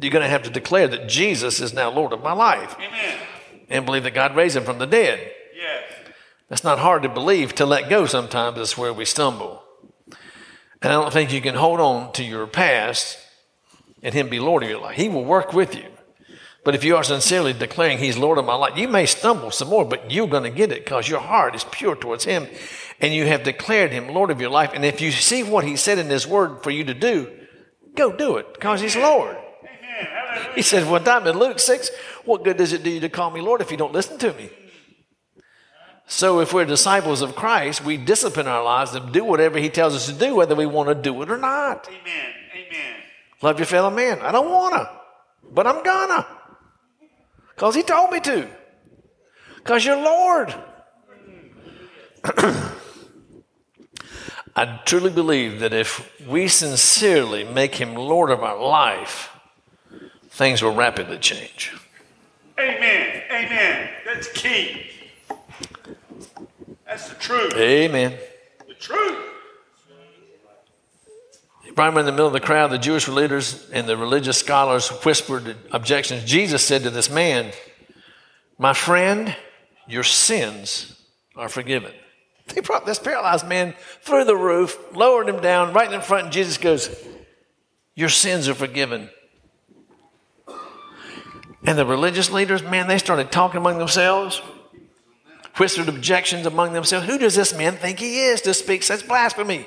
You're 0.00 0.12
going 0.12 0.24
to 0.24 0.28
have 0.28 0.44
to 0.44 0.50
declare 0.50 0.88
that 0.88 1.08
Jesus 1.08 1.60
is 1.60 1.74
now 1.74 1.90
Lord 1.90 2.12
of 2.12 2.22
my 2.22 2.32
life 2.32 2.76
Amen. 2.78 3.18
and 3.68 3.84
believe 3.84 4.04
that 4.04 4.14
God 4.14 4.34
raised 4.34 4.56
Him 4.56 4.64
from 4.64 4.78
the 4.78 4.86
dead. 4.86 5.32
Yes. 5.54 5.82
That's 6.48 6.64
not 6.64 6.78
hard 6.78 7.02
to 7.02 7.08
believe. 7.08 7.54
To 7.56 7.66
let 7.66 7.90
go 7.90 8.06
sometimes 8.06 8.58
is 8.58 8.78
where 8.78 8.92
we 8.92 9.04
stumble. 9.04 9.62
And 10.82 10.92
I 10.92 11.00
don't 11.00 11.12
think 11.12 11.32
you 11.32 11.42
can 11.42 11.56
hold 11.56 11.80
on 11.80 12.12
to 12.14 12.24
your 12.24 12.46
past 12.46 13.18
and 14.02 14.14
Him 14.14 14.30
be 14.30 14.40
Lord 14.40 14.62
of 14.62 14.70
your 14.70 14.80
life. 14.80 14.96
He 14.96 15.08
will 15.08 15.24
work 15.24 15.52
with 15.52 15.74
you. 15.74 15.86
But 16.64 16.74
if 16.74 16.84
you 16.84 16.96
are 16.96 17.04
sincerely 17.04 17.52
declaring 17.52 17.98
He's 17.98 18.16
Lord 18.16 18.38
of 18.38 18.44
my 18.44 18.54
life, 18.54 18.76
you 18.76 18.88
may 18.88 19.06
stumble 19.06 19.50
some 19.50 19.68
more, 19.68 19.84
but 19.84 20.10
you're 20.10 20.26
going 20.26 20.44
to 20.44 20.50
get 20.50 20.72
it 20.72 20.84
because 20.84 21.08
your 21.08 21.20
heart 21.20 21.54
is 21.54 21.64
pure 21.64 21.96
towards 21.96 22.24
Him 22.24 22.46
and 23.00 23.14
you 23.14 23.26
have 23.26 23.42
declared 23.42 23.92
Him 23.92 24.08
Lord 24.08 24.30
of 24.30 24.40
your 24.40 24.50
life. 24.50 24.72
And 24.74 24.84
if 24.84 25.00
you 25.00 25.10
see 25.10 25.42
what 25.42 25.64
He 25.64 25.76
said 25.76 25.98
in 25.98 26.08
His 26.08 26.26
Word 26.26 26.62
for 26.62 26.70
you 26.70 26.84
to 26.84 26.94
do, 26.94 27.30
go 27.94 28.12
do 28.12 28.36
it 28.36 28.54
because 28.54 28.80
He's 28.80 28.96
Lord. 28.96 29.36
Amen. 29.36 30.52
He 30.54 30.62
said 30.62 30.88
one 30.88 31.04
time 31.04 31.26
in 31.26 31.38
Luke 31.38 31.58
6, 31.58 31.90
What 32.24 32.44
good 32.44 32.56
does 32.56 32.72
it 32.72 32.82
do 32.82 32.90
you 32.90 33.00
to 33.00 33.08
call 33.08 33.30
me 33.30 33.40
Lord 33.40 33.60
if 33.60 33.70
you 33.70 33.76
don't 33.76 33.92
listen 33.92 34.18
to 34.18 34.32
me? 34.34 34.50
So, 36.06 36.40
if 36.40 36.52
we're 36.52 36.64
disciples 36.64 37.22
of 37.22 37.36
Christ, 37.36 37.84
we 37.84 37.96
discipline 37.96 38.48
our 38.48 38.64
lives 38.64 38.90
to 38.90 39.00
do 39.00 39.24
whatever 39.24 39.60
He 39.60 39.70
tells 39.70 39.94
us 39.94 40.06
to 40.06 40.12
do, 40.12 40.34
whether 40.34 40.56
we 40.56 40.66
want 40.66 40.88
to 40.88 40.94
do 40.96 41.22
it 41.22 41.30
or 41.30 41.38
not. 41.38 41.88
Amen. 41.88 42.32
Amen. 42.52 42.96
Love 43.42 43.60
your 43.60 43.66
fellow 43.66 43.90
man. 43.90 44.18
I 44.20 44.32
don't 44.32 44.50
want 44.50 44.74
to, 44.74 44.90
but 45.52 45.68
I'm 45.68 45.84
gonna. 45.84 46.26
Because 47.54 47.76
He 47.76 47.84
told 47.84 48.10
me 48.10 48.18
to. 48.20 48.48
Because 49.58 49.84
you're 49.84 50.02
Lord. 50.02 50.52
I 54.56 54.80
truly 54.84 55.10
believe 55.10 55.60
that 55.60 55.72
if 55.72 56.10
we 56.26 56.48
sincerely 56.48 57.44
make 57.44 57.76
Him 57.76 57.94
Lord 57.94 58.30
of 58.30 58.42
our 58.42 58.60
life, 58.60 59.30
things 60.28 60.62
will 60.62 60.74
rapidly 60.74 61.18
change. 61.18 61.72
Amen. 62.58 63.22
Amen. 63.30 63.90
That's 64.04 64.30
key. 64.32 64.86
That's 66.86 67.08
the 67.08 67.14
truth. 67.14 67.54
Amen. 67.54 68.18
The 68.66 68.74
truth. 68.74 69.26
Right 71.76 71.96
in 71.96 72.04
the 72.04 72.12
middle 72.12 72.26
of 72.26 72.34
the 72.34 72.40
crowd, 72.40 72.70
the 72.70 72.78
Jewish 72.78 73.08
leaders 73.08 73.70
and 73.70 73.88
the 73.88 73.96
religious 73.96 74.36
scholars 74.36 74.88
whispered 74.88 75.56
objections. 75.72 76.24
Jesus 76.24 76.62
said 76.62 76.82
to 76.82 76.90
this 76.90 77.08
man, 77.08 77.52
My 78.58 78.74
friend, 78.74 79.34
your 79.88 80.02
sins 80.02 81.00
are 81.36 81.48
forgiven. 81.48 81.92
They 82.54 82.60
brought 82.60 82.86
this 82.86 82.98
paralyzed 82.98 83.46
man 83.46 83.74
through 84.02 84.24
the 84.24 84.36
roof, 84.36 84.78
lowered 84.94 85.28
him 85.28 85.40
down 85.40 85.72
right 85.72 85.92
in 85.92 86.00
front, 86.00 86.24
and 86.24 86.32
Jesus 86.32 86.58
goes, 86.58 86.94
Your 87.94 88.08
sins 88.08 88.48
are 88.48 88.54
forgiven. 88.54 89.10
And 91.64 91.78
the 91.78 91.86
religious 91.86 92.30
leaders, 92.30 92.62
man, 92.62 92.88
they 92.88 92.98
started 92.98 93.30
talking 93.30 93.58
among 93.58 93.78
themselves, 93.78 94.38
whispered 95.56 95.88
objections 95.88 96.46
among 96.46 96.72
themselves. 96.72 97.06
Who 97.06 97.18
does 97.18 97.34
this 97.34 97.54
man 97.54 97.76
think 97.76 97.98
he 97.98 98.24
is 98.24 98.40
to 98.42 98.54
speak 98.54 98.82
such 98.82 99.06
blasphemy? 99.06 99.66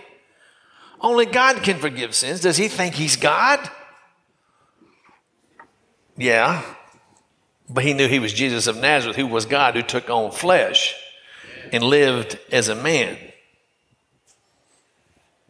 Only 0.99 1.25
God 1.25 1.61
can 1.63 1.77
forgive 1.77 2.15
sins. 2.15 2.39
Does 2.39 2.57
he 2.57 2.67
think 2.67 2.95
he's 2.95 3.15
God? 3.15 3.59
Yeah. 6.17 6.63
But 7.69 7.83
he 7.83 7.93
knew 7.93 8.07
he 8.07 8.19
was 8.19 8.33
Jesus 8.33 8.67
of 8.67 8.77
Nazareth, 8.77 9.15
who 9.15 9.27
was 9.27 9.45
God, 9.45 9.75
who 9.75 9.83
took 9.83 10.09
on 10.09 10.31
flesh 10.31 10.95
and 11.71 11.83
lived 11.83 12.39
as 12.51 12.67
a 12.67 12.75
man. 12.75 13.17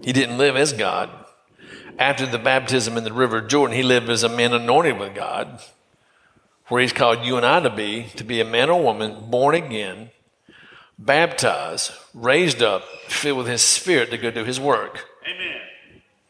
He 0.01 0.11
didn't 0.11 0.37
live 0.37 0.55
as 0.55 0.73
God. 0.73 1.09
After 1.97 2.25
the 2.25 2.39
baptism 2.39 2.97
in 2.97 3.03
the 3.03 3.13
river 3.13 3.41
Jordan, 3.41 3.75
he 3.75 3.83
lived 3.83 4.09
as 4.09 4.23
a 4.23 4.29
man 4.29 4.53
anointed 4.53 4.99
with 4.99 5.15
God, 5.15 5.61
where 6.67 6.81
he's 6.81 6.93
called 6.93 7.25
you 7.25 7.37
and 7.37 7.45
I 7.45 7.59
to 7.61 7.69
be, 7.69 8.07
to 8.15 8.23
be 8.23 8.41
a 8.41 8.45
man 8.45 8.69
or 8.69 8.81
woman 8.81 9.29
born 9.29 9.55
again, 9.55 10.09
baptized, 10.97 11.91
raised 12.13 12.61
up, 12.61 12.83
filled 13.07 13.37
with 13.37 13.47
his 13.47 13.61
spirit 13.61 14.09
to 14.11 14.17
go 14.17 14.31
do 14.31 14.43
his 14.43 14.59
work. 14.59 15.07
Amen. 15.25 15.61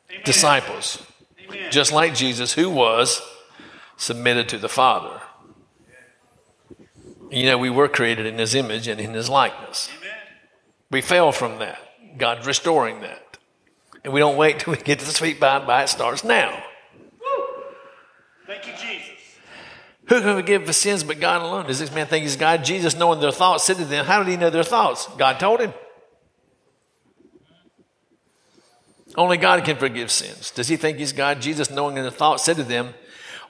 Amen. 0.09 0.21
Disciples, 0.25 1.01
Amen. 1.47 1.71
just 1.71 1.91
like 1.91 2.13
Jesus, 2.13 2.53
who 2.53 2.69
was 2.69 3.21
submitted 3.97 4.49
to 4.49 4.57
the 4.57 4.69
Father. 4.69 5.22
You 7.33 7.47
know, 7.47 7.57
we 7.57 7.71
were 7.71 7.87
created 7.87 8.27
in 8.27 8.37
his 8.37 8.53
image 8.53 8.87
and 8.87 9.01
in 9.01 9.13
his 9.13 9.27
likeness. 9.27 9.89
Amen. 9.97 10.11
We 10.91 11.01
fell 11.01 11.31
from 11.31 11.57
that. 11.59 11.79
God's 12.17 12.45
restoring 12.45 13.01
that. 13.01 13.37
And 14.03 14.13
we 14.13 14.19
don't 14.19 14.37
wait 14.37 14.59
till 14.59 14.73
we 14.73 14.77
get 14.77 14.99
to 14.99 15.05
the 15.05 15.11
sweet 15.11 15.39
by 15.39 15.57
and 15.57 15.65
by. 15.65 15.83
It 15.83 15.89
starts 15.89 16.23
now. 16.23 16.63
Woo. 17.19 17.45
Thank 18.45 18.67
you, 18.67 18.73
Jesus. 18.73 19.09
Who 20.09 20.21
can 20.21 20.35
forgive 20.35 20.67
the 20.67 20.73
sins 20.73 21.03
but 21.03 21.19
God 21.19 21.41
alone? 21.41 21.65
Does 21.65 21.79
this 21.79 21.93
man 21.93 22.05
think 22.05 22.23
he's 22.23 22.35
God? 22.35 22.63
Jesus, 22.63 22.95
knowing 22.95 23.19
their 23.19 23.31
thoughts, 23.31 23.63
said 23.63 23.77
to 23.77 23.85
them, 23.85 24.05
How 24.05 24.21
did 24.21 24.29
he 24.29 24.37
know 24.37 24.51
their 24.51 24.63
thoughts? 24.63 25.07
God 25.17 25.39
told 25.39 25.59
him. 25.59 25.73
Only 29.15 29.37
God 29.37 29.63
can 29.63 29.77
forgive 29.77 30.11
sins. 30.11 30.51
Does 30.51 30.67
he 30.67 30.75
think 30.75 30.99
he's 30.99 31.13
God? 31.13 31.41
Jesus, 31.41 31.71
knowing 31.71 31.95
their 31.95 32.11
thoughts, 32.11 32.43
said 32.43 32.57
to 32.57 32.63
them, 32.63 32.93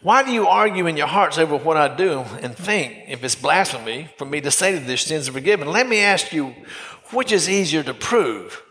Why 0.03 0.21
do 0.21 0.33
you 0.33 0.47
argue 0.47 0.87
in 0.87 0.97
your 0.97 1.07
hearts 1.07 1.37
over 1.37 1.55
what 1.55 1.77
I 1.77 1.87
do 1.87 2.25
and 2.41 2.53
think, 2.53 3.05
if 3.07 3.23
it's 3.23 3.35
blasphemy 3.35 4.09
for 4.17 4.25
me 4.25 4.41
to 4.41 4.51
say 4.51 4.73
that 4.73 4.85
their 4.85 4.97
sins 4.97 5.29
are 5.29 5.31
forgiven? 5.31 5.69
Let 5.69 5.87
me 5.87 5.99
ask 5.99 6.33
you, 6.33 6.53
which 7.11 7.31
is 7.31 7.49
easier 7.49 7.83
to 7.83 7.93
prove? 7.93 8.61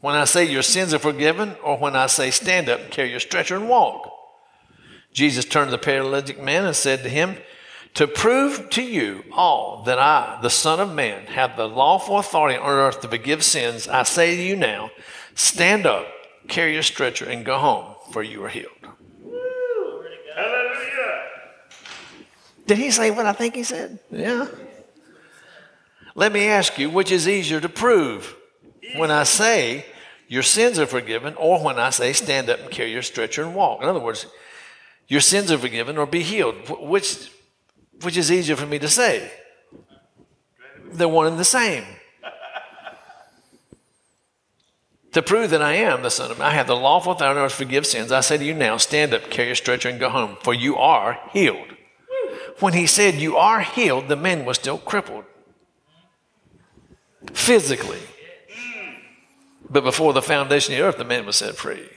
When 0.00 0.14
I 0.14 0.24
say 0.24 0.44
your 0.44 0.62
sins 0.62 0.94
are 0.94 1.00
forgiven, 1.00 1.56
or 1.64 1.78
when 1.78 1.96
I 1.96 2.06
say 2.06 2.30
stand 2.30 2.68
up, 2.68 2.92
carry 2.92 3.10
your 3.10 3.20
stretcher, 3.20 3.56
and 3.56 3.68
walk? 3.68 4.08
Jesus 5.12 5.44
turned 5.44 5.68
to 5.68 5.76
the 5.76 5.82
paralytic 5.82 6.40
man 6.40 6.64
and 6.64 6.76
said 6.76 7.02
to 7.02 7.08
him, 7.08 7.36
To 7.94 8.06
prove 8.06 8.70
to 8.70 8.82
you 8.82 9.24
all 9.32 9.82
that 9.84 9.98
I, 9.98 10.38
the 10.42 10.50
Son 10.50 10.78
of 10.78 10.94
Man, 10.94 11.26
have 11.26 11.56
the 11.56 11.68
lawful 11.68 12.18
authority 12.18 12.56
on 12.56 12.70
earth 12.70 13.00
to 13.00 13.08
forgive 13.08 13.42
sins, 13.42 13.88
I 13.88 14.04
say 14.04 14.36
to 14.36 14.42
you 14.42 14.54
now, 14.54 14.90
stand 15.34 15.86
up, 15.86 16.06
carry 16.46 16.72
your 16.72 16.82
stretcher, 16.82 17.24
and 17.24 17.44
go 17.44 17.58
home, 17.58 17.96
for 18.12 18.22
you 18.22 18.44
are 18.44 18.48
healed. 18.48 18.70
Hallelujah. 20.34 21.28
Did 22.66 22.78
he 22.78 22.90
say 22.90 23.10
what 23.10 23.26
I 23.26 23.32
think 23.32 23.54
he 23.54 23.64
said? 23.64 23.98
Yeah. 24.10 24.46
Let 26.14 26.32
me 26.32 26.46
ask 26.46 26.78
you, 26.78 26.90
which 26.90 27.10
is 27.10 27.26
easier 27.26 27.60
to 27.60 27.68
prove? 27.68 28.36
When 28.96 29.10
I 29.10 29.24
say 29.24 29.86
your 30.28 30.42
sins 30.42 30.78
are 30.78 30.86
forgiven, 30.86 31.34
or 31.36 31.62
when 31.62 31.78
I 31.78 31.90
say 31.90 32.12
stand 32.12 32.50
up 32.50 32.60
and 32.60 32.70
carry 32.70 32.92
your 32.92 33.02
stretcher 33.02 33.42
and 33.42 33.54
walk? 33.54 33.82
In 33.82 33.88
other 33.88 34.00
words, 34.00 34.26
your 35.08 35.20
sins 35.20 35.50
are 35.50 35.58
forgiven 35.58 35.98
or 35.98 36.06
be 36.06 36.22
healed. 36.22 36.54
Which, 36.80 37.30
which 38.02 38.16
is 38.16 38.30
easier 38.30 38.56
for 38.56 38.66
me 38.66 38.78
to 38.78 38.88
say? 38.88 39.30
They're 40.92 41.08
one 41.08 41.26
and 41.26 41.38
the 41.38 41.44
same. 41.44 41.84
to 45.12 45.22
prove 45.22 45.50
that 45.50 45.62
I 45.62 45.74
am 45.74 46.02
the 46.02 46.10
Son 46.10 46.30
of 46.30 46.38
Man, 46.38 46.48
I 46.48 46.54
have 46.54 46.66
the 46.66 46.76
lawful 46.76 47.12
authority 47.12 47.40
to 47.40 47.48
forgive 47.48 47.86
sins. 47.86 48.12
I 48.12 48.20
say 48.20 48.38
to 48.38 48.44
you 48.44 48.54
now, 48.54 48.76
stand 48.76 49.14
up, 49.14 49.30
carry 49.30 49.48
your 49.48 49.54
stretcher, 49.54 49.88
and 49.88 50.00
go 50.00 50.10
home, 50.10 50.36
for 50.42 50.54
you 50.54 50.76
are 50.76 51.18
healed. 51.32 51.76
When 52.60 52.74
he 52.74 52.86
said, 52.86 53.14
You 53.14 53.36
are 53.36 53.60
healed, 53.60 54.08
the 54.08 54.16
man 54.16 54.44
was 54.44 54.56
still 54.56 54.78
crippled 54.78 55.24
physically. 57.32 57.98
But 59.68 59.84
before 59.84 60.12
the 60.12 60.22
foundation 60.22 60.74
of 60.74 60.78
the 60.78 60.84
earth, 60.84 60.98
the 60.98 61.04
man 61.04 61.24
was 61.24 61.36
set 61.36 61.56
free. 61.56 61.88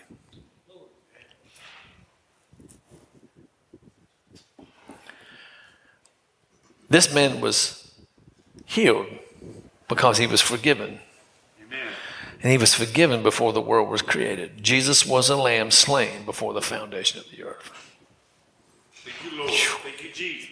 This 6.88 7.14
man 7.14 7.42
was 7.42 7.94
healed 8.66 9.08
because 9.90 10.18
he 10.18 10.28
was 10.28 10.40
forgiven. 10.40 11.00
Amen. 11.62 11.88
And 12.42 12.52
he 12.52 12.58
was 12.58 12.74
forgiven 12.74 13.24
before 13.24 13.52
the 13.52 13.62
world 13.62 13.90
was 13.90 14.02
created. 14.02 14.64
Jesus 14.64 15.06
was 15.06 15.30
a 15.30 15.36
lamb 15.36 15.72
slain 15.72 16.24
before 16.26 16.54
the 16.54 16.62
foundation 16.62 17.20
of 17.20 17.30
the 17.30 17.44
earth. 17.44 17.85
You, 19.32 19.38
Lord. 19.40 19.52
Thank 19.52 20.04
you, 20.04 20.12
Jesus. 20.12 20.50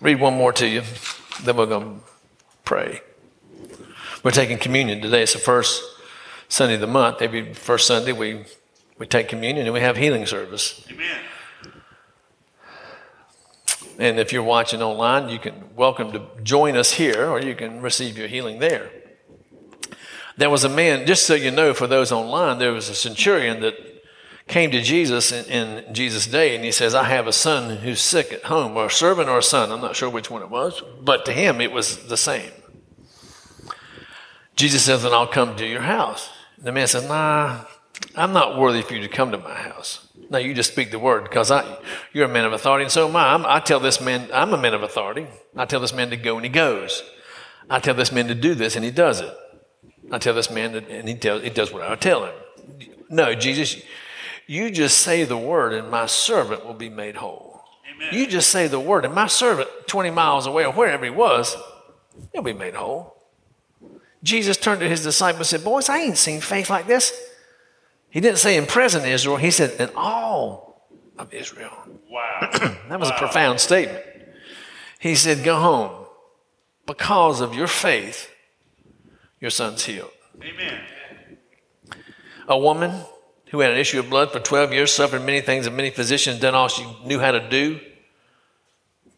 Read 0.00 0.20
one 0.20 0.34
more 0.34 0.52
to 0.52 0.66
you, 0.66 0.82
then 1.42 1.56
we're 1.56 1.66
going 1.66 2.00
to 2.00 2.06
pray. 2.64 3.00
We're 4.22 4.30
taking 4.30 4.58
communion 4.58 5.00
today. 5.00 5.22
It's 5.22 5.32
the 5.32 5.38
first 5.38 5.82
Sunday 6.48 6.74
of 6.74 6.80
the 6.80 6.86
month. 6.86 7.22
Every 7.22 7.54
first 7.54 7.86
Sunday, 7.86 8.12
we, 8.12 8.44
we 8.98 9.06
take 9.06 9.28
communion 9.28 9.66
and 9.66 9.74
we 9.74 9.80
have 9.80 9.96
healing 9.96 10.26
service. 10.26 10.86
Amen. 10.90 11.18
And 13.98 14.18
if 14.18 14.32
you're 14.32 14.42
watching 14.42 14.82
online, 14.82 15.28
you 15.28 15.38
can 15.38 15.74
welcome 15.74 16.12
to 16.12 16.22
join 16.42 16.76
us 16.76 16.92
here 16.92 17.28
or 17.28 17.40
you 17.40 17.54
can 17.54 17.80
receive 17.80 18.16
your 18.16 18.28
healing 18.28 18.58
there. 18.58 18.90
There 20.36 20.50
was 20.50 20.64
a 20.64 20.68
man, 20.68 21.06
just 21.06 21.26
so 21.26 21.34
you 21.34 21.50
know, 21.50 21.74
for 21.74 21.86
those 21.86 22.10
online, 22.10 22.58
there 22.58 22.72
was 22.72 22.88
a 22.88 22.94
centurion 22.94 23.60
that 23.60 23.91
came 24.52 24.70
to 24.70 24.82
Jesus 24.82 25.32
in, 25.32 25.46
in 25.46 25.94
Jesus' 25.94 26.26
day 26.26 26.54
and 26.54 26.62
he 26.62 26.70
says, 26.70 26.94
I 26.94 27.04
have 27.04 27.26
a 27.26 27.32
son 27.32 27.78
who's 27.78 28.00
sick 28.00 28.32
at 28.34 28.44
home, 28.44 28.76
or 28.76 28.86
a 28.86 28.90
servant 28.90 29.30
or 29.30 29.38
a 29.38 29.42
son. 29.42 29.72
I'm 29.72 29.80
not 29.80 29.96
sure 29.96 30.10
which 30.10 30.30
one 30.30 30.42
it 30.42 30.50
was, 30.50 30.82
but 31.00 31.24
to 31.24 31.32
him 31.32 31.60
it 31.60 31.72
was 31.72 32.06
the 32.08 32.18
same. 32.18 32.50
Jesus 34.54 34.84
says, 34.84 35.02
Then 35.02 35.12
I'll 35.12 35.26
come 35.26 35.56
to 35.56 35.66
your 35.66 35.80
house. 35.80 36.28
The 36.58 36.70
man 36.70 36.86
says, 36.86 37.08
Nah, 37.08 37.64
I'm 38.14 38.34
not 38.34 38.58
worthy 38.58 38.82
for 38.82 38.94
you 38.94 39.00
to 39.00 39.08
come 39.08 39.32
to 39.32 39.38
my 39.38 39.54
house. 39.54 40.06
Now 40.28 40.38
you 40.38 40.52
just 40.52 40.72
speak 40.72 40.90
the 40.90 40.98
word 40.98 41.24
because 41.24 41.50
I, 41.50 41.78
you're 42.12 42.26
a 42.26 42.32
man 42.32 42.44
of 42.44 42.52
authority, 42.52 42.84
and 42.84 42.92
so 42.92 43.08
am 43.08 43.16
I. 43.16 43.32
I'm, 43.32 43.46
I 43.46 43.58
tell 43.58 43.80
this 43.80 44.02
man, 44.02 44.28
I'm 44.34 44.52
a 44.52 44.58
man 44.58 44.74
of 44.74 44.82
authority. 44.82 45.28
I 45.56 45.64
tell 45.64 45.80
this 45.80 45.94
man 45.94 46.10
to 46.10 46.16
go, 46.18 46.36
and 46.36 46.44
he 46.44 46.50
goes. 46.50 47.02
I 47.70 47.78
tell 47.78 47.94
this 47.94 48.12
man 48.12 48.28
to 48.28 48.34
do 48.34 48.54
this, 48.54 48.76
and 48.76 48.84
he 48.84 48.90
does 48.90 49.20
it. 49.20 49.34
I 50.10 50.18
tell 50.18 50.34
this 50.34 50.50
man, 50.50 50.72
that, 50.72 50.88
and 50.90 51.08
he, 51.08 51.14
tells, 51.14 51.42
he 51.42 51.48
does 51.48 51.72
what 51.72 51.82
I 51.82 51.94
tell 51.96 52.26
him. 52.26 52.34
No, 53.08 53.34
Jesus, 53.34 53.80
you 54.46 54.70
just 54.70 54.98
say 54.98 55.24
the 55.24 55.36
word, 55.36 55.72
and 55.72 55.90
my 55.90 56.06
servant 56.06 56.64
will 56.64 56.74
be 56.74 56.88
made 56.88 57.16
whole. 57.16 57.62
Amen. 57.94 58.08
You 58.12 58.26
just 58.26 58.50
say 58.50 58.66
the 58.66 58.80
word, 58.80 59.04
and 59.04 59.14
my 59.14 59.26
servant, 59.26 59.68
20 59.86 60.10
miles 60.10 60.46
away 60.46 60.64
or 60.64 60.72
wherever 60.72 61.04
he 61.04 61.10
was, 61.10 61.56
he'll 62.32 62.42
be 62.42 62.52
made 62.52 62.74
whole. 62.74 63.16
Jesus 64.22 64.56
turned 64.56 64.80
to 64.80 64.88
his 64.88 65.02
disciples 65.02 65.52
and 65.52 65.60
said, 65.60 65.64
Boys, 65.64 65.88
I 65.88 65.98
ain't 65.98 66.18
seen 66.18 66.40
faith 66.40 66.70
like 66.70 66.86
this. 66.86 67.12
He 68.10 68.20
didn't 68.20 68.38
say 68.38 68.56
in 68.56 68.66
present 68.66 69.04
Israel, 69.04 69.36
he 69.36 69.50
said 69.50 69.80
in 69.80 69.90
all 69.96 70.88
of 71.18 71.32
Israel. 71.32 71.72
Wow. 72.10 72.50
That 72.88 73.00
was 73.00 73.08
a 73.08 73.14
profound 73.14 73.58
statement. 73.58 74.04
He 74.98 75.14
said, 75.14 75.44
Go 75.44 75.58
home. 75.58 76.06
Because 76.86 77.40
of 77.40 77.54
your 77.54 77.68
faith, 77.68 78.30
your 79.40 79.50
son's 79.50 79.84
healed. 79.84 80.10
Amen. 80.42 80.80
A 82.48 82.58
woman 82.58 83.04
who 83.52 83.60
had 83.60 83.70
an 83.70 83.78
issue 83.78 84.00
of 84.00 84.08
blood 84.08 84.32
for 84.32 84.40
12 84.40 84.72
years, 84.72 84.90
suffered 84.90 85.22
many 85.22 85.42
things, 85.42 85.66
and 85.66 85.76
many 85.76 85.90
physicians 85.90 86.40
done 86.40 86.54
all 86.54 86.68
she 86.68 86.86
knew 87.04 87.20
how 87.20 87.30
to 87.30 87.48
do, 87.48 87.78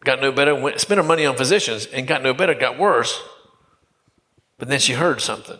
got 0.01 0.21
no 0.21 0.29
better, 0.31 0.53
went, 0.53 0.79
spent 0.79 0.97
her 0.97 1.07
money 1.07 1.25
on 1.25 1.37
physicians 1.37 1.85
and 1.87 2.05
got 2.05 2.21
no 2.21 2.33
better, 2.33 2.53
got 2.53 2.77
worse. 2.77 3.21
But 4.57 4.67
then 4.67 4.79
she 4.79 4.93
heard 4.93 5.21
something. 5.21 5.57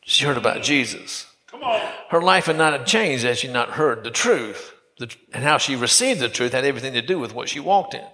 She 0.00 0.24
heard 0.24 0.38
about 0.38 0.62
Jesus. 0.62 1.26
Come 1.46 1.62
on. 1.62 1.80
Her 2.08 2.22
life 2.22 2.46
had 2.46 2.56
not 2.56 2.86
changed 2.86 3.24
had 3.24 3.36
she 3.36 3.48
not 3.48 3.70
heard 3.70 4.04
the 4.04 4.10
truth. 4.10 4.72
The, 4.98 5.14
and 5.34 5.44
how 5.44 5.58
she 5.58 5.76
received 5.76 6.20
the 6.20 6.30
truth 6.30 6.52
had 6.52 6.64
everything 6.64 6.94
to 6.94 7.02
do 7.02 7.18
with 7.18 7.34
what 7.34 7.50
she 7.50 7.60
walked 7.60 7.92
in. 7.92 8.04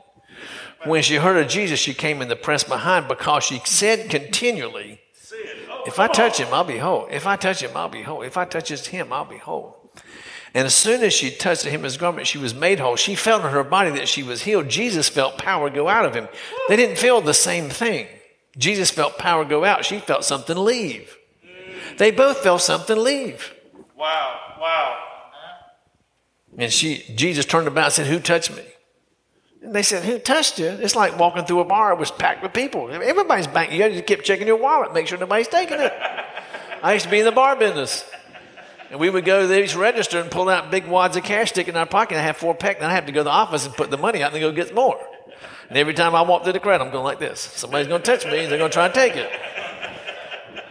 When 0.84 1.03
she 1.03 1.16
heard 1.16 1.36
of 1.36 1.49
Jesus, 1.49 1.78
she 1.78 1.95
came 1.95 2.20
in 2.20 2.28
the 2.28 2.36
press 2.36 2.64
behind 2.64 3.07
because 3.07 3.45
she 3.45 3.62
said 3.64 4.11
continually. 4.11 5.01
Oh, 5.70 5.84
If 5.86 6.01
I 6.01 6.09
touch 6.09 6.38
him, 6.38 6.49
I'll 6.53 6.64
be 6.64 6.78
whole. 6.78 7.07
If 7.11 7.26
I 7.26 7.36
touch 7.36 7.62
him, 7.62 7.70
I'll 7.76 7.88
be 7.88 8.03
whole. 8.03 8.22
If 8.22 8.36
I 8.36 8.45
touch 8.45 8.70
him, 8.88 9.12
I'll 9.12 9.24
be 9.24 9.38
whole. 9.38 9.84
And 10.55 10.66
as 10.66 10.74
soon 10.74 11.02
as 11.02 11.12
she 11.12 11.32
touched 11.32 11.64
him 11.64 11.82
his 11.82 11.96
garment, 11.96 12.28
she 12.28 12.38
was 12.38 12.55
made 12.55 12.78
whole. 12.78 12.94
She 12.94 13.16
felt 13.16 13.44
in 13.44 13.50
her 13.50 13.64
body 13.64 13.90
that 13.90 14.07
she 14.07 14.22
was 14.22 14.42
healed. 14.42 14.68
Jesus 14.68 15.09
felt 15.09 15.36
power 15.36 15.68
go 15.68 15.88
out 15.88 16.05
of 16.05 16.14
him. 16.14 16.28
They 16.68 16.76
didn't 16.76 16.96
feel 16.96 17.20
the 17.20 17.34
same 17.34 17.68
thing. 17.68 18.07
Jesus 18.57 18.90
felt 18.90 19.18
power 19.18 19.44
go 19.44 19.64
out. 19.64 19.84
She 19.84 19.98
felt 19.98 20.24
something 20.24 20.57
leave. 20.57 21.16
They 21.98 22.12
both 22.12 22.38
felt 22.38 22.62
something 22.62 22.96
leave. 22.96 23.52
Wow. 23.96 24.40
Wow. 24.61 25.00
And 26.57 26.72
she, 26.72 27.05
Jesus 27.14 27.44
turned 27.44 27.66
about 27.66 27.86
and 27.86 27.92
said, 27.94 28.07
Who 28.07 28.20
touched 28.20 28.55
me? 28.55 28.62
And 29.62 29.74
they 29.74 29.82
said, 29.82 30.05
Who 30.05 30.20
touched 30.20 30.61
you? 30.61 30.66
It's 30.68 30.94
like 30.94 31.18
walking 31.18 31.44
through 31.44 31.61
a 31.61 31.64
bar. 31.64 31.92
It 31.92 31.98
was 31.98 32.12
packed 32.12 32.44
with 32.44 32.52
people. 32.52 32.90
Everybody's 32.90 33.48
back. 33.48 33.72
You 33.72 33.78
just 33.90 34.07
keep 34.07 34.22
checking 34.22 34.46
your 34.46 34.57
wallet, 34.57 34.94
make 34.94 35.09
sure 35.09 35.18
nobody's 35.18 35.48
taking 35.48 35.80
it. 35.80 35.92
I 36.82 36.92
used 36.92 37.07
to 37.07 37.11
be 37.11 37.18
in 37.18 37.24
the 37.24 37.32
bar 37.32 37.57
business. 37.57 38.05
And 38.91 39.01
we 39.01 39.11
would 39.11 39.24
go 39.24 39.47
to 39.47 39.62
each 39.62 39.74
register 39.74 40.20
and 40.20 40.30
pull 40.30 40.49
out 40.49 40.70
big 40.70 40.87
wads 40.87 41.16
of 41.16 41.24
cash, 41.24 41.51
stick 41.51 41.68
in 41.68 41.76
our 41.76 41.87
pocket, 41.87 42.18
I 42.18 42.22
have 42.22 42.37
four 42.37 42.55
pack. 42.55 42.80
Then 42.80 42.91
I 42.91 42.95
have 42.95 43.07
to 43.07 43.12
go 43.12 43.20
to 43.20 43.24
the 43.24 43.30
office 43.30 43.66
and 43.66 43.74
put 43.74 43.91
the 43.91 43.99
money 43.99 44.22
out 44.22 44.32
and 44.32 44.41
go 44.41 44.53
get 44.53 44.74
more. 44.74 45.01
And 45.68 45.78
every 45.78 45.95
time 45.95 46.14
I 46.14 46.22
walk 46.22 46.45
through 46.45 46.53
the 46.53 46.61
crowd, 46.61 46.80
I'm 46.80 46.91
going 46.91 47.05
like 47.05 47.18
this. 47.18 47.41
Somebody's 47.41 47.89
going 47.89 48.03
to 48.03 48.07
touch 48.07 48.24
me, 48.26 48.41
and 48.41 48.51
they're 48.51 48.59
going 48.59 48.70
to 48.70 48.74
try 48.74 48.87
and 48.87 48.95
take 48.95 49.16
it. 49.16 49.30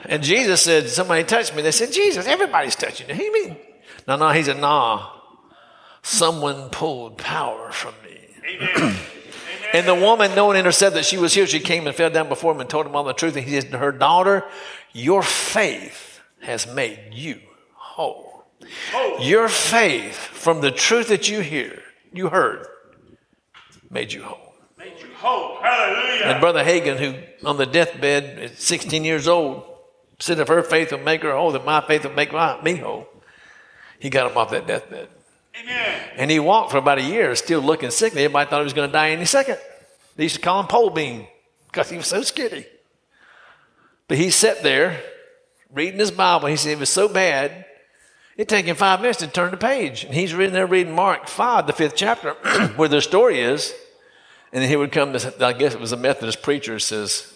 And 0.05 0.21
Jesus 0.21 0.61
said, 0.61 0.89
Somebody 0.89 1.23
touched 1.23 1.55
me. 1.55 1.61
They 1.61 1.71
said, 1.71 1.91
Jesus, 1.91 2.27
everybody's 2.27 2.75
touching 2.75 3.09
you. 3.09 3.15
He 3.15 3.29
mean, 3.29 3.57
no, 4.07 4.15
no. 4.15 4.29
He 4.29 4.43
said, 4.43 4.59
Nah. 4.59 5.09
Someone 6.01 6.69
pulled 6.69 7.17
power 7.17 7.71
from 7.71 7.93
me. 8.03 8.19
Amen. 8.45 8.95
And 9.73 9.87
the 9.87 9.95
woman, 9.95 10.35
knowing 10.35 10.59
in 10.59 10.65
her 10.65 10.71
said 10.71 10.93
that 10.93 11.05
she 11.05 11.17
was 11.17 11.33
here, 11.33 11.47
she 11.47 11.59
came 11.59 11.87
and 11.87 11.95
fell 11.95 12.11
down 12.11 12.29
before 12.29 12.51
him 12.51 12.59
and 12.59 12.69
told 12.69 12.85
him 12.85 12.95
all 12.95 13.03
the 13.03 13.13
truth. 13.13 13.35
And 13.35 13.45
he 13.45 13.59
said 13.59 13.71
to 13.71 13.79
her, 13.79 13.91
Daughter, 13.91 14.45
your 14.91 15.23
faith 15.23 16.21
has 16.41 16.67
made 16.67 16.99
you 17.11 17.39
whole. 17.93 18.45
Your 19.19 19.47
faith 19.47 20.15
from 20.15 20.61
the 20.61 20.71
truth 20.71 21.09
that 21.09 21.29
you 21.29 21.41
hear, 21.41 21.81
you 22.11 22.29
heard, 22.29 22.67
made 23.89 24.11
you 24.13 24.23
whole. 24.23 24.53
Made 24.77 24.99
you 24.99 25.07
whole. 25.15 25.61
Hallelujah. 25.61 26.25
And 26.25 26.41
Brother 26.41 26.63
Hagin, 26.63 26.97
who 26.97 27.47
on 27.47 27.57
the 27.57 27.65
deathbed 27.65 28.39
at 28.39 28.57
16 28.57 29.03
years 29.03 29.27
old, 29.27 29.63
said 30.19 30.39
if 30.39 30.47
her 30.47 30.63
faith 30.63 30.91
will 30.91 30.99
make 30.99 31.21
her 31.21 31.33
whole, 31.33 31.51
then 31.51 31.65
my 31.65 31.81
faith 31.81 32.03
will 32.03 32.13
make 32.13 32.31
my, 32.31 32.61
me 32.61 32.77
whole. 32.77 33.07
He 33.99 34.09
got 34.09 34.31
him 34.31 34.37
off 34.37 34.51
that 34.51 34.65
deathbed. 34.65 35.07
Amen. 35.61 36.01
And 36.17 36.31
he 36.31 36.39
walked 36.39 36.71
for 36.71 36.77
about 36.77 36.97
a 36.97 37.03
year, 37.03 37.35
still 37.35 37.61
looking 37.61 37.91
sickly. 37.91 38.23
Everybody 38.23 38.49
thought 38.49 38.59
he 38.59 38.63
was 38.63 38.73
going 38.73 38.89
to 38.89 38.93
die 38.93 39.11
any 39.11 39.25
second. 39.25 39.59
They 40.15 40.23
used 40.23 40.35
to 40.35 40.41
call 40.41 40.59
him 40.59 40.67
Pole 40.67 40.89
Bean 40.89 41.27
because 41.67 41.89
he 41.89 41.97
was 41.97 42.07
so 42.07 42.21
skinny. 42.21 42.65
But 44.07 44.17
he 44.17 44.29
sat 44.29 44.63
there 44.63 45.01
reading 45.71 45.99
his 45.99 46.11
Bible. 46.11 46.47
He 46.47 46.55
said 46.55 46.71
it 46.73 46.79
was 46.79 46.89
so 46.89 47.07
bad, 47.07 47.65
it 48.37 48.49
took 48.49 48.65
him 48.65 48.75
five 48.75 49.01
minutes 49.01 49.19
to 49.19 49.27
turn 49.27 49.51
the 49.51 49.57
page. 49.57 50.03
And 50.03 50.13
he's 50.13 50.33
reading 50.33 50.53
there, 50.53 50.65
reading 50.65 50.95
Mark 50.95 51.27
5, 51.27 51.67
the 51.67 51.73
fifth 51.73 51.95
chapter, 51.95 52.31
where 52.75 52.89
the 52.89 53.01
story 53.01 53.39
is. 53.39 53.73
And 54.51 54.61
then 54.61 54.69
he 54.69 54.75
would 54.75 54.91
come, 54.91 55.13
to, 55.13 55.45
I 55.45 55.53
guess 55.53 55.73
it 55.73 55.79
was 55.79 55.91
a 55.91 55.97
Methodist 55.97 56.41
preacher, 56.41 56.79
says, 56.79 57.33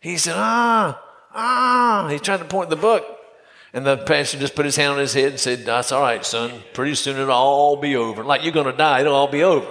he 0.00 0.16
said, 0.16 0.34
ah, 0.36 1.00
ah. 1.32 2.08
He's 2.10 2.20
trying 2.20 2.40
to 2.40 2.44
point 2.44 2.70
the 2.70 2.76
book. 2.76 3.04
And 3.74 3.84
the 3.84 3.96
pastor 3.96 4.38
just 4.38 4.54
put 4.54 4.64
his 4.64 4.76
hand 4.76 4.92
on 4.92 4.98
his 5.00 5.14
head 5.14 5.30
and 5.30 5.40
said, 5.40 5.64
That's 5.64 5.90
all 5.90 6.00
right, 6.00 6.24
son. 6.24 6.62
Pretty 6.74 6.94
soon 6.94 7.16
it'll 7.16 7.32
all 7.32 7.76
be 7.76 7.96
over. 7.96 8.22
Like 8.22 8.44
you're 8.44 8.52
going 8.52 8.70
to 8.70 8.72
die, 8.72 9.00
it'll 9.00 9.16
all 9.16 9.30
be 9.30 9.42
over. 9.42 9.66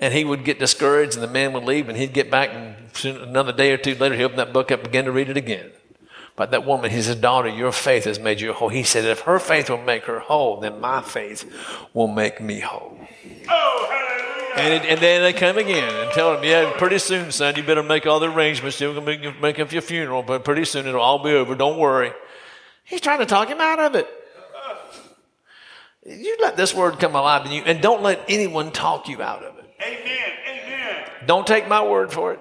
And 0.00 0.12
he 0.12 0.24
would 0.24 0.44
get 0.44 0.58
discouraged, 0.58 1.14
and 1.14 1.22
the 1.22 1.28
man 1.28 1.52
would 1.52 1.62
leave, 1.62 1.88
and 1.88 1.96
he'd 1.96 2.12
get 2.12 2.28
back, 2.28 2.50
and 2.50 2.76
another 3.04 3.52
day 3.52 3.72
or 3.72 3.76
two 3.76 3.94
later, 3.94 4.16
he'd 4.16 4.24
open 4.24 4.36
that 4.38 4.52
book 4.52 4.72
up 4.72 4.80
and 4.80 4.88
begin 4.90 5.04
to 5.04 5.12
read 5.12 5.28
it 5.28 5.36
again. 5.36 5.70
But 6.38 6.52
that 6.52 6.64
woman, 6.64 6.92
he 6.92 7.02
said, 7.02 7.20
Daughter, 7.20 7.48
your 7.48 7.72
faith 7.72 8.04
has 8.04 8.20
made 8.20 8.40
you 8.40 8.52
whole. 8.52 8.68
He 8.68 8.84
said, 8.84 9.04
If 9.04 9.20
her 9.22 9.40
faith 9.40 9.68
will 9.68 9.82
make 9.82 10.04
her 10.04 10.20
whole, 10.20 10.60
then 10.60 10.80
my 10.80 11.02
faith 11.02 11.44
will 11.92 12.06
make 12.06 12.40
me 12.40 12.60
whole. 12.60 12.96
Oh. 13.50 13.88
And, 14.56 14.72
it, 14.72 14.84
and 14.88 15.00
then 15.00 15.22
they 15.22 15.32
come 15.32 15.58
again 15.58 15.92
and 15.92 16.10
tell 16.12 16.36
him, 16.36 16.42
yeah, 16.42 16.72
pretty 16.78 16.98
soon, 16.98 17.30
son, 17.32 17.54
you 17.56 17.62
better 17.62 17.82
make 17.82 18.06
all 18.06 18.18
the 18.18 18.30
arrangements. 18.30 18.80
You're 18.80 18.94
going 18.94 19.04
to 19.04 19.30
make, 19.30 19.40
make 19.40 19.58
up 19.58 19.72
your 19.72 19.82
funeral, 19.82 20.22
but 20.22 20.44
pretty 20.44 20.64
soon 20.64 20.86
it'll 20.86 21.00
all 21.00 21.22
be 21.22 21.30
over. 21.30 21.54
Don't 21.54 21.78
worry. 21.78 22.12
He's 22.84 23.00
trying 23.00 23.18
to 23.18 23.26
talk 23.26 23.48
him 23.48 23.60
out 23.60 23.80
of 23.80 23.94
it. 23.94 24.08
You 26.04 26.36
let 26.40 26.56
this 26.56 26.72
word 26.72 26.98
come 27.00 27.14
alive 27.14 27.46
in 27.46 27.52
you, 27.52 27.62
and 27.62 27.80
don't 27.80 28.02
let 28.02 28.20
anyone 28.28 28.70
talk 28.70 29.08
you 29.08 29.20
out 29.22 29.42
of 29.42 29.58
it. 29.58 29.64
Amen. 29.80 30.30
Amen. 30.48 31.04
Don't 31.26 31.46
take 31.46 31.68
my 31.68 31.84
word 31.84 32.12
for 32.12 32.32
it. 32.32 32.40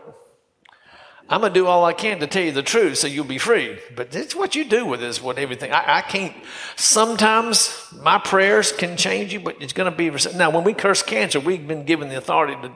I'm 1.29 1.41
going 1.41 1.53
to 1.53 1.59
do 1.59 1.67
all 1.67 1.83
I 1.83 1.91
can 1.91 2.19
to 2.19 2.27
tell 2.27 2.43
you 2.43 2.53
the 2.53 2.63
truth 2.63 2.99
so 2.99 3.07
you'll 3.07 3.25
be 3.25 3.37
free. 3.37 3.77
But 3.95 4.15
it's 4.15 4.33
what 4.33 4.55
you 4.55 4.63
do 4.63 4.85
with 4.85 5.01
this, 5.01 5.21
what 5.21 5.37
everything. 5.37 5.71
I, 5.71 5.97
I 5.97 6.01
can't. 6.01 6.33
Sometimes 6.77 7.93
my 8.01 8.17
prayers 8.17 8.71
can 8.71 8.95
change 8.95 9.33
you, 9.33 9.41
but 9.41 9.61
it's 9.61 9.73
going 9.73 9.91
to 9.91 9.97
be. 9.97 10.09
Now, 10.35 10.51
when 10.51 10.63
we 10.63 10.73
curse 10.73 11.03
cancer, 11.03 11.39
we've 11.39 11.67
been 11.67 11.83
given 11.83 12.07
the 12.07 12.17
authority 12.17 12.55
to 12.61 12.71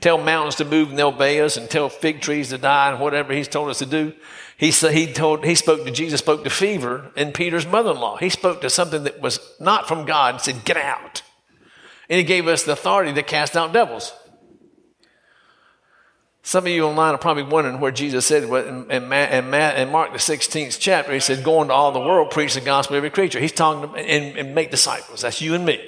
tell 0.00 0.18
mountains 0.18 0.56
to 0.56 0.64
move 0.64 0.90
and 0.90 0.98
they'll 0.98 1.08
obey 1.08 1.40
us 1.40 1.56
and 1.56 1.70
tell 1.70 1.88
fig 1.88 2.20
trees 2.20 2.48
to 2.50 2.58
die 2.58 2.90
and 2.90 3.00
whatever 3.00 3.32
he's 3.32 3.48
told 3.48 3.70
us 3.70 3.78
to 3.78 3.86
do. 3.86 4.12
He, 4.56 4.70
said, 4.70 4.92
he, 4.92 5.12
told, 5.12 5.44
he 5.44 5.54
spoke 5.54 5.84
to 5.84 5.90
Jesus, 5.90 6.20
spoke 6.20 6.44
to 6.44 6.50
fever 6.50 7.12
and 7.16 7.32
Peter's 7.32 7.66
mother 7.66 7.90
in 7.92 7.98
law. 7.98 8.16
He 8.16 8.28
spoke 8.28 8.60
to 8.60 8.70
something 8.70 9.04
that 9.04 9.20
was 9.20 9.40
not 9.60 9.88
from 9.88 10.04
God 10.04 10.34
and 10.34 10.42
said, 10.42 10.64
Get 10.64 10.76
out. 10.76 11.22
And 12.08 12.18
he 12.18 12.24
gave 12.24 12.46
us 12.46 12.64
the 12.64 12.72
authority 12.72 13.12
to 13.14 13.22
cast 13.22 13.56
out 13.56 13.72
devils. 13.72 14.12
Some 16.46 16.66
of 16.66 16.72
you 16.72 16.84
online 16.84 17.14
are 17.14 17.18
probably 17.18 17.42
wondering 17.42 17.80
where 17.80 17.90
Jesus 17.90 18.26
said 18.26 18.42
in, 18.42 18.90
in, 18.90 19.12
in, 19.12 19.90
Mark 19.90 20.12
the 20.12 20.18
16th 20.18 20.76
chapter, 20.78 21.10
he 21.14 21.18
said, 21.18 21.42
Go 21.42 21.62
into 21.62 21.72
all 21.72 21.90
the 21.90 22.00
world, 22.00 22.30
preach 22.30 22.52
the 22.52 22.60
gospel 22.60 22.92
to 22.92 22.96
every 22.98 23.08
creature. 23.08 23.40
He's 23.40 23.50
talking 23.50 23.90
to, 23.90 23.96
and, 23.98 24.36
and 24.36 24.54
make 24.54 24.70
disciples. 24.70 25.22
That's 25.22 25.40
you 25.40 25.54
and 25.54 25.64
me. 25.64 25.80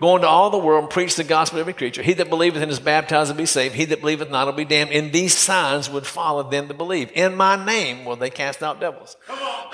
Go 0.00 0.16
into 0.16 0.26
all 0.26 0.48
the 0.48 0.56
world 0.56 0.84
and 0.84 0.90
preach 0.90 1.16
the 1.16 1.24
gospel 1.24 1.58
to 1.58 1.60
every 1.60 1.74
creature. 1.74 2.02
He 2.02 2.14
that 2.14 2.30
believeth 2.30 2.62
and 2.62 2.72
is 2.72 2.80
baptized 2.80 3.30
will 3.30 3.36
be 3.36 3.44
saved. 3.44 3.74
He 3.74 3.84
that 3.84 4.00
believeth 4.00 4.30
not 4.30 4.46
will 4.46 4.54
be 4.54 4.64
damned. 4.64 4.90
And 4.90 5.12
these 5.12 5.36
signs 5.36 5.90
would 5.90 6.06
follow 6.06 6.48
them 6.48 6.68
that 6.68 6.78
believe. 6.78 7.12
In 7.14 7.36
my 7.36 7.62
name 7.62 8.06
will 8.06 8.16
they 8.16 8.30
cast 8.30 8.62
out 8.62 8.80
devils. 8.80 9.18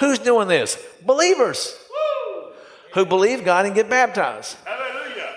Who's 0.00 0.18
doing 0.18 0.48
this? 0.48 0.76
Believers 1.06 1.78
Woo. 1.88 2.52
who 2.94 3.06
believe 3.06 3.44
God 3.44 3.66
and 3.66 3.76
get 3.76 3.88
baptized. 3.88 4.56
Hallelujah. 4.64 5.36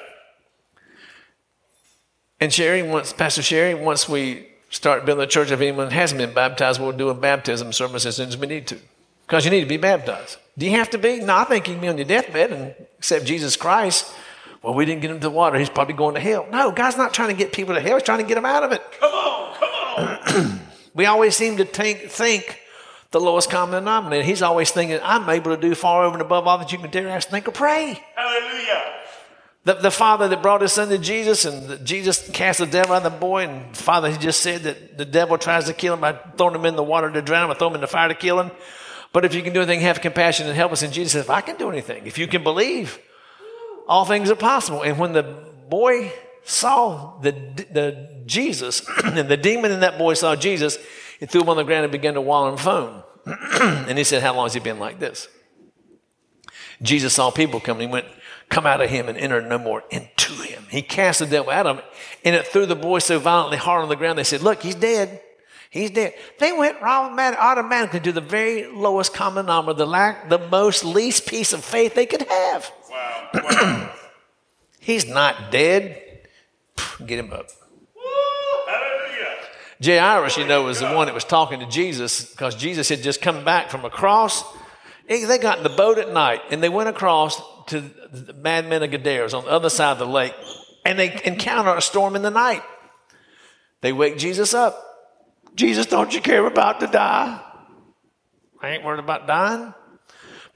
And 2.40 2.52
Sherry, 2.52 2.82
once 2.82 3.14
Pastor 3.14 3.44
Sherry, 3.44 3.76
once 3.76 4.10
we 4.10 4.47
start 4.70 5.06
building 5.06 5.22
the 5.22 5.28
church, 5.28 5.52
if 5.52 5.62
anyone 5.62 5.92
hasn't 5.92 6.20
been 6.20 6.34
baptized, 6.34 6.82
we'll 6.82 6.92
do 6.92 7.10
a 7.10 7.14
baptism 7.14 7.74
service 7.74 8.06
as 8.06 8.16
soon 8.16 8.28
as 8.30 8.38
we 8.38 8.48
need 8.48 8.68
to. 8.68 8.78
Because 9.26 9.46
you 9.46 9.52
need 9.52 9.62
to 9.62 9.68
be 9.68 9.78
baptized. 9.78 10.38
Do 10.58 10.66
you 10.66 10.72
have 10.72 10.90
to 10.92 10.98
be? 10.98 11.20
No, 11.20 11.38
I 11.38 11.44
think 11.44 11.68
you 11.68 11.74
can 11.74 11.82
be 11.82 11.88
on 11.88 11.98
your 11.98 12.08
deathbed 12.08 12.52
and 12.52 12.76
accept 12.98 13.26
Jesus 13.26 13.56
Christ. 13.56 14.12
Well, 14.64 14.74
we 14.74 14.86
didn't 14.86 15.02
get 15.02 15.12
him 15.12 15.18
to 15.18 15.24
the 15.24 15.30
water. 15.30 15.60
He's 15.60 15.70
probably 15.70 15.94
going 15.94 16.16
to 16.16 16.22
hell. 16.22 16.48
No, 16.52 16.72
God's 16.72 16.98
not 16.98 17.14
trying 17.14 17.30
to 17.30 17.36
get 17.36 17.54
people 17.54 17.76
to 17.76 17.82
hell. 17.82 17.96
He's 17.96 18.04
trying 18.04 18.20
to 18.20 18.26
get 18.26 18.36
them 18.36 18.46
out 18.46 18.64
of 18.64 18.72
it. 18.72 18.82
Come 19.00 19.12
on. 19.12 19.56
Come 19.56 19.70
on. 20.46 20.60
We 20.98 21.06
always 21.06 21.36
seem 21.36 21.58
to 21.58 21.66
think, 21.66 22.10
think 22.10 22.60
the 23.12 23.20
lowest 23.20 23.52
common 23.52 23.76
denominator. 23.76 24.24
He's 24.24 24.42
always 24.42 24.72
thinking, 24.72 25.00
I'm 25.04 25.30
able 25.30 25.56
to 25.56 25.62
do 25.62 25.76
far 25.76 26.04
over 26.04 26.16
and 26.16 26.24
above 26.24 26.48
all 26.48 26.58
that 26.58 26.72
you 26.72 26.80
can 26.80 26.90
dare 26.90 27.08
ask, 27.10 27.30
think, 27.30 27.48
or 27.48 27.52
pray. 27.52 28.04
Hallelujah. 28.16 28.47
The, 29.68 29.74
the 29.74 29.92
father 29.92 30.30
that 30.30 30.42
brought 30.42 30.62
his 30.62 30.72
son 30.72 30.88
to 30.88 30.98
Jesus, 30.98 31.44
and 31.44 31.86
Jesus 31.86 32.30
cast 32.30 32.60
the 32.60 32.66
devil 32.66 32.96
out 32.96 33.06
of 33.06 33.12
the 33.12 33.20
boy, 33.20 33.44
and 33.44 33.76
the 33.76 33.84
father 33.84 34.10
he 34.10 34.18
just 34.18 34.40
said 34.40 34.64
that 34.64 34.98
the 34.98 35.04
devil 35.04 35.38
tries 35.38 35.66
to 35.66 35.74
kill 35.74 35.96
him 35.96 36.00
by 36.00 36.14
throwing 36.14 36.56
him 36.56 36.66
in 36.66 36.78
the 36.78 36.84
water 36.84 37.12
to 37.12 37.22
drown 37.22 37.44
him, 37.44 37.52
or 37.52 37.56
throw 37.60 37.68
him 37.68 37.76
in 37.76 37.82
the 37.82 37.88
fire 37.88 38.08
to 38.08 38.16
kill 38.16 38.40
him. 38.40 38.50
But 39.12 39.26
if 39.26 39.36
you 39.36 39.44
can 39.44 39.52
do 39.52 39.60
anything, 39.60 39.82
have 39.82 40.00
compassion 40.00 40.48
and 40.48 40.56
help 40.56 40.72
us. 40.72 40.84
And 40.84 40.94
Jesus 40.94 41.12
says, 41.12 41.26
if 41.26 41.30
I 41.30 41.42
can 41.42 41.58
do 41.58 41.70
anything, 41.70 42.08
if 42.08 42.18
you 42.18 42.28
can 42.28 42.44
believe, 42.44 42.98
all 43.90 44.06
things 44.06 44.32
are 44.32 44.36
possible. 44.36 44.84
And 44.84 44.98
when 44.98 45.12
the 45.12 45.24
boy 45.24 46.14
saw 46.46 47.20
the, 47.20 47.32
the 47.70 48.24
Jesus, 48.26 48.88
and 49.04 49.18
the 49.18 49.36
demon 49.36 49.74
in 49.74 49.82
that 49.82 49.98
boy 49.98 50.14
saw 50.14 50.38
Jesus, 50.38 50.78
he 51.20 51.26
threw 51.26 51.42
him 51.42 51.50
on 51.50 51.58
the 51.58 51.64
ground 51.64 51.84
and 51.84 51.92
began 51.92 52.14
to 52.14 52.22
wallow 52.22 52.48
and 52.48 52.58
foam. 52.58 53.04
and 53.60 53.98
he 53.98 54.06
said, 54.06 54.24
How 54.24 54.34
long 54.34 54.46
has 54.46 54.54
he 54.54 54.62
been 54.62 54.80
like 54.80 54.98
this? 54.98 55.28
Jesus 56.82 57.14
saw 57.14 57.32
people 57.32 57.60
coming. 57.60 57.90
He 57.90 57.92
went, 57.92 58.06
Come 58.50 58.66
out 58.66 58.82
of 58.82 58.90
him 58.90 59.10
and 59.10 59.18
enter 59.18 59.42
no 59.42 59.58
more 59.58 59.84
into 59.90 60.34
him. 60.34 60.64
He 60.70 60.82
cast 60.82 61.20
the 61.20 61.26
devil 61.26 61.52
out 61.52 61.68
of 61.68 61.78
him, 61.78 61.86
and 62.24 62.36
it 62.36 62.48
threw 62.48 62.66
the 62.66 62.76
boy 62.76 63.00
so 63.00 63.20
violently 63.20 63.58
hard 63.58 63.84
on 63.84 63.90
the 63.90 63.96
ground, 63.96 64.18
they 64.18 64.24
said, 64.24 64.42
Look, 64.42 64.62
he's 64.62 64.76
dead. 64.76 65.22
He's 65.70 65.92
dead. 65.92 66.14
They 66.40 66.54
went 66.54 66.82
automatically 66.82 68.00
to 68.00 68.12
the 68.12 68.22
very 68.22 68.68
lowest 68.68 69.14
common 69.14 69.48
number, 69.48 69.74
the, 69.74 69.86
lack, 69.86 70.30
the 70.30 70.40
most 70.40 70.86
least 70.86 71.28
piece 71.28 71.52
of 71.52 71.64
faith 71.64 71.94
they 71.94 72.06
could 72.06 72.22
have. 72.24 72.72
Wow. 72.90 73.30
wow. 73.34 73.94
He's 74.80 75.06
not 75.06 75.52
dead. 75.52 76.02
Get 77.06 77.20
him 77.20 77.34
up. 77.34 77.50
Jairus, 79.84 80.38
you 80.38 80.48
know, 80.48 80.64
was 80.64 80.80
the 80.80 80.92
one 80.92 81.06
that 81.06 81.14
was 81.14 81.24
talking 81.24 81.60
to 81.60 81.68
Jesus 81.68 82.32
because 82.32 82.56
Jesus 82.56 82.90
had 82.90 83.04
just 83.04 83.22
come 83.22 83.44
back 83.46 83.70
from 83.70 83.86
a 83.86 83.90
cross. 83.90 84.44
They 85.08 85.38
got 85.38 85.60
in 85.60 85.64
the 85.64 85.70
boat 85.70 86.00
at 86.00 86.12
night 86.12 86.42
and 86.50 86.64
they 86.64 86.70
went 86.70 86.90
across 86.90 87.40
to 87.68 87.82
the 88.12 88.34
madmen 88.34 88.84
of 88.84 88.92
Gadarenes 88.92 89.34
on 89.34 89.46
the 89.46 89.52
other 89.52 89.70
side 89.70 89.92
of 89.92 90.00
the 90.00 90.08
lake 90.08 90.34
and 90.86 90.98
they 90.98 91.20
encounter 91.26 91.76
a 91.76 91.82
storm 91.82 92.16
in 92.16 92.22
the 92.22 92.32
night. 92.32 92.64
They 93.82 93.92
wake 93.92 94.18
Jesus 94.18 94.54
up. 94.54 94.84
Jesus, 95.54 95.86
don't 95.86 96.14
you 96.14 96.22
care 96.22 96.46
about 96.46 96.80
to 96.80 96.88
die? 96.88 97.42
I 98.62 98.70
ain't 98.70 98.84
worried 98.84 99.00
about 99.00 99.28
dying. 99.28 99.74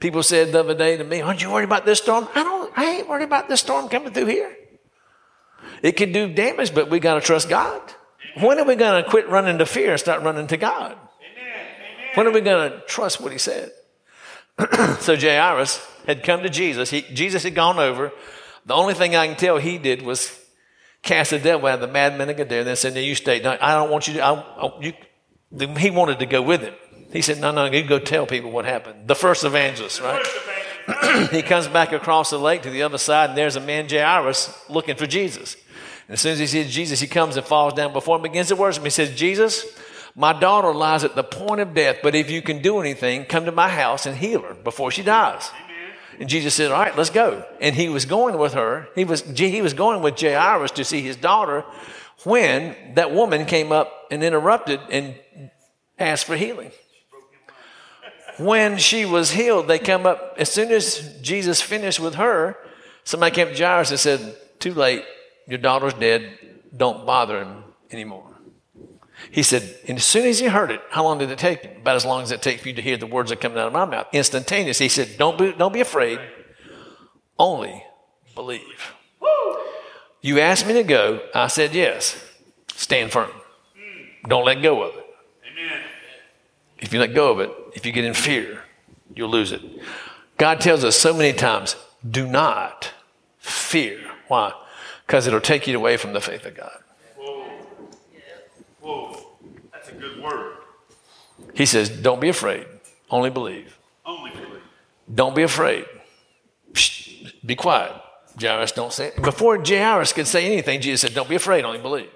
People 0.00 0.22
said 0.22 0.52
the 0.52 0.60
other 0.60 0.74
day 0.74 0.96
to 0.96 1.04
me, 1.04 1.20
Aren't 1.20 1.42
you 1.42 1.50
worried 1.50 1.64
about 1.64 1.84
this 1.84 1.98
storm? 1.98 2.28
I 2.34 2.42
don't, 2.42 2.72
I 2.76 2.84
ain't 2.96 3.08
worried 3.08 3.24
about 3.24 3.48
this 3.48 3.60
storm 3.60 3.88
coming 3.88 4.12
through 4.12 4.26
here. 4.26 4.56
It 5.82 5.92
can 5.92 6.12
do 6.12 6.32
damage, 6.32 6.74
but 6.74 6.88
we 6.88 6.98
got 6.98 7.14
to 7.14 7.20
trust 7.20 7.48
God. 7.48 7.80
When 8.40 8.58
are 8.58 8.64
we 8.64 8.74
going 8.74 9.04
to 9.04 9.08
quit 9.08 9.28
running 9.28 9.58
to 9.58 9.66
fear 9.66 9.90
and 9.90 10.00
start 10.00 10.22
running 10.22 10.46
to 10.46 10.56
God? 10.56 10.96
When 12.14 12.26
are 12.26 12.32
we 12.32 12.40
going 12.40 12.72
to 12.72 12.80
trust 12.86 13.20
what 13.20 13.32
He 13.32 13.38
said? 13.38 13.70
so 15.00 15.14
Jairus 15.16 15.86
had 16.06 16.22
come 16.24 16.42
to 16.42 16.50
Jesus. 16.50 16.90
He, 16.90 17.02
Jesus 17.02 17.42
had 17.42 17.54
gone 17.54 17.78
over. 17.78 18.12
The 18.66 18.74
only 18.74 18.94
thing 18.94 19.16
I 19.16 19.26
can 19.26 19.36
tell 19.36 19.58
he 19.58 19.78
did 19.78 20.02
was 20.02 20.38
cast 21.02 21.30
the 21.30 21.38
devil 21.38 21.66
out 21.66 21.74
of 21.74 21.80
the 21.80 21.88
madman 21.88 22.30
of 22.30 22.36
Gadara. 22.36 22.64
Then 22.64 22.76
said, 22.76 22.94
"Now 22.94 23.00
you 23.00 23.14
stay. 23.14 23.40
No, 23.40 23.56
I 23.60 23.72
don't 23.74 23.90
want 23.90 24.08
you 24.08 24.14
to." 24.14 24.20
I, 24.20 24.32
I, 24.34 24.80
you, 24.80 24.92
he 25.76 25.90
wanted 25.90 26.18
to 26.20 26.26
go 26.26 26.40
with 26.42 26.62
him. 26.62 26.74
He 27.12 27.22
said, 27.22 27.40
"No, 27.40 27.50
no, 27.50 27.66
you 27.66 27.82
go 27.84 27.98
tell 27.98 28.26
people 28.26 28.50
what 28.50 28.64
happened." 28.64 29.08
The 29.08 29.14
first 29.14 29.44
evangelist, 29.44 30.00
right? 30.00 30.24
he 31.30 31.42
comes 31.42 31.68
back 31.68 31.92
across 31.92 32.30
the 32.30 32.38
lake 32.38 32.62
to 32.62 32.70
the 32.70 32.82
other 32.82 32.98
side, 32.98 33.30
and 33.30 33.38
there's 33.38 33.56
a 33.56 33.60
man 33.60 33.88
Jairus 33.88 34.56
looking 34.68 34.96
for 34.96 35.06
Jesus. 35.06 35.56
And 36.08 36.14
as 36.14 36.20
soon 36.20 36.32
as 36.32 36.38
he 36.38 36.46
sees 36.46 36.72
Jesus, 36.72 37.00
he 37.00 37.06
comes 37.06 37.36
and 37.36 37.46
falls 37.46 37.74
down 37.74 37.92
before 37.92 38.16
him, 38.16 38.22
begins 38.22 38.48
to 38.48 38.56
worship 38.56 38.82
him. 38.82 38.86
He 38.86 38.90
says, 38.90 39.14
"Jesus." 39.14 39.66
My 40.14 40.38
daughter 40.38 40.74
lies 40.74 41.04
at 41.04 41.14
the 41.14 41.24
point 41.24 41.62
of 41.62 41.72
death, 41.72 42.00
but 42.02 42.14
if 42.14 42.30
you 42.30 42.42
can 42.42 42.60
do 42.60 42.80
anything, 42.80 43.24
come 43.24 43.46
to 43.46 43.52
my 43.52 43.70
house 43.70 44.04
and 44.04 44.14
heal 44.14 44.42
her 44.42 44.52
before 44.52 44.90
she 44.90 45.02
dies. 45.02 45.50
And 45.70 45.71
Jesus 46.28 46.54
said, 46.54 46.70
All 46.70 46.80
right, 46.80 46.96
let's 46.96 47.10
go. 47.10 47.44
And 47.60 47.74
he 47.74 47.88
was 47.88 48.06
going 48.06 48.38
with 48.38 48.54
her. 48.54 48.88
He 48.94 49.04
was, 49.04 49.22
he 49.22 49.62
was 49.62 49.74
going 49.74 50.02
with 50.02 50.20
Jairus 50.20 50.70
to 50.72 50.84
see 50.84 51.00
his 51.00 51.16
daughter 51.16 51.64
when 52.24 52.94
that 52.94 53.12
woman 53.12 53.46
came 53.46 53.72
up 53.72 53.92
and 54.10 54.22
interrupted 54.22 54.80
and 54.90 55.14
asked 55.98 56.24
for 56.24 56.36
healing. 56.36 56.70
When 58.38 58.78
she 58.78 59.04
was 59.04 59.32
healed, 59.32 59.68
they 59.68 59.78
come 59.78 60.06
up. 60.06 60.36
As 60.38 60.50
soon 60.50 60.70
as 60.70 61.18
Jesus 61.20 61.60
finished 61.60 62.00
with 62.00 62.14
her, 62.14 62.56
somebody 63.04 63.34
came 63.34 63.48
to 63.48 63.54
Jairus 63.54 63.90
and 63.90 64.00
said, 64.00 64.36
Too 64.58 64.74
late. 64.74 65.04
Your 65.48 65.58
daughter's 65.58 65.94
dead. 65.94 66.38
Don't 66.74 67.04
bother 67.04 67.42
him 67.42 67.64
anymore. 67.90 68.31
He 69.30 69.42
said, 69.42 69.78
and 69.88 69.98
as 69.98 70.04
soon 70.04 70.26
as 70.26 70.38
he 70.38 70.46
heard 70.46 70.70
it, 70.70 70.80
how 70.90 71.04
long 71.04 71.18
did 71.18 71.30
it 71.30 71.38
take 71.38 71.62
him? 71.62 71.80
About 71.80 71.96
as 71.96 72.04
long 72.04 72.22
as 72.22 72.30
it 72.30 72.42
takes 72.42 72.62
for 72.62 72.68
you 72.68 72.74
to 72.74 72.82
hear 72.82 72.96
the 72.96 73.06
words 73.06 73.30
that 73.30 73.40
come 73.40 73.52
out 73.52 73.66
of 73.66 73.72
my 73.72 73.84
mouth. 73.84 74.06
Instantaneous. 74.12 74.78
He 74.78 74.88
said, 74.88 75.16
don't 75.18 75.38
be, 75.38 75.52
don't 75.52 75.72
be 75.72 75.80
afraid. 75.80 76.20
only 77.38 77.84
believe. 78.34 78.92
You 80.20 80.38
asked 80.38 80.66
me 80.66 80.74
to 80.74 80.84
go, 80.84 81.20
I 81.34 81.48
said 81.48 81.74
yes. 81.74 82.22
Stand 82.68 83.10
firm. 83.10 83.30
Don't 84.28 84.44
let 84.44 84.62
go 84.62 84.82
of 84.82 84.94
it. 84.94 85.06
Amen. 85.50 85.82
If 86.78 86.92
you 86.92 87.00
let 87.00 87.14
go 87.14 87.32
of 87.32 87.40
it, 87.40 87.50
if 87.74 87.84
you 87.84 87.92
get 87.92 88.04
in 88.04 88.14
fear, 88.14 88.62
you'll 89.14 89.30
lose 89.30 89.50
it. 89.50 89.60
God 90.38 90.60
tells 90.60 90.84
us 90.84 90.96
so 90.96 91.12
many 91.12 91.36
times, 91.36 91.76
do 92.08 92.26
not 92.26 92.92
fear. 93.38 93.98
Why? 94.28 94.52
Because 95.06 95.26
it'll 95.26 95.40
take 95.40 95.66
you 95.66 95.76
away 95.76 95.96
from 95.96 96.12
the 96.12 96.20
faith 96.20 96.46
of 96.46 96.56
God. 96.56 96.81
Whoa. 98.82 99.16
That's 99.72 99.88
a 99.88 99.92
good 99.92 100.22
word. 100.22 100.56
He 101.54 101.66
says, 101.66 101.88
don't 101.88 102.20
be 102.20 102.28
afraid, 102.28 102.66
only 103.10 103.30
believe. 103.30 103.78
Only 104.04 104.30
believe. 104.30 104.62
Don't 105.12 105.34
be 105.34 105.42
afraid. 105.42 105.86
Psst, 106.72 107.32
be 107.44 107.56
quiet. 107.56 107.92
Jairus, 108.40 108.72
don't 108.72 108.92
say 108.92 109.08
it. 109.08 109.22
Before 109.22 109.62
Jairus 109.62 110.12
could 110.12 110.26
say 110.26 110.46
anything, 110.46 110.80
Jesus 110.80 111.02
said, 111.02 111.14
don't 111.14 111.28
be 111.28 111.34
afraid, 111.34 111.64
only 111.64 111.78
believe. 111.78 112.10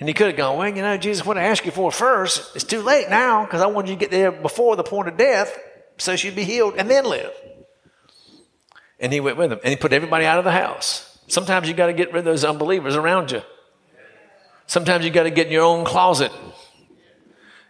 And 0.00 0.08
he 0.08 0.14
could 0.14 0.28
have 0.28 0.36
gone, 0.36 0.56
well, 0.56 0.68
you 0.68 0.82
know, 0.82 0.96
Jesus, 0.96 1.26
what 1.26 1.36
I 1.36 1.44
asked 1.44 1.64
you 1.64 1.72
for 1.72 1.90
first, 1.90 2.54
it's 2.54 2.64
too 2.64 2.82
late 2.82 3.10
now 3.10 3.44
because 3.44 3.60
I 3.60 3.66
wanted 3.66 3.90
you 3.90 3.96
to 3.96 4.00
get 4.00 4.10
there 4.10 4.30
before 4.30 4.76
the 4.76 4.84
point 4.84 5.08
of 5.08 5.16
death 5.16 5.58
so 5.98 6.14
she'd 6.14 6.36
be 6.36 6.44
healed 6.44 6.74
and 6.78 6.88
then 6.88 7.04
live. 7.04 7.32
And 9.00 9.12
he 9.12 9.20
went 9.20 9.36
with 9.36 9.52
him 9.52 9.58
and 9.62 9.70
he 9.70 9.76
put 9.76 9.92
everybody 9.92 10.24
out 10.24 10.38
of 10.38 10.44
the 10.44 10.52
house. 10.52 11.18
Sometimes 11.26 11.68
you 11.68 11.74
got 11.74 11.86
to 11.86 11.92
get 11.92 12.12
rid 12.12 12.20
of 12.20 12.24
those 12.24 12.44
unbelievers 12.44 12.96
around 12.96 13.32
you. 13.32 13.42
Sometimes 14.68 15.02
you 15.02 15.10
got 15.10 15.22
to 15.22 15.30
get 15.30 15.46
in 15.46 15.52
your 15.52 15.64
own 15.64 15.84
closet 15.84 16.30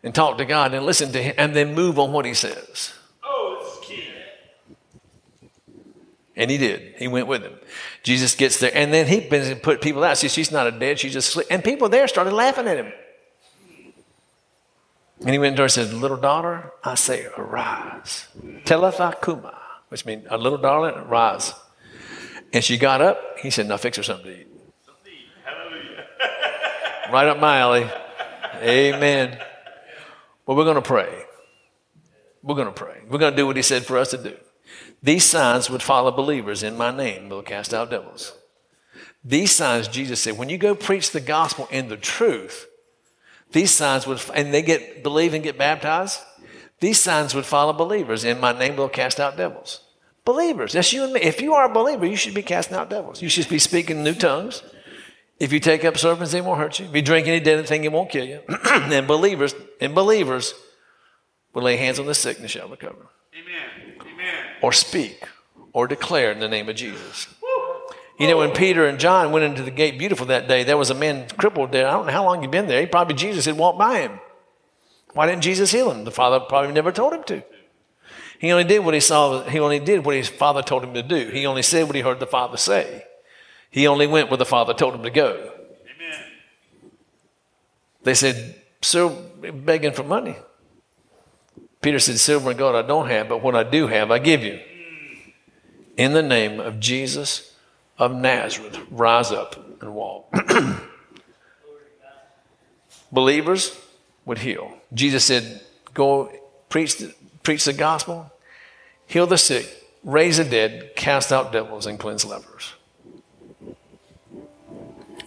and 0.03 0.13
talk 0.13 0.37
to 0.39 0.45
God 0.45 0.75
and 0.75 0.85
listen 0.85 1.13
to 1.13 1.23
him 1.23 1.35
and 1.39 1.55
then 1.55 1.75
move 1.75 1.97
on 1.99 2.13
what 2.13 2.25
he 2.25 2.35
says. 2.35 2.93
Oh, 3.25 3.59
this 3.63 3.73
is 3.73 3.89
key. 3.89 4.09
And 6.35 6.51
he 6.51 6.59
did. 6.59 6.97
He 6.99 7.07
went 7.07 7.29
with 7.29 7.43
him. 7.43 7.55
Jesus 8.03 8.35
gets 8.35 8.59
there, 8.59 8.73
and 8.75 8.93
then 8.93 9.07
he 9.07 9.21
put 9.55 9.81
people 9.81 10.03
out. 10.03 10.19
See, 10.19 10.29
she's 10.29 10.51
not 10.51 10.67
a 10.67 10.73
dead, 10.73 10.99
she's 10.99 11.13
just 11.13 11.29
asleep. 11.29 11.47
And 11.51 11.63
people 11.63 11.89
there 11.89 12.09
started 12.09 12.33
laughing 12.33 12.67
at 12.67 12.77
him. 12.77 12.93
And 15.21 15.31
he 15.31 15.39
went 15.39 15.57
to 15.57 15.63
her 15.63 15.65
and 15.65 15.73
said, 15.73 15.93
Little 15.93 16.17
daughter, 16.17 16.73
I 16.83 16.97
say, 16.97 17.27
arise. 17.37 18.27
Talitha 18.65 19.17
kuma, 19.23 19.57
which 19.89 20.05
means, 20.05 20.27
a 20.31 20.37
little 20.37 20.59
darling, 20.59 20.95
arise. 20.97 21.55
And 22.53 22.65
she 22.65 22.77
got 22.77 23.01
up. 23.01 23.39
He 23.39 23.51
said, 23.51 23.69
Now 23.69 23.77
fix 23.77 23.97
her 23.99 24.03
something 24.03 24.27
to 24.27 24.41
eat. 24.41 24.48
Right 27.11 27.27
up 27.27 27.41
my 27.41 27.59
alley. 27.59 27.91
Amen. 28.57 29.39
Well, 30.45 30.57
we're 30.57 30.65
going 30.65 30.77
to 30.77 30.83
pray. 30.83 31.25
We're 32.43 32.55
going 32.55 32.69
to 32.69 32.73
pray. 32.73 33.01
We're 33.09 33.19
going 33.19 33.33
to 33.33 33.37
do 33.37 33.47
what 33.47 33.57
he 33.57 33.63
said 33.63 33.87
for 33.87 33.97
us 33.97 34.11
to 34.11 34.19
do. 34.19 34.37
These 35.03 35.25
signs 35.25 35.71
would 35.71 35.83
follow 35.83 36.11
believers 36.11 36.63
in 36.63 36.77
my 36.77 36.95
name. 36.95 37.29
They'll 37.29 37.43
cast 37.43 37.73
out 37.73 37.91
devils. 37.91 38.35
These 39.25 39.53
signs, 39.53 39.89
Jesus 39.89 40.21
said, 40.21 40.37
when 40.37 40.49
you 40.49 40.59
go 40.59 40.75
preach 40.75 41.11
the 41.11 41.21
gospel 41.21 41.69
in 41.71 41.89
the 41.89 41.97
truth, 41.97 42.67
these 43.53 43.71
signs 43.71 44.07
would, 44.07 44.21
and 44.35 44.53
they 44.53 44.63
get 44.63 45.03
believe 45.03 45.35
and 45.35 45.43
get 45.43 45.57
baptized. 45.57 46.21
These 46.81 47.01
signs 47.01 47.35
would 47.35 47.47
follow 47.47 47.73
believers. 47.73 48.25
In 48.25 48.39
my 48.39 48.57
name, 48.57 48.77
they'll 48.77 48.89
cast 48.89 49.19
out 49.19 49.37
devils. 49.37 49.81
Believers, 50.25 50.75
that's 50.75 50.93
you 50.93 51.05
and 51.05 51.13
me. 51.13 51.21
If 51.23 51.41
you 51.41 51.55
are 51.55 51.71
a 51.71 51.73
believer, 51.73 52.07
you 52.07 52.17
should 52.17 52.35
be 52.35 52.43
casting 52.43 52.77
out 52.77 52.91
devils. 52.91 53.23
You 53.23 53.29
should 53.29 53.49
be 53.49 53.59
speaking 53.59 54.05
new 54.05 54.15
tongues. 54.15 54.63
If 55.41 55.53
you 55.53 55.61
take 55.61 55.85
up 55.85 55.97
serpents, 55.97 56.33
they 56.33 56.41
won't 56.41 56.59
hurt 56.59 56.79
you. 56.79 56.87
If 56.87 56.95
you 56.95 57.03
drink 57.03 57.27
any 57.29 57.41
deadly 57.41 57.65
thing, 57.65 57.85
it 57.85 57.93
won't 57.93 58.11
kill 58.11 58.25
you. 58.25 58.41
and 58.49 59.07
believers, 59.07 59.55
and 59.81 59.95
believers 59.95 60.55
will 61.55 61.63
lay 61.63 61.77
hands 61.77 61.99
on 61.99 62.07
the 62.07 62.15
sick 62.15 62.37
and 62.37 62.45
they 62.45 62.49
shall 62.49 62.69
recover. 62.69 63.07
Amen. 63.35 63.97
Amen. 64.01 64.45
Or 64.63 64.73
speak 64.73 65.25
or 65.73 65.87
declare 65.87 66.33
in 66.33 66.41
the 66.41 66.49
name 66.49 66.69
of 66.69 66.77
Jesus. 66.77 67.29
You 68.19 68.27
know, 68.27 68.39
when 68.39 68.51
Peter 68.51 68.85
and 68.87 68.99
John 68.99 69.31
went 69.31 69.45
into 69.45 69.63
the 69.63 69.71
gate 69.71 69.97
beautiful 69.97 70.27
that 70.27 70.49
day, 70.49 70.65
there 70.65 70.77
was 70.77 70.91
a 70.91 70.95
man 70.95 71.29
crippled 71.37 71.71
there. 71.71 71.87
I 71.87 71.93
don't 71.93 72.07
know 72.07 72.13
how 72.13 72.25
long 72.25 72.41
he'd 72.41 72.51
been 72.51 72.67
there. 72.67 72.81
He 72.81 72.87
probably 72.87 73.15
Jesus 73.15 73.45
had 73.45 73.57
walked 73.57 73.79
by 73.79 74.01
him. 74.01 74.19
Why 75.15 75.27
didn't 75.27 75.43
Jesus 75.43 75.71
heal 75.71 75.91
him? 75.91 76.05
The 76.05 76.11
father 76.11 76.41
probably 76.41 76.73
never 76.73 76.91
told 76.91 77.13
him 77.13 77.23
to. 77.25 77.45
He 78.41 78.51
only 78.51 78.65
did 78.65 78.85
what 78.85 78.95
he 78.95 79.01
saw, 79.01 79.43
he 79.45 79.61
only 79.61 79.79
did 79.79 80.05
what 80.05 80.17
his 80.17 80.29
father 80.29 80.63
told 80.63 80.83
him 80.83 80.95
to 80.95 81.03
do. 81.03 81.29
He 81.29 81.47
only 81.47 81.63
said 81.63 81.87
what 81.87 81.95
he 81.95 82.03
heard 82.03 82.19
the 82.19 82.27
father 82.27 82.57
say. 82.57 83.05
He 83.71 83.87
only 83.87 84.07
went 84.07 84.31
where 84.31 84.39
the 84.39 84.47
father 84.47 84.75
told 84.75 84.95
him 84.95 85.03
to 85.03 85.11
go. 85.11 85.35
Amen. 85.35 86.21
They 88.03 88.15
said, 88.15 88.61
Sir, 88.81 89.09
begging 89.09 89.93
for 89.93 90.05
money. 90.05 90.37
Peter 91.81 91.99
said, 91.99 92.19
Silver 92.19 92.51
and 92.51 92.59
gold 92.59 92.77
I 92.77 92.83
don't 92.83 93.09
have, 93.09 93.29
but 93.29 93.43
what 93.43 93.55
I 93.55 93.63
do 93.63 93.87
have, 93.87 94.11
I 94.11 94.19
give 94.19 94.43
you. 94.43 94.55
Hmm. 94.59 95.31
In 95.97 96.13
the 96.13 96.23
name 96.23 96.61
of 96.61 96.81
Jesus 96.81 97.55
of 97.99 98.15
Nazareth, 98.15 98.79
rise 98.91 99.31
up 99.33 99.83
and 99.83 99.95
walk. 99.95 100.33
Believers 103.13 103.79
would 104.25 104.39
heal. 104.39 104.73
Jesus 104.93 105.25
said, 105.25 105.63
Go 105.95 106.33
preach 106.69 106.99
the, 106.99 107.15
preach 107.43 107.65
the 107.65 107.73
gospel, 107.73 108.31
heal 109.07 109.27
the 109.27 109.39
sick, 109.39 109.67
raise 110.05 110.37
the 110.37 110.45
dead, 110.45 110.95
cast 110.97 111.33
out 111.33 111.53
devils, 111.53 111.87
and 111.87 111.99
cleanse 111.99 112.25
lepers. 112.25 112.75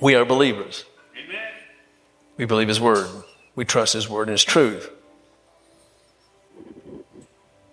We 0.02 0.16
are 0.16 0.26
believers. 0.26 0.84
Amen. 1.16 1.47
We 2.36 2.45
believe 2.45 2.68
His 2.68 2.82
word. 2.82 3.08
We 3.56 3.64
trust 3.64 3.93
His 3.93 4.10
word 4.10 4.24
and 4.24 4.32
His 4.32 4.43
truth. 4.43 4.89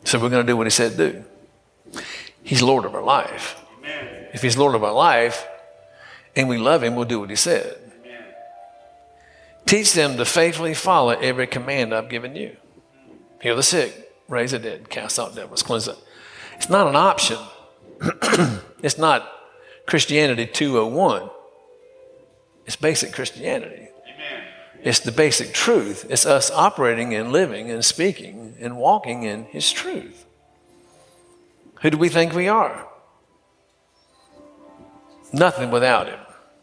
So 0.04 0.20
we're 0.20 0.28
going 0.28 0.46
to 0.46 0.52
do 0.52 0.56
what 0.56 0.66
He 0.66 0.70
said 0.70 0.96
do. 0.96 1.24
He's 2.42 2.62
Lord 2.62 2.84
of 2.84 2.94
our 2.94 3.02
life. 3.02 3.56
Amen. 3.78 4.26
If 4.34 4.42
He's 4.42 4.58
Lord 4.58 4.74
of 4.74 4.84
our 4.84 4.92
life 4.92 5.46
and 6.36 6.48
we 6.48 6.58
love 6.58 6.82
Him, 6.82 6.94
we'll 6.94 7.06
do 7.06 7.20
what 7.20 7.30
He 7.30 7.36
said. 7.36 7.78
Amen. 8.04 8.24
Teach 9.64 9.94
them 9.94 10.18
to 10.18 10.26
faithfully 10.26 10.74
follow 10.74 11.10
every 11.10 11.46
command 11.46 11.94
I've 11.94 12.10
given 12.10 12.36
you. 12.36 12.56
Heal 13.40 13.56
the 13.56 13.62
sick, 13.62 14.12
raise 14.28 14.50
the 14.50 14.58
dead, 14.58 14.90
cast 14.90 15.18
out 15.18 15.34
devils, 15.34 15.62
cleanse 15.62 15.86
them. 15.86 15.96
It's 16.56 16.68
not 16.68 16.88
an 16.88 16.96
option. 16.96 17.38
it's 18.82 18.98
not 18.98 19.30
Christianity 19.86 20.46
201. 20.46 21.30
It's 22.68 22.76
basic 22.76 23.14
Christianity. 23.14 23.88
Amen. 24.04 24.42
It's 24.82 25.00
the 25.00 25.10
basic 25.10 25.54
truth. 25.54 26.04
It's 26.10 26.26
us 26.26 26.50
operating 26.50 27.14
and 27.14 27.32
living 27.32 27.70
and 27.70 27.82
speaking 27.82 28.56
and 28.60 28.76
walking 28.76 29.22
in 29.22 29.44
His 29.44 29.72
truth. 29.72 30.26
Who 31.80 31.88
do 31.88 31.96
we 31.96 32.10
think 32.10 32.34
we 32.34 32.46
are? 32.46 32.86
Nothing 35.32 35.70
without 35.70 36.08
Him. 36.08 36.18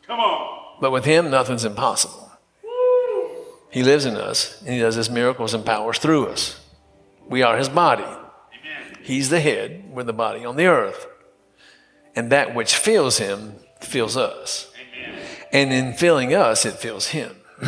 Come 0.05 0.19
on. 0.19 0.75
But 0.79 0.91
with 0.91 1.05
Him, 1.05 1.31
nothing's 1.31 1.65
impossible. 1.65 2.31
He 3.71 3.81
lives 3.81 4.05
in 4.05 4.15
us 4.15 4.61
and 4.61 4.75
He 4.75 4.79
does 4.81 4.93
His 4.93 5.09
miracles 5.09 5.55
and 5.55 5.65
powers 5.65 5.97
through 5.97 6.27
us. 6.27 6.63
We 7.27 7.41
are 7.41 7.57
His 7.57 7.67
body. 7.67 8.03
Amen. 8.03 8.99
He's 9.01 9.31
the 9.31 9.39
head, 9.39 9.85
we're 9.89 10.03
the 10.03 10.13
body 10.13 10.45
on 10.45 10.55
the 10.55 10.67
earth. 10.67 11.07
And 12.15 12.31
that 12.31 12.53
which 12.53 12.75
fills 12.75 13.17
Him 13.17 13.55
fills 13.81 14.15
us. 14.15 14.71
And 15.55 15.71
in 15.71 15.93
filling 15.93 16.33
us, 16.33 16.65
it 16.65 16.73
fills 16.73 17.07
Him. 17.07 17.33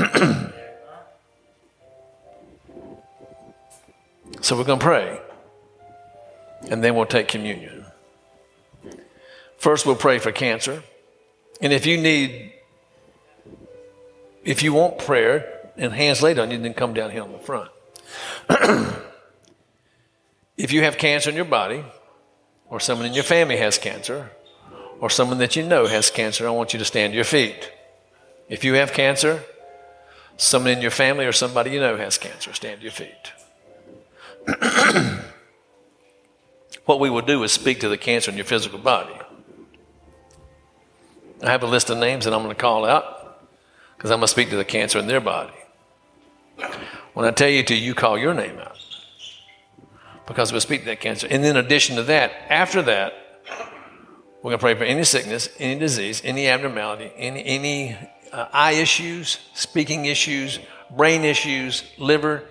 so 4.42 4.58
we're 4.58 4.66
going 4.66 4.80
to 4.80 4.86
pray. 4.86 5.22
And 6.70 6.84
then 6.84 6.96
we'll 6.96 7.06
take 7.06 7.30
communion. 7.30 7.86
First, 9.58 9.86
we'll 9.86 9.96
pray 9.96 10.20
for 10.20 10.34
cancer. 10.34 10.84
And 11.62 11.72
if 11.72 11.86
you 11.86 11.98
need, 11.98 12.52
if 14.44 14.64
you 14.64 14.74
want 14.74 14.98
prayer 14.98 15.72
and 15.78 15.94
hands 15.94 16.22
laid 16.22 16.40
on 16.40 16.52
you, 16.52 16.58
then 16.58 16.74
come 16.74 16.94
down 16.94 17.12
here 17.12 17.24
on 17.24 17.32
the 17.32 17.40
front. 17.40 17.72
if 20.58 20.74
you 20.74 20.82
have 20.82 20.98
cancer 20.98 21.30
in 21.30 21.38
your 21.38 21.46
body, 21.46 21.86
or 22.70 22.82
someone 22.82 23.08
in 23.08 23.14
your 23.14 23.24
family 23.24 23.56
has 23.56 23.78
cancer, 23.78 24.32
or 25.00 25.10
someone 25.10 25.38
that 25.38 25.56
you 25.56 25.64
know 25.64 25.86
has 25.86 26.12
cancer, 26.12 26.46
I 26.46 26.52
want 26.52 26.74
you 26.74 26.80
to 26.80 26.86
stand 26.86 27.14
to 27.14 27.16
your 27.16 27.24
feet. 27.24 27.72
If 28.50 28.64
you 28.64 28.76
have 28.76 28.94
cancer, 28.94 29.44
someone 30.38 30.72
in 30.72 30.82
your 30.82 30.92
family 30.92 31.26
or 31.26 31.32
somebody 31.32 31.72
you 31.72 31.80
know 31.80 31.98
has 31.98 32.18
cancer, 32.18 32.54
stand 32.54 32.80
to 32.80 32.84
your 32.84 32.92
feet. 32.92 33.32
what 36.86 37.00
we 37.00 37.10
will 37.10 37.22
do 37.22 37.44
is 37.44 37.52
speak 37.52 37.80
to 37.82 37.90
the 37.90 37.98
cancer 37.98 38.32
in 38.32 38.38
your 38.38 38.46
physical 38.46 38.80
body. 38.80 39.14
I 41.44 41.52
have 41.52 41.64
a 41.64 41.68
list 41.68 41.90
of 41.90 41.98
names 41.98 42.26
that 42.26 42.34
I'm 42.34 42.42
going 42.44 42.56
to 42.56 42.62
call 42.62 42.86
out 42.86 43.42
because 43.96 44.12
I'm 44.12 44.20
going 44.20 44.28
to 44.28 44.32
speak 44.32 44.50
to 44.52 44.56
the 44.56 44.66
cancer 44.66 44.98
in 44.98 45.08
their 45.08 45.22
body. 45.22 45.54
When 47.14 47.26
I 47.26 47.32
tell 47.32 47.50
you 47.50 47.64
to, 47.64 47.76
you 47.76 47.94
call 47.94 48.18
your 48.18 48.34
name 48.34 48.58
out 48.58 48.78
because 50.26 50.52
we'll 50.52 50.62
speak 50.62 50.82
to 50.82 50.86
that 50.88 51.00
cancer. 51.00 51.28
And 51.30 51.44
in 51.46 51.58
addition 51.58 51.96
to 51.96 52.04
that, 52.04 52.32
after 52.50 52.82
that, 52.84 53.14
we're 54.42 54.52
going 54.52 54.60
to 54.60 54.64
pray 54.64 54.76
for 54.76 54.84
any 54.84 55.04
sickness, 55.04 55.50
any 55.60 55.80
disease, 55.80 56.22
any 56.24 56.48
abnormality, 56.48 57.12
any, 57.18 57.44
any 57.44 57.98
uh, 58.32 58.48
eye 58.52 58.74
issues, 58.74 59.40
speaking 59.54 60.06
issues, 60.06 60.60
brain 60.96 61.24
issues, 61.24 61.84
liver, 61.98 62.44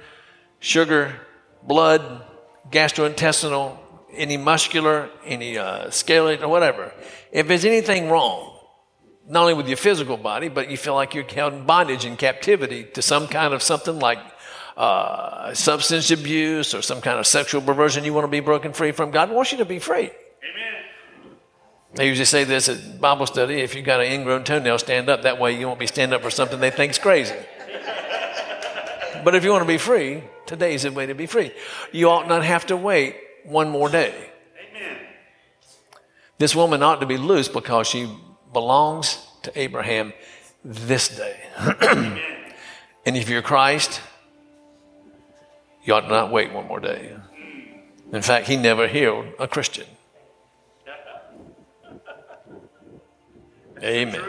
sugar, 0.60 1.14
blood, 1.62 2.24
gastrointestinal, 2.70 3.78
any 4.12 4.36
muscular, 4.36 5.10
any 5.24 5.58
uh, 5.58 5.90
skeletal, 5.90 6.46
or 6.46 6.48
whatever, 6.48 6.92
if 7.32 7.48
there's 7.48 7.64
anything 7.64 8.08
wrong, 8.08 8.58
not 9.28 9.42
only 9.42 9.54
with 9.54 9.68
your 9.68 9.76
physical 9.76 10.16
body, 10.16 10.48
but 10.48 10.70
you 10.70 10.76
feel 10.76 10.94
like 10.94 11.14
you're 11.14 11.24
held 11.24 11.52
in 11.52 11.66
bondage 11.66 12.04
and 12.04 12.18
captivity 12.18 12.84
to 12.84 13.02
some 13.02 13.26
kind 13.26 13.52
of 13.52 13.62
something 13.62 13.98
like 13.98 14.18
uh, 14.76 15.54
substance 15.54 16.10
abuse 16.10 16.74
or 16.74 16.82
some 16.82 17.00
kind 17.00 17.18
of 17.18 17.26
sexual 17.26 17.60
perversion 17.60 18.04
you 18.04 18.12
want 18.12 18.24
to 18.24 18.30
be 18.30 18.40
broken 18.40 18.72
free 18.72 18.92
from, 18.92 19.10
God 19.10 19.30
wants 19.30 19.52
you 19.52 19.58
to 19.58 19.64
be 19.64 19.78
free. 19.78 20.10
I 21.98 22.02
usually 22.02 22.26
say 22.26 22.44
this 22.44 22.68
at 22.68 23.00
Bible 23.00 23.26
study 23.26 23.60
if 23.60 23.74
you've 23.74 23.84
got 23.84 24.00
an 24.00 24.12
ingrown 24.12 24.44
toenail, 24.44 24.78
stand 24.78 25.08
up. 25.08 25.22
That 25.22 25.38
way 25.38 25.58
you 25.58 25.66
won't 25.66 25.78
be 25.78 25.86
standing 25.86 26.14
up 26.14 26.22
for 26.22 26.30
something 26.30 26.60
they 26.60 26.70
think's 26.70 26.98
crazy. 26.98 27.34
but 29.24 29.34
if 29.34 29.44
you 29.44 29.50
want 29.50 29.62
to 29.62 29.68
be 29.68 29.78
free, 29.78 30.22
today's 30.44 30.82
the 30.82 30.92
way 30.92 31.06
to 31.06 31.14
be 31.14 31.26
free. 31.26 31.52
You 31.92 32.10
ought 32.10 32.28
not 32.28 32.44
have 32.44 32.66
to 32.66 32.76
wait 32.76 33.16
one 33.44 33.70
more 33.70 33.88
day. 33.88 34.30
Amen. 34.70 34.98
This 36.38 36.54
woman 36.54 36.82
ought 36.82 37.00
to 37.00 37.06
be 37.06 37.16
loose 37.16 37.48
because 37.48 37.86
she 37.86 38.10
belongs 38.52 39.24
to 39.42 39.58
Abraham 39.58 40.12
this 40.64 41.08
day. 41.16 41.40
and 43.06 43.16
if 43.16 43.28
you're 43.28 43.42
Christ, 43.42 44.00
you 45.84 45.94
ought 45.94 46.08
not 46.08 46.30
wait 46.30 46.52
one 46.52 46.66
more 46.66 46.80
day. 46.80 47.16
In 48.12 48.22
fact, 48.22 48.48
he 48.48 48.56
never 48.56 48.86
healed 48.86 49.26
a 49.38 49.48
Christian. 49.48 49.86
Amen. 53.82 54.24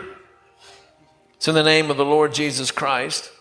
So, 1.39 1.51
in 1.51 1.55
the 1.55 1.63
name 1.63 1.89
of 1.89 1.97
the 1.97 2.05
Lord 2.05 2.33
Jesus 2.33 2.71
Christ, 2.71 3.31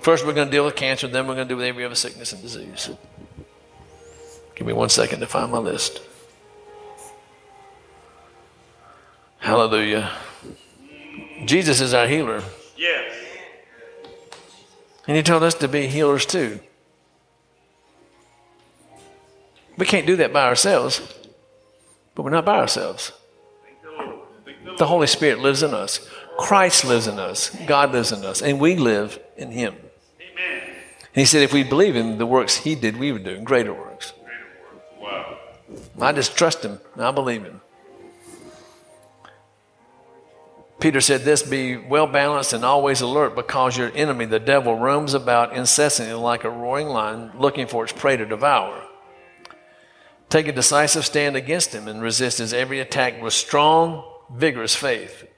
first 0.00 0.26
we're 0.26 0.32
going 0.32 0.48
to 0.48 0.52
deal 0.52 0.64
with 0.64 0.74
cancer, 0.74 1.06
then 1.06 1.26
we're 1.26 1.34
going 1.34 1.46
to 1.46 1.52
deal 1.52 1.58
with 1.58 1.66
every 1.66 1.84
other 1.84 1.94
sickness 1.94 2.32
and 2.32 2.42
disease. 2.42 2.90
Give 4.54 4.66
me 4.66 4.72
one 4.72 4.88
second 4.88 5.20
to 5.20 5.26
find 5.26 5.52
my 5.52 5.58
list. 5.58 6.00
Hallelujah. 9.38 10.10
Jesus 11.44 11.80
is 11.80 11.92
our 11.92 12.06
healer. 12.06 12.42
Yes. 12.76 13.14
And 15.06 15.16
he 15.16 15.22
told 15.22 15.42
us 15.42 15.54
to 15.54 15.68
be 15.68 15.86
healers 15.86 16.24
too. 16.24 16.60
We 19.76 19.86
can't 19.86 20.06
do 20.06 20.16
that 20.16 20.32
by 20.32 20.44
ourselves, 20.44 21.02
but 22.14 22.22
we're 22.22 22.30
not 22.30 22.44
by 22.44 22.58
ourselves. 22.58 23.12
The 24.78 24.86
Holy 24.86 25.06
Spirit 25.06 25.38
lives 25.40 25.62
in 25.62 25.74
us. 25.74 26.06
Christ 26.38 26.84
lives 26.84 27.06
in 27.06 27.18
us. 27.18 27.50
God 27.66 27.92
lives 27.92 28.12
in 28.12 28.24
us. 28.24 28.42
And 28.42 28.60
we 28.60 28.76
live 28.76 29.18
in 29.36 29.52
him. 29.52 29.74
Amen. 30.20 30.62
And 30.66 30.76
he 31.14 31.24
said 31.24 31.42
if 31.42 31.52
we 31.52 31.62
believe 31.62 31.96
in 31.96 32.18
the 32.18 32.26
works 32.26 32.56
he 32.56 32.74
did, 32.74 32.96
we 32.96 33.12
would 33.12 33.24
do 33.24 33.40
greater 33.40 33.72
works. 33.72 34.12
Greater 34.24 34.72
work. 35.00 35.00
Wow. 35.00 35.38
I 36.00 36.12
just 36.12 36.36
trust 36.36 36.64
him. 36.64 36.80
I 36.96 37.10
believe 37.10 37.44
him. 37.44 37.60
Peter 40.80 41.00
said 41.00 41.22
this 41.22 41.42
be 41.42 41.76
well 41.76 42.06
balanced 42.06 42.52
and 42.52 42.62
always 42.62 43.00
alert 43.00 43.34
because 43.34 43.74
your 43.74 43.90
enemy, 43.94 44.26
the 44.26 44.38
devil, 44.38 44.76
roams 44.76 45.14
about 45.14 45.56
incessantly 45.56 46.12
like 46.14 46.44
a 46.44 46.50
roaring 46.50 46.88
lion 46.88 47.30
looking 47.38 47.66
for 47.66 47.84
its 47.84 47.92
prey 47.92 48.18
to 48.18 48.26
devour. 48.26 48.82
Take 50.28 50.46
a 50.46 50.52
decisive 50.52 51.06
stand 51.06 51.36
against 51.36 51.74
him 51.74 51.88
and 51.88 52.02
resist 52.02 52.36
his 52.36 52.52
every 52.52 52.80
attack 52.80 53.22
with 53.22 53.32
strong, 53.32 54.04
vigorous 54.30 54.74
faith. 54.74 55.28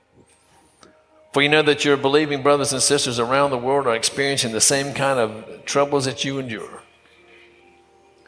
For 1.33 1.43
you 1.43 1.49
know 1.49 1.63
that 1.63 1.85
your 1.85 1.97
believing 1.97 2.43
brothers 2.43 2.73
and 2.73 2.81
sisters 2.81 3.19
around 3.19 3.51
the 3.51 3.59
world 3.59 3.87
are 3.87 3.95
experiencing 3.95 4.53
the 4.53 4.61
same 4.61 4.95
kind 4.95 5.19
of 5.19 5.65
troubles 5.67 6.07
that 6.07 6.25
you 6.25 6.39
endure. 6.39 6.83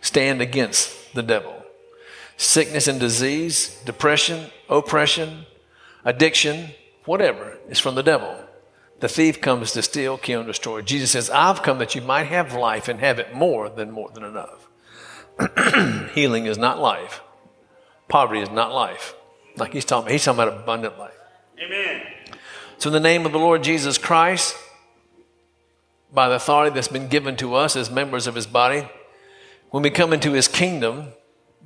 Stand 0.01 0.43
against 0.43 1.15
the 1.15 1.23
devil. 1.23 1.55
Sickness 2.37 2.87
and 2.87 3.01
disease, 3.01 3.81
depression, 3.85 4.51
oppression, 4.69 5.47
addiction, 6.05 6.71
whatever 7.05 7.59
is 7.69 7.79
from 7.79 7.95
the 7.95 8.03
devil. 8.03 8.37
The 9.01 9.09
thief 9.09 9.41
comes 9.41 9.73
to 9.73 9.83
steal, 9.83 10.19
kill, 10.19 10.41
and 10.41 10.47
destroy. 10.47 10.83
Jesus 10.83 11.13
says, 11.13 11.31
I've 11.31 11.63
come 11.63 11.79
that 11.79 11.95
you 11.95 12.03
might 12.03 12.25
have 12.25 12.53
life 12.53 12.89
and 12.89 13.01
have 13.01 13.19
it 13.19 13.35
more 13.35 13.69
than 13.69 13.91
more 13.91 14.11
than 14.11 14.25
enough. 14.25 14.69
Healing 16.15 16.47
is 16.47 16.59
not 16.59 16.79
life. 16.79 17.23
Poverty 18.09 18.41
is 18.41 18.51
not 18.51 18.75
life. 18.75 19.15
Like 19.59 19.73
he's 19.73 19.85
talking, 19.85 20.13
he's 20.13 20.25
talking 20.25 20.41
about 20.41 20.61
abundant 20.61 20.99
life. 20.99 21.13
Amen. 21.63 22.03
So, 22.79 22.89
in 22.89 22.93
the 22.93 23.01
name 23.01 23.27
of 23.27 23.33
the 23.33 23.39
Lord 23.39 23.65
Jesus 23.65 23.99
Christ, 23.99 24.57
by 26.13 26.29
the 26.29 26.37
authority 26.37 26.75
that's 26.75 26.89
been 26.89 27.09
given 27.09 27.37
to 27.37 27.55
us 27.55 27.77
as 27.77 27.91
members 27.91 28.27
of 28.27 28.35
his 28.35 28.47
body, 28.47 28.89
when 29.71 29.83
we 29.83 29.91
come 29.91 30.13
into 30.13 30.33
his 30.33 30.49
kingdom, 30.49 31.09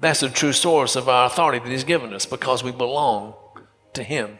that's 0.00 0.20
the 0.20 0.28
true 0.28 0.52
source 0.52 0.96
of 0.96 1.08
our 1.08 1.26
authority 1.26 1.58
that 1.58 1.70
he's 1.70 1.84
given 1.84 2.12
us 2.14 2.26
because 2.26 2.64
we 2.64 2.72
belong 2.72 3.34
to 3.92 4.02
him. 4.02 4.38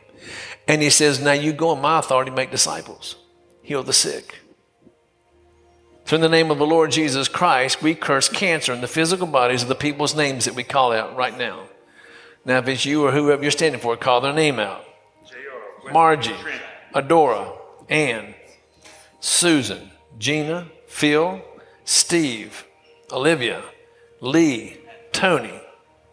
And 0.67 0.83
he 0.83 0.91
says, 0.91 1.21
Now 1.21 1.33
you 1.33 1.53
go 1.53 1.73
in 1.73 1.81
my 1.81 1.99
authority, 1.99 2.31
make 2.31 2.51
disciples, 2.51 3.17
heal 3.63 3.83
the 3.83 3.93
sick. 3.93 4.41
So, 6.05 6.17
in 6.17 6.23
the 6.23 6.29
name 6.29 6.51
of 6.51 6.59
the 6.59 6.67
Lord 6.67 6.91
Jesus 6.91 7.29
Christ, 7.29 7.83
we 7.83 7.95
curse 7.95 8.29
cancer 8.29 8.73
in 8.73 8.81
the 8.81 8.89
physical 8.89 9.27
bodies 9.27 9.63
of 9.63 9.69
the 9.69 9.75
people's 9.75 10.17
names 10.17 10.47
that 10.47 10.55
we 10.55 10.65
call 10.65 10.93
out 10.93 11.17
right 11.17 11.37
now. 11.37 11.69
Now, 12.45 12.59
if 12.59 12.69
it's 12.69 12.85
you 12.85 13.05
or 13.07 13.13
whoever 13.13 13.43
you're 13.43 13.51
standing 13.51 13.81
for, 13.81 13.97
call 13.97 14.21
their 14.21 14.33
name 14.33 14.59
out. 14.59 14.85
Margie, 15.93 16.35
Adora, 16.95 17.57
Ann, 17.89 18.35
Susan, 19.21 19.91
Gina, 20.19 20.69
Phil, 20.87 21.41
Steve, 21.85 22.65
Olivia, 23.11 23.63
Lee, 24.21 24.79
Tony, 25.13 25.61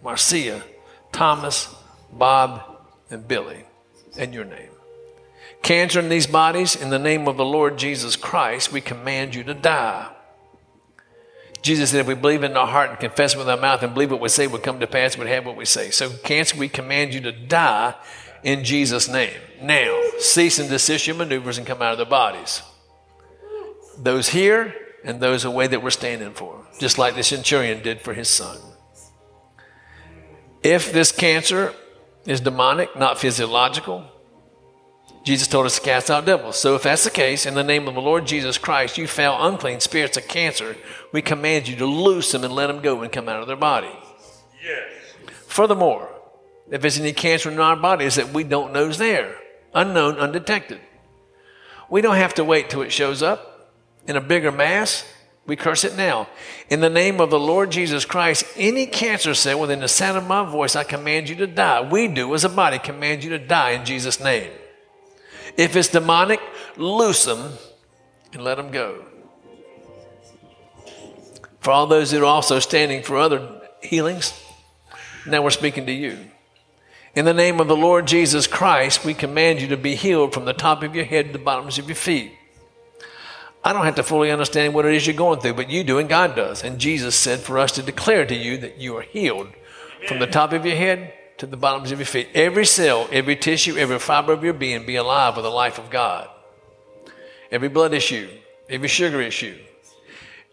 Marcia, 0.04 0.64
Thomas, 1.12 1.74
Bob, 2.12 2.62
and 3.10 3.28
Billy, 3.28 3.64
and 4.18 4.34
your 4.34 4.46
name. 4.46 4.72
Cancer 5.62 6.00
in 6.00 6.10
these 6.10 6.28
bodies, 6.28 6.76
in 6.76 6.90
the 6.90 7.00
name 7.00 7.28
of 7.28 7.38
the 7.38 7.46
Lord 7.46 7.78
Jesus 7.78 8.16
Christ, 8.16 8.72
we 8.72 8.82
command 8.82 9.36
you 9.36 9.44
to 9.44 9.54
die. 9.54 10.10
Jesus 11.62 11.91
said, 11.91 12.01
if 12.01 12.07
we 12.07 12.16
believe 12.16 12.43
in 12.43 12.55
our 12.55 12.68
heart 12.68 12.89
and 12.89 12.99
confess 12.99 13.36
with 13.36 13.49
our 13.49 13.57
mouth 13.57 13.84
and 13.84 13.93
believe 13.93 14.12
what 14.12 14.22
we 14.22 14.30
say 14.30 14.47
would 14.47 14.64
come 14.64 14.80
to 14.80 14.88
pass, 14.88 15.18
we'd 15.18 15.28
have 15.28 15.45
what 15.45 15.57
we 15.57 15.66
say. 15.66 15.91
So, 15.91 16.10
cancer, 16.10 16.57
we 16.57 16.70
command 16.70 17.14
you 17.14 17.20
to 17.22 17.32
die 17.32 17.95
in 18.43 18.64
Jesus' 18.64 19.10
name. 19.10 19.36
Now, 19.62 20.01
cease 20.20 20.60
and 20.60 20.70
desist 20.70 21.07
your 21.07 21.18
maneuvers 21.18 21.57
and 21.57 21.68
come 21.68 21.82
out 21.82 21.91
of 21.91 21.97
their 21.97 22.07
bodies. 22.07 22.62
Those 23.97 24.30
here 24.30 24.74
and 25.03 25.20
those 25.20 25.43
away 25.43 25.68
that 25.68 25.84
we're 25.84 25.89
standing 25.89 26.34
for, 26.34 26.66
just 26.80 26.97
like 26.97 27.16
the 27.16 27.24
centurion 27.24 27.84
did 27.84 28.01
for 28.01 28.14
his 28.14 28.30
son. 28.30 28.57
If 30.64 30.91
this 30.91 31.12
cancer 31.12 31.74
is 32.26 32.41
demonic, 32.41 32.95
not 32.97 33.20
physiological, 33.20 34.05
Jesus 35.24 35.48
told 35.48 35.66
us 35.66 35.76
to 35.76 35.82
cast 35.82 36.10
out 36.10 36.26
devils. 36.26 36.58
So 36.58 36.76
if 36.76 36.84
that's 36.84 37.04
the 37.04 37.10
case, 37.10 37.46
in 37.46 37.54
the 37.54 37.64
name 37.64 37.88
of 37.88 37.94
the 37.94 38.02
Lord 38.02 38.26
Jesus 38.26 38.58
Christ, 38.58 38.98
you 38.98 39.06
foul 39.06 39.48
unclean 39.48 39.80
spirits 39.80 40.18
of 40.18 40.28
cancer, 40.28 40.78
we 41.12 41.22
command 41.22 41.68
you 41.68 41.76
to 41.76 41.86
loose 41.86 42.32
them 42.32 42.44
and 42.44 42.54
let 42.54 42.68
them 42.68 42.82
go 42.82 43.02
and 43.02 43.12
come 43.12 43.28
out 43.28 43.42
of 43.42 43.48
their 43.48 43.58
body. 43.58 43.92
Yes. 44.64 44.92
Furthermore, 45.48 46.10
if 46.72 46.82
there's 46.82 47.00
any 47.00 47.14
cancer 47.14 47.52
in 47.52 47.60
our 47.60 47.76
bodies 47.76 48.16
that 48.16 48.34
we 48.34 48.44
don't 48.44 48.74
know 48.74 48.90
is 48.90 48.98
there, 48.98 49.36
unknown, 49.74 50.18
undetected, 50.18 50.80
we 51.90 52.02
don't 52.02 52.16
have 52.16 52.36
to 52.36 52.44
wait 52.44 52.70
till 52.70 52.82
it 52.82 52.92
shows 52.92 53.22
up 53.22 53.72
in 54.08 54.16
a 54.16 54.22
bigger 54.22 54.52
mass. 54.52 55.04
We 55.46 55.56
curse 55.56 55.84
it 55.84 55.98
now. 55.98 56.28
In 56.70 56.80
the 56.80 56.90
name 56.90 57.20
of 57.20 57.32
the 57.32 57.40
Lord 57.40 57.72
Jesus 57.72 58.06
Christ, 58.06 58.46
any 58.56 58.86
cancer 58.86 59.34
cell 59.34 59.60
within 59.60 59.80
the 59.80 59.88
sound 59.88 60.18
of 60.18 60.28
my 60.28 60.48
voice, 60.48 60.76
I 60.76 60.84
command 60.84 61.28
you 61.28 61.36
to 61.38 61.48
die. 61.48 61.82
We 61.82 62.08
do 62.08 62.34
as 62.36 62.44
a 62.44 62.50
body 62.50 62.78
command 62.78 63.24
you 63.24 63.32
to 63.32 63.40
die 63.40 63.72
in 63.72 63.84
Jesus' 63.84 64.20
name. 64.20 64.52
If 65.58 65.76
it's 65.76 65.89
demonic, 65.89 66.39
loose 66.78 67.26
them 67.26 67.54
and 68.34 68.43
let 68.43 68.56
them 68.56 68.72
go. 68.72 69.06
For 71.60 71.72
all 71.72 71.88
those 71.88 72.12
that 72.12 72.22
are 72.22 72.26
also 72.26 72.60
standing 72.60 73.04
for 73.04 73.18
other 73.18 73.62
healings, 73.82 74.34
now 75.28 75.41
we're 75.41 75.50
speaking 75.50 75.86
to 75.86 75.91
you. 75.91 76.18
In 77.16 77.26
the 77.26 77.34
name 77.34 77.60
of 77.60 77.68
the 77.68 77.76
Lord 77.76 78.08
Jesus 78.08 78.47
Christ, 78.47 79.04
we 79.04 79.14
command 79.14 79.60
you 79.60 79.68
to 79.68 79.78
be 79.78 79.95
healed 79.95 80.34
from 80.34 80.45
the 80.45 80.54
top 80.54 80.84
of 80.84 80.95
your 80.95 81.06
head 81.06 81.28
to 81.28 81.32
the 81.34 81.39
bottoms 81.39 81.78
of 81.78 81.88
your 81.88 81.95
feet. 81.95 82.34
I 83.64 83.74
don't 83.74 83.86
have 83.86 83.95
to 83.95 84.04
fully 84.04 84.32
understand 84.32 84.74
what 84.74 84.86
it 84.86 84.93
is 84.93 85.06
you're 85.06 85.16
going 85.16 85.41
through, 85.41 85.56
but 85.56 85.70
you 85.70 85.84
do 85.84 85.97
and 85.97 86.08
God 86.08 86.36
does. 86.36 86.64
And 86.64 86.80
Jesus 86.80 87.16
said 87.16 87.39
for 87.39 87.60
us 87.60 87.74
to 87.74 87.82
declare 87.82 88.26
to 88.26 88.36
you 88.36 88.58
that 88.60 88.78
you 88.78 88.95
are 88.95 89.02
healed 89.02 89.50
from 90.08 90.20
the 90.20 90.28
top 90.28 90.54
of 90.54 90.66
your 90.66 90.78
head 90.78 91.14
to 91.40 91.46
the 91.46 91.58
bottoms 91.58 91.92
of 91.92 92.00
your 92.00 92.06
feet. 92.06 92.28
Every 92.36 92.66
cell, 92.66 93.08
every 93.12 93.36
tissue, 93.36 93.78
every 93.78 93.98
fiber 93.98 94.34
of 94.34 94.44
your 94.44 94.54
being 94.54 94.86
be 94.86 94.98
alive 94.98 95.36
with 95.36 95.46
the 95.46 95.50
life 95.50 95.80
of 95.80 95.90
God. 95.90 96.30
Every 97.50 97.70
blood 97.70 97.94
issue, 97.94 98.30
every 98.70 98.90
sugar 98.90 99.22
issue, 99.22 99.58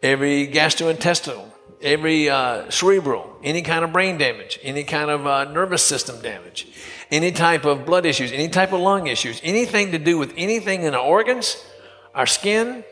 every 0.02 0.46
gastrointestinal, 0.46 1.50
every 1.82 2.30
uh, 2.30 2.70
cerebral, 2.70 3.36
any 3.42 3.62
kind 3.62 3.84
of 3.84 3.92
brain 3.92 4.16
damage, 4.16 4.60
any 4.62 4.84
kind 4.84 5.10
of 5.10 5.26
uh, 5.26 5.44
nervous 5.52 5.82
system 5.82 6.22
damage, 6.22 6.68
any 7.10 7.32
type 7.32 7.64
of 7.64 7.84
blood 7.84 8.06
issues, 8.06 8.30
any 8.32 8.48
type 8.48 8.72
of 8.72 8.80
lung 8.80 9.08
issues, 9.08 9.40
anything 9.42 9.90
to 9.90 9.98
do 9.98 10.16
with 10.16 10.32
anything 10.36 10.84
in 10.84 10.94
our 10.94 11.04
organs, 11.04 11.62
our 12.14 12.26
skin, 12.26 12.84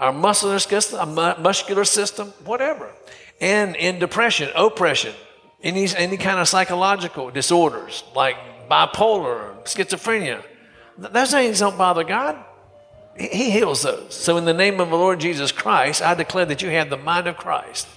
our 0.00 0.12
muscular 0.12 0.58
system, 0.58 1.18
our 1.18 1.38
muscular 1.38 1.84
system, 1.84 2.28
whatever. 2.44 2.90
and 3.40 3.76
in 3.76 3.98
depression, 3.98 4.50
oppression, 4.54 5.14
any, 5.62 5.88
any 5.96 6.16
kind 6.16 6.38
of 6.38 6.48
psychological 6.48 7.30
disorders 7.30 8.04
like 8.14 8.36
bipolar, 8.68 9.62
schizophrenia. 9.64 10.42
Those 10.96 11.30
things 11.30 11.58
don't 11.58 11.76
bother 11.76 12.04
God. 12.04 12.44
He 13.16 13.50
heals 13.50 13.82
those. 13.82 14.14
So, 14.14 14.36
in 14.36 14.44
the 14.44 14.54
name 14.54 14.80
of 14.80 14.90
the 14.90 14.96
Lord 14.96 15.20
Jesus 15.20 15.52
Christ, 15.52 16.00
I 16.00 16.14
declare 16.14 16.46
that 16.46 16.62
you 16.62 16.70
have 16.70 16.88
the 16.88 16.96
mind 16.96 17.26
of 17.26 17.36
Christ. 17.36 17.88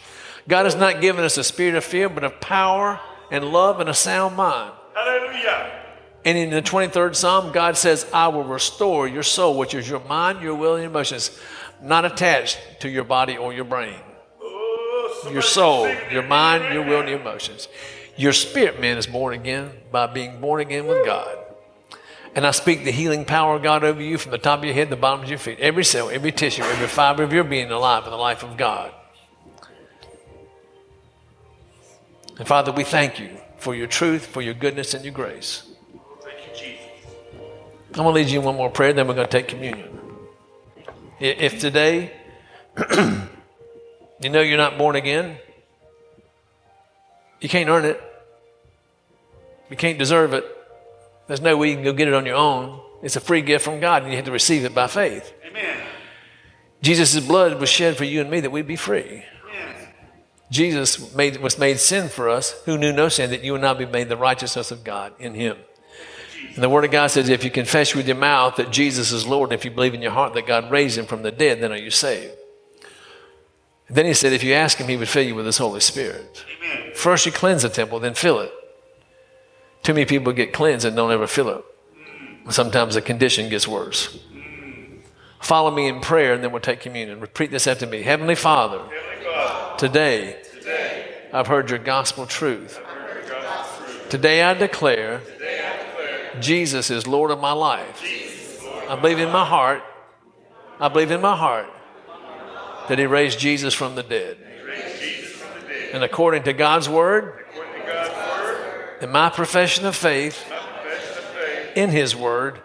God 0.47 0.65
has 0.65 0.75
not 0.75 0.99
given 0.99 1.23
us 1.23 1.37
a 1.37 1.43
spirit 1.43 1.75
of 1.75 1.83
fear, 1.83 2.09
but 2.09 2.23
of 2.23 2.41
power 2.41 2.99
and 3.31 3.45
love 3.45 3.79
and 3.79 3.89
a 3.89 3.93
sound 3.93 4.35
mind. 4.35 4.73
Hallelujah. 4.93 5.79
And 6.25 6.37
in 6.37 6.49
the 6.49 6.61
23rd 6.61 7.15
Psalm, 7.15 7.51
God 7.51 7.77
says, 7.77 8.05
I 8.13 8.27
will 8.29 8.43
restore 8.43 9.07
your 9.07 9.23
soul, 9.23 9.57
which 9.57 9.73
is 9.73 9.89
your 9.89 9.99
mind, 10.01 10.41
your 10.41 10.55
will, 10.55 10.75
and 10.75 10.83
your 10.83 10.89
emotions, 10.89 11.37
not 11.81 12.05
attached 12.05 12.59
to 12.79 12.89
your 12.89 13.03
body 13.03 13.37
or 13.37 13.53
your 13.53 13.65
brain. 13.65 13.99
Your 15.31 15.41
soul, 15.41 15.87
your 16.11 16.23
mind, 16.23 16.73
your 16.73 16.83
will, 16.83 16.99
and 16.99 17.09
your 17.09 17.19
emotions. 17.19 17.67
Your 18.15 18.33
spirit 18.33 18.79
man 18.79 18.97
is 18.97 19.07
born 19.07 19.33
again 19.33 19.71
by 19.91 20.07
being 20.07 20.39
born 20.39 20.61
again 20.61 20.85
with 20.85 21.05
God. 21.05 21.37
And 22.35 22.47
I 22.47 22.51
speak 22.51 22.83
the 22.83 22.91
healing 22.91 23.25
power 23.25 23.55
of 23.55 23.63
God 23.63 23.83
over 23.83 24.01
you 24.01 24.17
from 24.17 24.31
the 24.31 24.37
top 24.37 24.59
of 24.59 24.65
your 24.65 24.73
head 24.73 24.85
to 24.85 24.95
the 24.95 25.01
bottom 25.01 25.23
of 25.23 25.29
your 25.29 25.37
feet. 25.37 25.59
Every 25.59 25.83
cell, 25.83 26.09
every 26.09 26.31
tissue, 26.31 26.63
every 26.63 26.87
fiber 26.87 27.23
of 27.23 27.31
your 27.31 27.43
being 27.43 27.71
alive 27.71 28.05
in 28.05 28.11
the 28.11 28.17
life 28.17 28.43
of 28.43 28.57
God. 28.57 28.91
And 32.37 32.47
Father, 32.47 32.71
we 32.71 32.83
thank 32.83 33.19
you 33.19 33.29
for 33.57 33.75
your 33.75 33.87
truth, 33.87 34.25
for 34.25 34.41
your 34.41 34.55
goodness, 34.55 34.95
and 34.95 35.05
your 35.05 35.13
grace. 35.13 35.63
Thank 36.21 36.37
you, 36.47 36.59
Jesus. 36.59 36.85
I'm 37.89 38.03
going 38.03 38.07
to 38.07 38.11
lead 38.13 38.29
you 38.29 38.39
in 38.39 38.45
one 38.45 38.55
more 38.55 38.71
prayer, 38.71 38.93
then 38.93 39.07
we're 39.07 39.13
going 39.13 39.27
to 39.27 39.31
take 39.31 39.47
communion. 39.47 39.89
If 41.19 41.59
today 41.59 42.11
you 44.23 44.29
know 44.29 44.41
you're 44.41 44.57
not 44.57 44.77
born 44.77 44.95
again, 44.95 45.37
you 47.41 47.49
can't 47.49 47.69
earn 47.69 47.85
it, 47.85 48.01
you 49.69 49.75
can't 49.75 49.97
deserve 49.97 50.33
it. 50.33 50.45
There's 51.27 51.41
no 51.41 51.57
way 51.57 51.69
you 51.69 51.75
can 51.75 51.83
go 51.83 51.93
get 51.93 52.07
it 52.07 52.13
on 52.13 52.25
your 52.25 52.35
own. 52.35 52.79
It's 53.01 53.15
a 53.15 53.21
free 53.21 53.41
gift 53.41 53.65
from 53.65 53.79
God, 53.79 54.03
and 54.03 54.11
you 54.11 54.17
have 54.17 54.25
to 54.25 54.31
receive 54.31 54.65
it 54.65 54.73
by 54.73 54.87
faith. 54.87 55.33
Amen. 55.45 55.77
Jesus' 56.81 57.19
blood 57.25 57.59
was 57.59 57.69
shed 57.69 57.97
for 57.97 58.03
you 58.03 58.21
and 58.21 58.29
me 58.29 58.41
that 58.41 58.51
we'd 58.51 58.67
be 58.67 58.75
free. 58.75 59.23
Yes. 59.51 59.87
Jesus 60.51 61.15
made, 61.15 61.37
was 61.37 61.57
made 61.57 61.79
sin 61.79 62.09
for 62.09 62.29
us, 62.29 62.61
who 62.65 62.77
knew 62.77 62.91
no 62.91 63.09
sin, 63.09 63.29
that 63.31 63.43
you 63.43 63.55
and 63.55 63.65
I 63.65 63.73
be 63.73 63.85
made 63.85 64.09
the 64.09 64.17
righteousness 64.17 64.69
of 64.71 64.83
God 64.83 65.13
in 65.19 65.33
him. 65.33 65.57
And 66.55 66.63
the 66.63 66.69
Word 66.69 66.85
of 66.85 66.91
God 66.91 67.07
says, 67.07 67.29
if 67.29 67.43
you 67.43 67.49
confess 67.49 67.95
with 67.95 68.05
your 68.05 68.17
mouth 68.17 68.57
that 68.57 68.71
Jesus 68.71 69.11
is 69.11 69.25
Lord, 69.25 69.49
and 69.49 69.59
if 69.59 69.65
you 69.65 69.71
believe 69.71 69.93
in 69.93 70.01
your 70.01 70.11
heart 70.11 70.33
that 70.33 70.45
God 70.45 70.69
raised 70.69 70.97
him 70.97 71.05
from 71.05 71.23
the 71.23 71.31
dead, 71.31 71.61
then 71.61 71.71
are 71.71 71.77
you 71.77 71.89
saved. 71.89 72.33
Then 73.93 74.07
he 74.07 74.15
said, 74.15 74.33
if 74.33 74.43
you 74.43 74.53
ask 74.53 74.79
him, 74.79 74.87
he 74.87 74.97
would 74.97 75.07
fill 75.07 75.23
you 75.23 75.35
with 75.35 75.45
his 75.45 75.59
Holy 75.59 75.79
Spirit. 75.79 76.43
Amen. 76.57 76.91
First 76.95 77.27
you 77.27 77.31
cleanse 77.31 77.61
the 77.61 77.69
temple, 77.69 77.99
then 77.99 78.15
fill 78.15 78.39
it. 78.39 78.51
Too 79.83 79.93
many 79.93 80.05
people 80.05 80.33
get 80.33 80.51
cleansed 80.51 80.83
and 80.83 80.95
don't 80.95 81.11
ever 81.11 81.27
fill 81.27 81.49
it. 81.49 81.63
Sometimes 82.49 82.95
the 82.95 83.03
condition 83.03 83.49
gets 83.49 83.67
worse. 83.67 84.19
Follow 85.39 85.69
me 85.69 85.87
in 85.87 85.99
prayer, 85.99 86.33
and 86.33 86.43
then 86.43 86.51
we'll 86.51 86.61
take 86.61 86.79
communion. 86.79 87.19
Repeat 87.19 87.51
this 87.51 87.67
after 87.67 87.85
me. 87.85 88.01
Heavenly 88.01 88.33
Father, 88.35 88.79
Heavenly 88.79 89.25
God, 89.25 89.77
today 89.77 90.41
today 90.53 91.05
I've 91.31 91.47
heard 91.47 91.69
your 91.69 91.79
gospel 91.79 92.25
truth. 92.25 92.77
Heard 92.77 93.29
God's 93.29 93.77
truth. 93.77 94.09
Today 94.09 94.41
I 94.41 94.53
declare 94.53 95.19
Today 95.19 95.65
I 95.65 95.85
declare 95.85 96.41
Jesus 96.41 96.89
is 96.89 97.05
Lord 97.05 97.29
of 97.29 97.39
my 97.39 97.51
life. 97.51 98.01
I 98.89 98.95
believe 98.95 99.19
in 99.19 99.29
my 99.31 99.45
heart, 99.45 99.83
I 100.79 100.87
believe 100.87 101.11
in 101.11 101.21
my 101.21 101.35
heart 101.35 101.67
that 102.89 102.99
He 102.99 103.05
raised 103.05 103.39
Jesus 103.39 103.73
from 103.73 103.95
the 103.95 104.03
dead. 104.03 104.37
And 105.93 106.03
according 106.03 106.43
to 106.43 106.53
God's 106.53 106.89
word 106.89 107.45
and 109.01 109.11
my 109.11 109.29
profession 109.29 109.85
of 109.85 109.95
faith 109.95 110.43
of 110.51 110.65
faith, 110.75 111.77
in 111.77 111.89
His 111.89 112.15
word, 112.15 112.59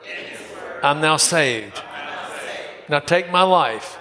I'm 0.83 1.01
now 1.01 1.17
saved. 1.17 1.83
Now 2.89 3.01
take 3.01 3.31
my 3.31 3.43
life 3.43 3.99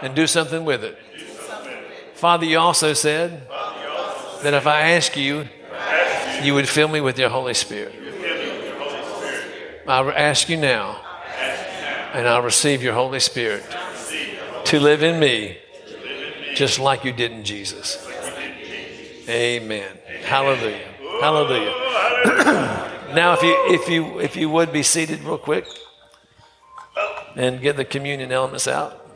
and 0.00 0.14
do 0.14 0.26
something 0.26 0.64
with 0.64 0.82
it. 0.84 0.98
Father, 2.14 2.46
you 2.46 2.58
also 2.58 2.92
said 2.92 3.48
that 4.42 4.54
if 4.54 4.66
I 4.66 4.92
ask 4.92 5.16
you, 5.16 5.48
you 6.42 6.54
would 6.54 6.68
fill 6.68 6.88
me 6.88 7.00
with 7.00 7.18
your 7.18 7.28
Holy 7.28 7.54
Spirit. 7.54 7.94
I 9.86 10.00
ask 10.12 10.48
you 10.48 10.56
now, 10.56 11.00
and 12.14 12.26
I'll 12.26 12.42
receive 12.42 12.82
your 12.82 12.94
Holy 12.94 13.20
Spirit 13.20 13.64
to 14.72 14.80
live 14.80 15.02
in 15.02 15.20
me, 15.20 15.58
just 16.54 16.78
like 16.78 17.04
you 17.04 17.12
did 17.12 17.30
in 17.30 17.44
Jesus. 17.44 18.08
Amen. 19.28 19.98
Hallelujah. 20.24 20.88
Hallelujah. 21.20 22.88
Now, 23.12 23.34
if 23.34 23.42
you 23.42 23.54
if 23.68 23.88
you 23.90 24.18
if 24.20 24.36
you 24.36 24.48
would 24.48 24.72
be 24.72 24.82
seated 24.82 25.22
real 25.22 25.36
quick 25.36 25.66
and 27.36 27.60
get 27.60 27.76
the 27.76 27.84
communion 27.84 28.32
elements 28.32 28.66
out. 28.66 29.06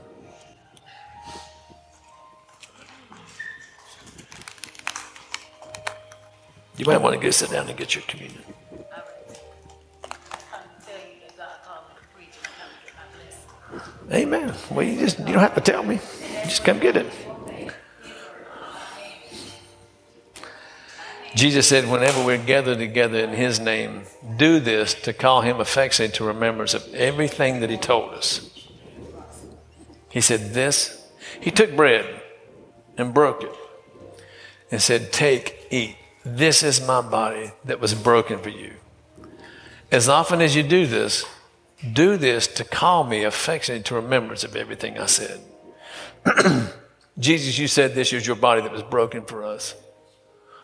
You 6.76 6.84
might 6.84 6.98
want 6.98 7.14
to 7.14 7.20
go 7.22 7.30
sit 7.30 7.48
down 7.48 7.66
and 7.66 7.78
get 7.78 7.94
your 7.94 8.04
communion. 8.07 8.45
Amen. 14.12 14.54
Well, 14.70 14.86
you 14.86 14.98
just 14.98 15.18
you 15.18 15.26
don't 15.26 15.38
have 15.38 15.54
to 15.54 15.61
tell 15.61 15.82
me. 15.82 16.00
Just 16.44 16.64
come 16.64 16.78
get 16.78 16.96
it. 16.96 17.07
Jesus 21.34 21.68
said, 21.68 21.90
whenever 21.90 22.24
we're 22.24 22.38
gathered 22.38 22.78
together 22.78 23.18
in 23.18 23.30
His 23.30 23.61
name, 23.61 24.04
do 24.38 24.59
this 24.59 24.94
to 24.94 25.12
call 25.12 25.42
Him 25.42 25.61
affectionately 25.61 26.16
to 26.16 26.24
remembrance 26.24 26.72
of 26.72 26.94
everything 26.94 27.61
that 27.61 27.68
He 27.68 27.76
told 27.76 28.14
us. 28.14 28.50
He 30.09 30.22
said, 30.22 30.54
This. 30.54 31.02
He 31.38 31.50
took 31.50 31.76
bread 31.76 32.22
and 32.96 33.12
broke 33.12 33.42
it 33.42 33.52
and 34.70 34.80
said, 34.80 35.12
Take, 35.12 35.66
eat. 35.70 35.96
This 36.24 36.62
is 36.62 36.84
my 36.86 37.02
body 37.02 37.52
that 37.66 37.80
was 37.80 37.94
broken 37.94 38.38
for 38.38 38.48
you. 38.48 38.72
As 39.92 40.09
often 40.09 40.40
as 40.40 40.57
you 40.57 40.62
do 40.62 40.86
this, 40.86 41.26
do 41.92 42.16
this 42.16 42.46
to 42.46 42.64
call 42.64 43.04
me 43.04 43.24
affectionately 43.24 43.84
to 43.84 43.94
remembrance 43.94 44.44
of 44.44 44.56
everything 44.56 44.98
I 44.98 45.06
said. 45.06 45.40
Jesus, 47.18 47.58
you 47.58 47.68
said 47.68 47.94
this 47.94 48.12
is 48.12 48.26
your 48.26 48.36
body 48.36 48.62
that 48.62 48.72
was 48.72 48.82
broken 48.82 49.24
for 49.24 49.44
us. 49.44 49.74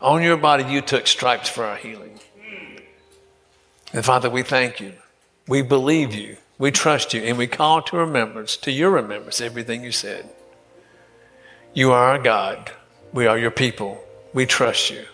On 0.00 0.22
your 0.22 0.36
body, 0.36 0.64
you 0.64 0.80
took 0.80 1.06
stripes 1.06 1.48
for 1.48 1.64
our 1.64 1.76
healing. 1.76 2.18
And 3.92 4.04
Father, 4.04 4.28
we 4.28 4.42
thank 4.42 4.80
you. 4.80 4.94
We 5.46 5.62
believe 5.62 6.14
you. 6.14 6.36
We 6.58 6.70
trust 6.70 7.14
you. 7.14 7.22
And 7.22 7.38
we 7.38 7.46
call 7.46 7.82
to 7.82 7.96
remembrance, 7.96 8.56
to 8.58 8.72
your 8.72 8.90
remembrance, 8.90 9.40
everything 9.40 9.84
you 9.84 9.92
said. 9.92 10.28
You 11.74 11.92
are 11.92 12.08
our 12.08 12.18
God. 12.18 12.72
We 13.12 13.26
are 13.26 13.38
your 13.38 13.50
people. 13.50 14.02
We 14.32 14.46
trust 14.46 14.90
you. 14.90 15.04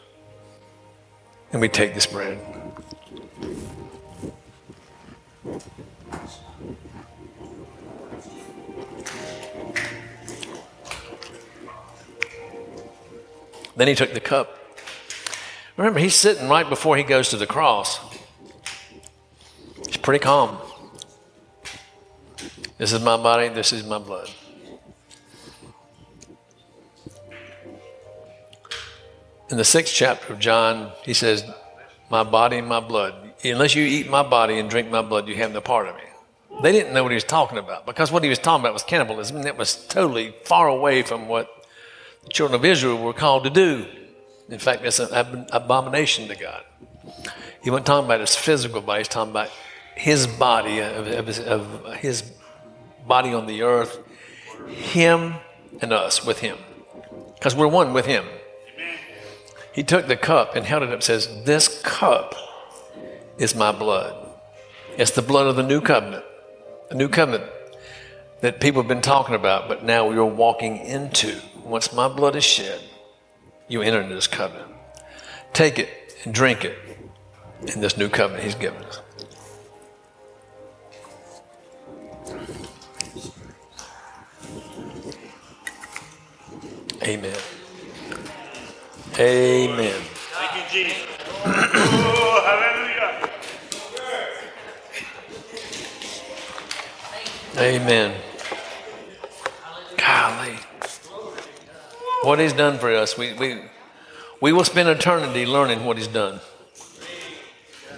And 1.52 1.60
we 1.60 1.68
take 1.68 1.94
this 1.94 2.06
bread. 2.06 2.57
Then 13.78 13.86
he 13.86 13.94
took 13.94 14.12
the 14.12 14.20
cup. 14.20 14.58
Remember, 15.76 16.00
he's 16.00 16.16
sitting 16.16 16.48
right 16.48 16.68
before 16.68 16.96
he 16.96 17.04
goes 17.04 17.28
to 17.28 17.36
the 17.36 17.46
cross. 17.46 18.00
He's 19.86 19.96
pretty 19.96 20.18
calm. 20.18 20.58
This 22.76 22.92
is 22.92 23.00
my 23.00 23.16
body, 23.16 23.48
this 23.48 23.72
is 23.72 23.84
my 23.86 23.98
blood. 23.98 24.28
In 29.48 29.56
the 29.56 29.64
sixth 29.64 29.94
chapter 29.94 30.32
of 30.32 30.40
John, 30.40 30.90
he 31.04 31.14
says, 31.14 31.44
My 32.10 32.24
body 32.24 32.58
and 32.58 32.66
my 32.66 32.80
blood. 32.80 33.32
Unless 33.44 33.76
you 33.76 33.84
eat 33.84 34.10
my 34.10 34.24
body 34.24 34.58
and 34.58 34.68
drink 34.68 34.90
my 34.90 35.02
blood, 35.02 35.28
you 35.28 35.36
have 35.36 35.52
no 35.52 35.60
part 35.60 35.86
of 35.86 35.94
me. 35.94 36.02
They 36.64 36.72
didn't 36.72 36.92
know 36.92 37.04
what 37.04 37.12
he 37.12 37.14
was 37.14 37.22
talking 37.22 37.58
about 37.58 37.86
because 37.86 38.10
what 38.10 38.24
he 38.24 38.28
was 38.28 38.40
talking 38.40 38.64
about 38.64 38.74
was 38.74 38.82
cannibalism, 38.82 39.36
and 39.36 39.46
it 39.46 39.56
was 39.56 39.86
totally 39.86 40.34
far 40.44 40.66
away 40.66 41.02
from 41.02 41.28
what 41.28 41.57
children 42.28 42.58
of 42.58 42.64
Israel 42.64 43.02
were 43.02 43.12
called 43.12 43.44
to 43.44 43.50
do. 43.50 43.86
In 44.48 44.58
fact, 44.58 44.84
it's 44.84 44.98
an 44.98 45.12
ab- 45.12 45.48
abomination 45.52 46.28
to 46.28 46.36
God. 46.36 46.64
He 47.62 47.70
wasn't 47.70 47.86
talking 47.86 48.06
about 48.06 48.20
his 48.20 48.34
physical 48.34 48.80
body, 48.80 49.00
he's 49.00 49.08
talking 49.08 49.30
about 49.30 49.50
his 49.94 50.26
body, 50.26 50.80
uh, 50.80 50.92
of, 50.92 51.06
of 51.08 51.26
his, 51.26 51.40
of 51.40 51.94
his 51.96 52.32
body 53.06 53.34
on 53.34 53.46
the 53.46 53.62
earth, 53.62 53.98
him 54.68 55.34
and 55.80 55.92
us 55.92 56.24
with 56.24 56.38
him. 56.40 56.56
Because 57.34 57.54
we're 57.54 57.68
one 57.68 57.92
with 57.92 58.06
him. 58.06 58.24
He 59.72 59.82
took 59.82 60.06
the 60.06 60.16
cup 60.16 60.56
and 60.56 60.66
held 60.66 60.82
it 60.82 60.88
up 60.88 60.94
and 60.94 61.02
says, 61.02 61.44
This 61.44 61.80
cup 61.82 62.34
is 63.38 63.54
my 63.54 63.70
blood. 63.70 64.14
It's 64.96 65.12
the 65.12 65.22
blood 65.22 65.46
of 65.46 65.56
the 65.56 65.62
new 65.62 65.80
covenant. 65.80 66.24
The 66.88 66.96
new 66.96 67.08
covenant. 67.08 67.44
That 68.40 68.60
people 68.60 68.82
have 68.82 68.88
been 68.88 69.02
talking 69.02 69.34
about, 69.34 69.68
but 69.68 69.84
now 69.84 70.10
you're 70.10 70.24
walking 70.24 70.78
into. 70.78 71.40
Once 71.64 71.92
my 71.92 72.08
blood 72.08 72.36
is 72.36 72.44
shed, 72.44 72.80
you 73.68 73.82
enter 73.82 74.00
into 74.00 74.14
this 74.14 74.26
covenant. 74.26 74.72
Take 75.52 75.78
it 75.78 75.88
and 76.24 76.32
drink 76.32 76.64
it 76.64 76.78
in 77.66 77.80
this 77.80 77.96
new 77.96 78.08
covenant 78.08 78.44
He's 78.44 78.54
given 78.54 78.82
us. 78.84 79.00
Amen. 87.02 87.36
Amen. 89.18 90.00
Thank 90.32 90.74
you, 90.74 90.84
Jesus. 90.84 91.06
oh, 91.44 92.42
hallelujah. 92.44 93.30
Amen. 97.58 98.14
Golly. 99.96 100.54
What 102.22 102.38
he's 102.38 102.52
done 102.52 102.78
for 102.78 102.94
us, 102.94 103.18
we, 103.18 103.32
we, 103.32 103.60
we 104.40 104.52
will 104.52 104.62
spend 104.64 104.88
eternity 104.88 105.44
learning 105.44 105.84
what 105.84 105.96
he's 105.96 106.06
done 106.06 106.38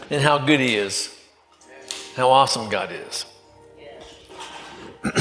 and 0.09 0.23
how 0.23 0.39
good 0.39 0.61
he 0.61 0.77
is, 0.77 1.15
how 2.17 2.31
awesome 2.31 2.71
God 2.71 2.91
is. 2.91 3.27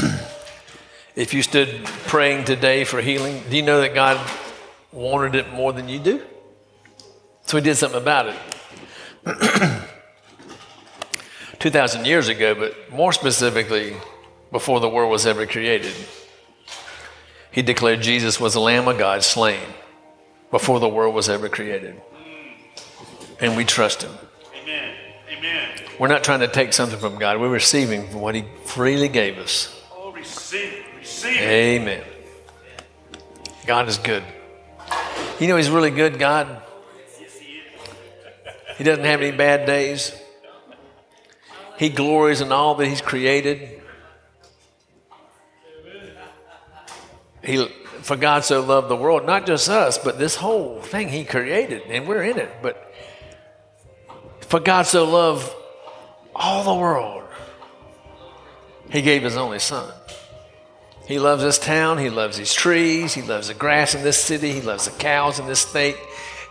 if 1.14 1.34
you 1.34 1.42
stood 1.42 1.84
praying 2.06 2.46
today 2.46 2.84
for 2.84 3.02
healing, 3.02 3.42
do 3.50 3.56
you 3.56 3.62
know 3.62 3.82
that 3.82 3.94
God 3.94 4.18
wanted 4.90 5.34
it 5.34 5.52
more 5.52 5.74
than 5.74 5.86
you 5.86 5.98
do? 5.98 6.22
So 7.44 7.58
he 7.58 7.62
did 7.62 7.76
something 7.76 8.00
about 8.00 8.28
it. 8.28 8.36
2,000 11.58 12.06
years 12.06 12.28
ago, 12.28 12.54
but 12.54 12.90
more 12.90 13.12
specifically, 13.12 13.94
before 14.52 14.80
the 14.80 14.88
world 14.88 15.10
was 15.10 15.26
ever 15.26 15.46
created, 15.46 15.94
he 17.50 17.62
declared 17.62 18.00
Jesus 18.00 18.40
was 18.40 18.54
the 18.54 18.60
Lamb 18.60 18.88
of 18.88 18.98
God 18.98 19.22
slain 19.22 19.60
before 20.50 20.80
the 20.80 20.88
world 20.88 21.14
was 21.14 21.28
ever 21.28 21.48
created. 21.48 22.00
And 23.40 23.56
we 23.56 23.64
trust 23.64 24.02
him. 24.02 24.12
Amen. 24.62 24.94
Amen. 25.30 25.68
We're 25.98 26.08
not 26.08 26.24
trying 26.24 26.40
to 26.40 26.48
take 26.48 26.72
something 26.72 26.98
from 26.98 27.18
God, 27.18 27.40
we're 27.40 27.48
receiving 27.48 28.08
from 28.08 28.20
what 28.20 28.34
he 28.34 28.44
freely 28.64 29.08
gave 29.08 29.38
us. 29.38 29.74
Oh, 29.92 30.12
receive. 30.12 30.84
Receive. 30.98 31.38
Amen. 31.38 32.04
God 33.66 33.88
is 33.88 33.98
good. 33.98 34.24
You 35.38 35.48
know, 35.48 35.56
He's 35.56 35.70
really 35.70 35.90
good, 35.90 36.18
God. 36.18 36.62
He 38.76 38.84
doesn't 38.84 39.04
have 39.04 39.22
any 39.22 39.34
bad 39.34 39.66
days. 39.66 40.14
He 41.78 41.88
glories 41.88 42.40
in 42.42 42.52
all 42.52 42.74
that 42.74 42.86
He's 42.86 43.00
created. 43.00 43.79
He, 47.50 47.68
for 48.02 48.16
God 48.16 48.44
so 48.44 48.62
loved 48.62 48.88
the 48.88 48.96
world, 48.96 49.26
not 49.26 49.46
just 49.46 49.68
us, 49.68 49.98
but 49.98 50.18
this 50.18 50.36
whole 50.36 50.80
thing 50.80 51.08
He 51.08 51.24
created, 51.24 51.82
and 51.82 52.06
we're 52.06 52.22
in 52.22 52.38
it. 52.38 52.50
But 52.62 52.92
for 54.40 54.60
God 54.60 54.86
so 54.86 55.04
loved 55.04 55.52
all 56.34 56.64
the 56.64 56.74
world, 56.74 57.24
He 58.90 59.02
gave 59.02 59.22
His 59.22 59.36
only 59.36 59.58
Son. 59.58 59.92
He 61.06 61.18
loves 61.18 61.42
this 61.42 61.58
town. 61.58 61.98
He 61.98 62.08
loves 62.08 62.38
these 62.38 62.54
trees. 62.54 63.12
He 63.12 63.22
loves 63.22 63.48
the 63.48 63.54
grass 63.54 63.96
in 63.96 64.04
this 64.04 64.22
city. 64.22 64.52
He 64.52 64.60
loves 64.60 64.84
the 64.84 64.96
cows 64.96 65.40
in 65.40 65.46
this 65.48 65.58
state. 65.58 65.96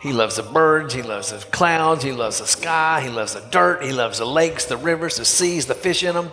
He 0.01 0.11
loves 0.11 0.35
the 0.35 0.43
birds. 0.43 0.93
He 0.93 1.01
loves 1.01 1.31
the 1.31 1.37
clouds. 1.37 2.03
He 2.03 2.11
loves 2.11 2.39
the 2.39 2.45
sky. 2.45 2.99
He 2.99 3.07
loves 3.07 3.35
the 3.35 3.41
dirt. 3.51 3.83
He 3.83 3.93
loves 3.93 4.19
the 4.19 4.25
lakes, 4.25 4.65
the 4.65 4.75
rivers, 4.75 5.15
the 5.15 5.23
seas, 5.23 5.67
the 5.67 5.75
fish 5.75 6.03
in 6.03 6.13
them. 6.13 6.31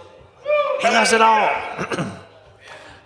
He 0.80 0.88
loves 0.88 1.12
it 1.12 1.20
all. 1.20 1.50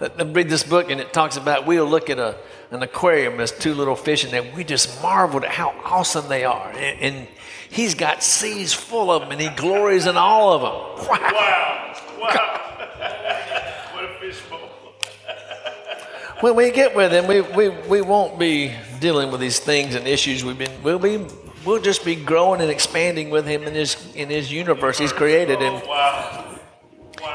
I 0.00 0.22
read 0.22 0.48
this 0.48 0.62
book 0.62 0.90
and 0.90 1.00
it 1.00 1.12
talks 1.12 1.36
about 1.36 1.66
we'll 1.66 1.86
look 1.86 2.08
at 2.08 2.18
a, 2.18 2.36
an 2.70 2.82
aquarium 2.82 3.38
as 3.38 3.52
two 3.52 3.74
little 3.74 3.96
fish 3.96 4.24
and 4.24 4.32
then 4.32 4.54
we 4.54 4.64
just 4.64 5.02
marveled 5.02 5.44
at 5.44 5.50
how 5.50 5.74
awesome 5.84 6.26
they 6.28 6.44
are. 6.44 6.70
And, 6.70 7.00
and 7.00 7.28
he's 7.68 7.94
got 7.94 8.22
seas 8.22 8.72
full 8.72 9.10
of 9.10 9.22
them 9.22 9.32
and 9.32 9.40
he 9.40 9.48
glories 9.50 10.06
in 10.06 10.16
all 10.16 10.54
of 10.54 10.62
them. 10.62 11.06
Wow. 11.06 11.30
Wow. 11.32 11.96
Wow. 12.18 12.30
what 13.92 14.04
a 14.04 14.18
fishbowl. 14.20 14.58
when 16.40 16.56
we 16.56 16.70
get 16.70 16.96
with 16.96 17.12
him, 17.12 17.26
we, 17.26 17.42
we, 17.42 17.68
we 17.68 18.00
won't 18.00 18.38
be 18.38 18.74
dealing 19.00 19.30
with 19.30 19.40
these 19.40 19.58
things 19.58 19.94
and 19.94 20.06
issues 20.06 20.44
we've 20.44 20.58
been. 20.58 20.82
We'll 20.82 20.98
be 20.98 21.26
we'll 21.66 21.82
just 21.82 22.06
be 22.06 22.16
growing 22.16 22.62
and 22.62 22.70
expanding 22.70 23.28
with 23.28 23.46
him 23.46 23.64
in 23.64 23.74
his 23.74 24.14
in 24.14 24.30
his 24.30 24.50
universe 24.50 24.98
he's 24.98 25.12
created. 25.12 25.60
And 25.60 25.86
Wow. 25.86 26.58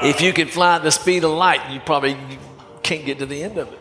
if 0.02 0.20
you 0.20 0.32
could 0.32 0.50
fly 0.50 0.76
at 0.76 0.82
the 0.82 0.90
speed 0.90 1.22
of 1.22 1.30
light, 1.30 1.70
you 1.70 1.78
probably 1.78 2.16
can't 2.86 3.04
get 3.04 3.18
to 3.18 3.26
the 3.26 3.42
end 3.42 3.58
of 3.58 3.72
it. 3.72 3.80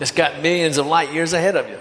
It's 0.00 0.12
got 0.12 0.40
millions 0.40 0.78
of 0.78 0.86
light 0.86 1.12
years 1.12 1.32
ahead 1.32 1.56
of 1.56 1.68
you. 1.68 1.78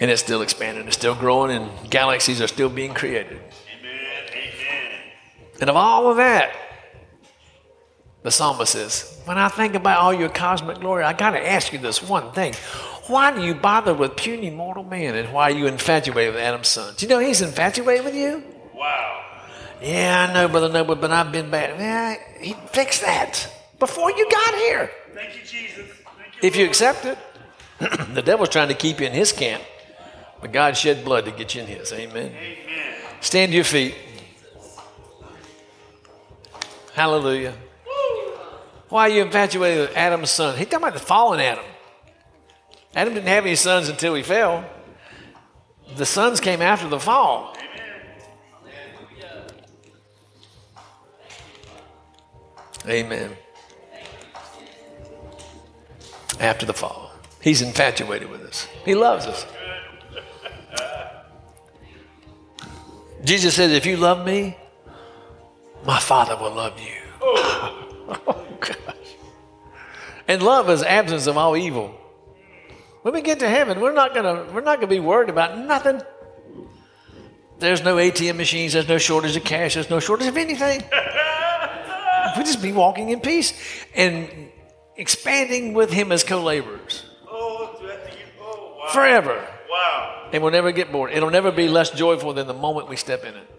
And 0.00 0.10
it's 0.10 0.22
still 0.22 0.42
expanding, 0.42 0.86
it's 0.86 0.96
still 0.96 1.14
growing, 1.14 1.50
and 1.50 1.90
galaxies 1.90 2.40
are 2.40 2.46
still 2.46 2.68
being 2.68 2.94
created. 2.94 3.40
Amen. 3.78 4.00
Amen. 4.30 5.00
And 5.60 5.70
of 5.70 5.76
all 5.76 6.10
of 6.10 6.16
that, 6.16 6.54
the 8.22 8.30
psalmist 8.30 8.72
says, 8.72 9.20
When 9.24 9.38
I 9.38 9.48
think 9.48 9.74
about 9.74 9.98
all 9.98 10.14
your 10.14 10.28
cosmic 10.28 10.78
glory, 10.78 11.04
I 11.04 11.12
got 11.12 11.32
to 11.32 11.50
ask 11.50 11.72
you 11.72 11.78
this 11.78 12.02
one 12.02 12.32
thing. 12.32 12.54
Why 13.08 13.34
do 13.34 13.42
you 13.42 13.54
bother 13.54 13.92
with 13.92 14.16
puny 14.16 14.50
mortal 14.50 14.84
man 14.84 15.16
and 15.16 15.32
why 15.32 15.50
are 15.50 15.54
you 15.54 15.66
infatuated 15.66 16.34
with 16.34 16.42
Adam's 16.42 16.68
son? 16.68 16.94
Do 16.96 17.04
you 17.04 17.10
know 17.10 17.18
he's 17.18 17.42
infatuated 17.42 18.04
with 18.04 18.14
you? 18.14 18.44
Wow. 18.74 19.24
Yeah, 19.82 20.28
I 20.28 20.32
know, 20.32 20.46
Brother 20.46 20.68
Noble, 20.68 20.94
but 20.94 21.10
I've 21.10 21.32
been 21.32 21.50
bad. 21.50 21.78
Yeah, 21.78 22.16
he 22.40 22.54
fixed 22.72 23.02
that 23.02 23.48
before 23.82 24.12
you 24.12 24.30
got 24.30 24.54
here. 24.54 24.90
Thank 25.12 25.34
you, 25.34 25.42
Jesus. 25.44 25.88
Thank 26.16 26.40
you. 26.40 26.48
If 26.48 26.54
you 26.54 26.64
accept 26.66 27.04
it, 27.04 27.18
the 28.14 28.22
devil's 28.22 28.50
trying 28.50 28.68
to 28.68 28.74
keep 28.74 29.00
you 29.00 29.06
in 29.08 29.12
his 29.12 29.32
camp, 29.32 29.60
but 30.40 30.52
God 30.52 30.76
shed 30.76 31.04
blood 31.04 31.24
to 31.24 31.32
get 31.32 31.56
you 31.56 31.62
in 31.62 31.66
his. 31.66 31.92
Amen. 31.92 32.26
Amen. 32.26 32.94
Stand 33.20 33.50
to 33.50 33.56
your 33.56 33.64
feet. 33.64 33.96
Hallelujah. 36.94 37.54
Why 38.88 39.08
are 39.08 39.08
you 39.08 39.22
infatuated 39.22 39.88
with 39.88 39.96
Adam's 39.96 40.30
son? 40.30 40.56
He's 40.56 40.66
talking 40.66 40.86
about 40.86 40.94
the 40.94 41.04
fallen 41.04 41.40
Adam. 41.40 41.64
Adam 42.94 43.14
didn't 43.14 43.26
have 43.26 43.44
any 43.44 43.56
sons 43.56 43.88
until 43.88 44.14
he 44.14 44.22
fell. 44.22 44.64
The 45.96 46.06
sons 46.06 46.38
came 46.38 46.62
after 46.62 46.86
the 46.88 47.00
fall. 47.00 47.56
Amen. 52.86 53.36
After 56.42 56.66
the 56.66 56.74
fall. 56.74 57.10
He's 57.40 57.62
infatuated 57.62 58.30
with 58.30 58.42
us. 58.42 58.68
He 58.84 58.94
loves 58.94 59.26
us. 59.26 59.46
Jesus 63.24 63.54
says, 63.54 63.72
if 63.72 63.86
you 63.86 63.96
love 63.96 64.26
me, 64.26 64.56
my 65.86 66.00
Father 66.00 66.36
will 66.36 66.52
love 66.52 66.78
you. 66.80 66.92
oh, 67.22 68.46
gosh. 68.60 68.76
And 70.26 70.42
love 70.42 70.68
is 70.68 70.82
absence 70.82 71.26
of 71.28 71.36
all 71.36 71.56
evil. 71.56 71.94
When 73.02 73.14
we 73.14 73.22
get 73.22 73.40
to 73.40 73.48
heaven, 73.48 73.80
we're 73.80 73.92
not 73.92 74.14
gonna 74.14 74.46
we're 74.52 74.60
not 74.60 74.76
gonna 74.76 74.86
be 74.86 75.00
worried 75.00 75.28
about 75.28 75.58
nothing. 75.58 76.00
There's 77.58 77.82
no 77.82 77.96
ATM 77.96 78.36
machines, 78.36 78.72
there's 78.72 78.88
no 78.88 78.98
shortage 78.98 79.36
of 79.36 79.44
cash, 79.44 79.74
there's 79.74 79.90
no 79.90 80.00
shortage 80.00 80.28
of 80.28 80.36
anything. 80.36 80.82
We'll 82.34 82.46
just 82.46 82.62
be 82.62 82.72
walking 82.72 83.10
in 83.10 83.20
peace 83.20 83.52
and 83.94 84.50
expanding 84.96 85.74
with 85.74 85.92
him 85.92 86.12
as 86.12 86.24
Oh, 87.28 87.78
that 87.86 88.10
to 88.10 88.18
you. 88.18 88.24
Oh, 88.40 88.76
wow. 88.78 88.92
forever. 88.92 89.48
Wow. 89.70 90.30
And 90.32 90.42
we'll 90.42 90.52
never 90.52 90.72
get 90.72 90.92
bored. 90.92 91.12
It'll 91.12 91.30
never 91.30 91.50
be 91.52 91.68
less 91.68 91.90
joyful 91.90 92.32
than 92.34 92.46
the 92.46 92.54
moment 92.54 92.88
we 92.88 92.96
step 92.96 93.24
in 93.24 93.34
it. 93.34 93.50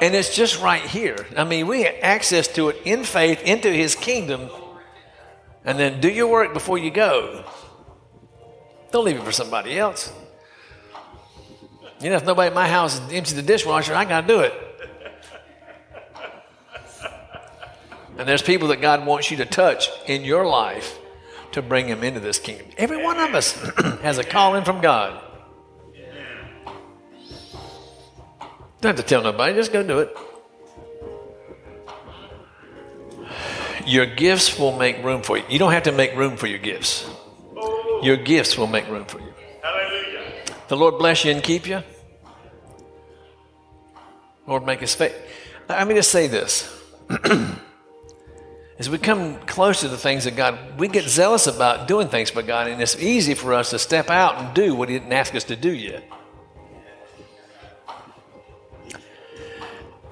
And 0.00 0.14
it's 0.14 0.34
just 0.34 0.60
right 0.60 0.82
here. 0.82 1.26
I 1.36 1.44
mean, 1.44 1.66
we 1.66 1.82
have 1.82 1.96
access 2.02 2.46
to 2.54 2.68
it 2.68 2.76
in 2.84 3.04
faith 3.04 3.42
into 3.42 3.72
his 3.72 3.94
kingdom. 3.94 4.48
And 5.64 5.78
then 5.78 6.00
do 6.00 6.08
your 6.08 6.28
work 6.28 6.52
before 6.54 6.78
you 6.78 6.90
go. 6.90 7.44
Don't 8.92 9.04
leave 9.04 9.16
it 9.16 9.24
for 9.24 9.32
somebody 9.32 9.78
else. 9.78 10.12
You 12.00 12.10
know, 12.10 12.16
if 12.16 12.24
nobody 12.24 12.48
at 12.48 12.54
my 12.54 12.68
house 12.68 13.00
empties 13.00 13.34
the 13.34 13.42
dishwasher, 13.42 13.94
I 13.94 14.04
got 14.04 14.22
to 14.22 14.26
do 14.26 14.40
it. 14.40 14.52
And 18.18 18.28
there's 18.28 18.42
people 18.42 18.68
that 18.68 18.80
God 18.80 19.06
wants 19.06 19.30
you 19.30 19.36
to 19.38 19.46
touch 19.46 19.88
in 20.06 20.24
your 20.24 20.44
life 20.44 20.98
to 21.52 21.62
bring 21.62 21.86
him 21.86 22.02
into 22.02 22.18
this 22.18 22.38
kingdom. 22.38 22.66
Every 22.76 23.02
one 23.02 23.18
of 23.18 23.32
us 23.32 23.52
has 24.02 24.18
a 24.18 24.24
calling 24.24 24.64
from 24.64 24.80
God. 24.80 25.24
Don't 28.80 28.96
have 28.96 28.96
to 28.96 29.02
tell 29.02 29.22
nobody, 29.22 29.54
just 29.54 29.72
go 29.72 29.82
do 29.82 30.00
it. 30.00 30.16
Your 33.86 34.06
gifts 34.06 34.58
will 34.58 34.76
make 34.76 35.02
room 35.02 35.22
for 35.22 35.38
you. 35.38 35.44
You 35.48 35.58
don't 35.58 35.72
have 35.72 35.84
to 35.84 35.92
make 35.92 36.14
room 36.14 36.36
for 36.36 36.46
your 36.46 36.58
gifts. 36.58 37.08
Your 38.02 38.16
gifts 38.16 38.58
will 38.58 38.66
make 38.66 38.86
room 38.88 39.06
for 39.06 39.18
you. 39.18 39.32
Hallelujah. 39.62 40.32
The 40.68 40.76
Lord 40.76 40.98
bless 40.98 41.24
you 41.24 41.32
and 41.32 41.42
keep 41.42 41.66
you. 41.66 41.82
Lord, 44.46 44.64
make 44.64 44.80
his 44.80 44.94
face. 44.94 45.14
Let 45.68 45.86
me 45.86 45.94
just 45.94 46.10
say 46.10 46.26
this. 46.26 46.74
As 48.78 48.88
we 48.88 48.96
come 48.96 49.40
close 49.40 49.80
to 49.80 49.88
the 49.88 49.96
things 49.96 50.24
of 50.26 50.36
God, 50.36 50.78
we 50.78 50.86
get 50.86 51.04
zealous 51.04 51.48
about 51.48 51.88
doing 51.88 52.06
things 52.08 52.30
for 52.30 52.42
God, 52.42 52.68
and 52.68 52.80
it's 52.80 52.96
easy 52.96 53.34
for 53.34 53.52
us 53.52 53.70
to 53.70 53.78
step 53.78 54.08
out 54.08 54.36
and 54.36 54.54
do 54.54 54.72
what 54.74 54.88
He 54.88 54.96
didn't 54.96 55.12
ask 55.12 55.34
us 55.34 55.44
to 55.44 55.56
do 55.56 55.72
yet. 55.72 56.04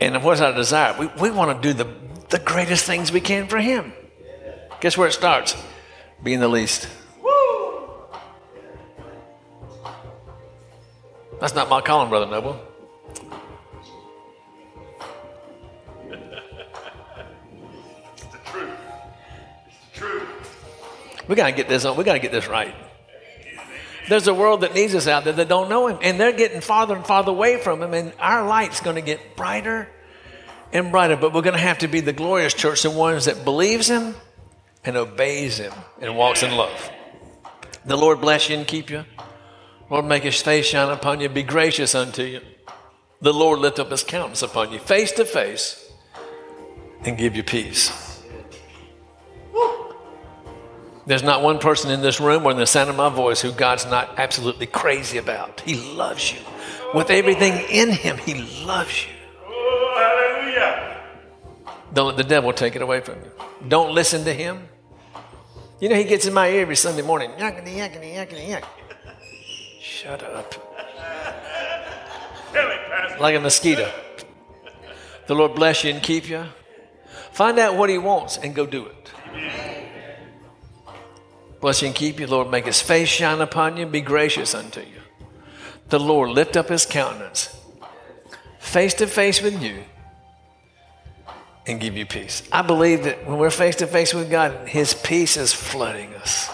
And 0.01 0.23
what's 0.23 0.41
our 0.41 0.53
desire? 0.53 0.99
We, 0.99 1.07
we 1.21 1.31
want 1.31 1.63
to 1.63 1.69
do 1.69 1.73
the, 1.73 1.89
the 2.29 2.41
greatest 2.41 2.85
things 2.85 3.13
we 3.13 3.21
can 3.21 3.47
for 3.47 3.59
Him. 3.59 3.93
Guess 4.81 4.99
where 4.99 5.07
it 5.07 5.13
starts? 5.13 5.57
Being 6.23 6.41
the 6.41 6.49
least. 6.49 6.89
That's 11.41 11.55
not 11.55 11.69
my 11.69 11.81
calling, 11.83 12.09
Brother 12.09 12.27
Noble. 12.27 12.61
We 21.29 21.35
got 21.35 21.47
to 21.47 21.53
get 21.53 21.69
this 21.69 21.85
on. 21.85 21.97
We 21.97 22.05
got 22.05 22.15
to 22.15 22.19
get 22.19 22.33
this 22.33 22.49
right. 22.49 22.75
There's 24.09 24.29
a 24.29 24.35
world 24.35 24.61
that 24.61 24.75
needs 24.75 24.95
us 24.95 25.09
out 25.09 25.25
there 25.25 25.33
that 25.33 25.49
don't 25.49 25.69
know 25.69 25.89
Him, 25.89 25.99
and 26.01 26.21
they're 26.21 26.33
getting 26.33 26.61
farther 26.61 26.95
and 26.95 27.05
farther 27.05 27.33
away 27.33 27.61
from 27.61 27.83
Him, 27.83 27.93
and 27.93 28.13
our 28.21 28.47
light's 28.47 28.81
going 28.81 28.97
to 28.97 29.03
get 29.03 29.37
brighter 29.37 29.89
and 30.73 30.93
brighter. 30.93 31.17
But 31.17 31.33
we're 31.33 31.43
going 31.43 31.57
to 31.57 31.61
have 31.61 31.79
to 31.79 31.89
be 31.89 32.01
the 32.01 32.13
glorious 32.13 32.55
church, 32.55 32.83
the 32.83 32.91
ones 32.91 33.25
that 33.25 33.45
believes 33.45 33.89
Him 33.89 34.15
and 34.85 34.97
obeys 34.97 35.59
Him 35.59 35.73
and 36.01 36.17
walks 36.17 36.45
in 36.45 36.53
love. 36.53 36.91
The 37.85 37.97
Lord 37.97 38.21
bless 38.21 38.49
you 38.49 38.57
and 38.57 38.67
keep 38.67 38.91
you. 38.91 39.05
Lord, 39.91 40.05
make 40.05 40.23
His 40.23 40.41
face 40.41 40.67
shine 40.67 40.91
upon 40.91 41.21
you, 41.21 41.29
be 41.29 41.43
gracious 41.43 41.95
unto 41.95 42.23
you. 42.23 42.41
The 43.21 43.33
Lord 43.33 43.59
lift 43.59 43.81
up 43.81 43.91
His 43.91 44.05
countenance 44.05 44.43
upon 44.43 44.73
you, 44.73 44.79
face 44.79 45.11
to 45.13 45.25
face, 45.25 45.91
and 47.05 47.19
give 47.19 47.35
you 47.35 47.43
peace. 47.43 48.06
There's 51.07 51.23
not 51.23 51.43
one 51.43 51.61
person 51.61 51.91
in 51.91 52.03
this 52.03 52.21
room 52.21 52.45
or 52.45 52.51
in 52.51 52.57
the 52.57 52.67
sound 52.67 52.91
of 52.91 52.97
my 52.97 53.09
voice 53.09 53.41
who 53.41 53.53
God's 53.53 53.87
not 53.87 54.19
absolutely 54.19 54.67
crazy 54.67 55.19
about. 55.19 55.61
He 55.61 55.77
loves 55.95 56.33
you. 56.33 56.41
With 56.95 57.11
everything 57.11 57.53
in 57.71 57.93
Him, 57.93 58.19
He 58.19 58.35
loves 58.65 59.07
you. 59.07 59.13
Oh, 59.47 60.43
hallelujah. 60.43 61.03
Don't 61.93 62.09
let 62.09 62.17
the 62.17 62.25
devil 62.25 62.53
take 62.53 62.75
it 62.75 62.83
away 62.83 63.01
from 63.01 63.21
you. 63.21 63.31
Don't 63.69 63.95
listen 63.95 64.25
to 64.25 64.33
him. 64.33 64.69
You 65.81 65.89
know, 65.89 65.97
he 65.97 66.05
gets 66.05 66.27
in 66.27 66.35
my 66.35 66.49
ear 66.49 66.63
every 66.63 66.77
Sunday 66.77 67.03
morning. 67.03 67.31
Yakety, 67.33 67.77
yakety, 67.77 68.15
yakety, 68.15 68.49
yak. 68.49 68.65
Shut 69.81 70.23
up. 70.23 70.55
Like 73.21 73.35
a 73.35 73.41
mosquito. 73.41 73.91
The 75.27 75.35
Lord 75.35 75.55
bless 75.55 75.85
you 75.85 75.91
and 75.91 76.03
keep 76.03 76.29
you. 76.29 76.45
Find 77.33 77.59
out 77.59 77.77
what 77.77 77.91
he 77.91 77.99
wants 77.99 78.39
and 78.39 78.55
go 78.55 78.67
do 78.67 78.87
it. 78.87 79.13
Bless 81.61 81.83
you 81.83 81.89
and 81.89 81.97
keep 81.97 82.21
you. 82.21 82.27
Lord, 82.27 82.51
make 82.51 82.67
his 82.67 82.81
face 82.81 83.09
shine 83.09 83.41
upon 83.41 83.77
you. 83.77 83.85
and 83.85 83.93
Be 83.93 84.01
gracious 84.01 84.55
unto 84.55 84.81
you. 84.81 85.01
The 85.89 86.01
Lord 86.01 86.31
lift 86.31 86.57
up 86.57 86.69
his 86.69 86.85
countenance, 86.85 87.57
face 88.59 88.95
to 88.95 89.07
face 89.07 89.41
with 89.41 89.63
you, 89.63 89.85
and 91.67 91.81
give 91.81 91.97
you 91.97 92.07
peace. 92.07 92.43
I 92.51 92.63
believe 92.63 93.05
that 93.05 93.27
when 93.27 93.39
we're 93.39 93.51
face 93.51 93.77
to 93.77 93.87
face 93.87 94.13
with 94.13 94.31
God, 94.31 94.69
his 94.69 94.95
peace 94.95 95.37
is 95.37 95.53
flooding 95.53 96.13
us. 96.15 96.51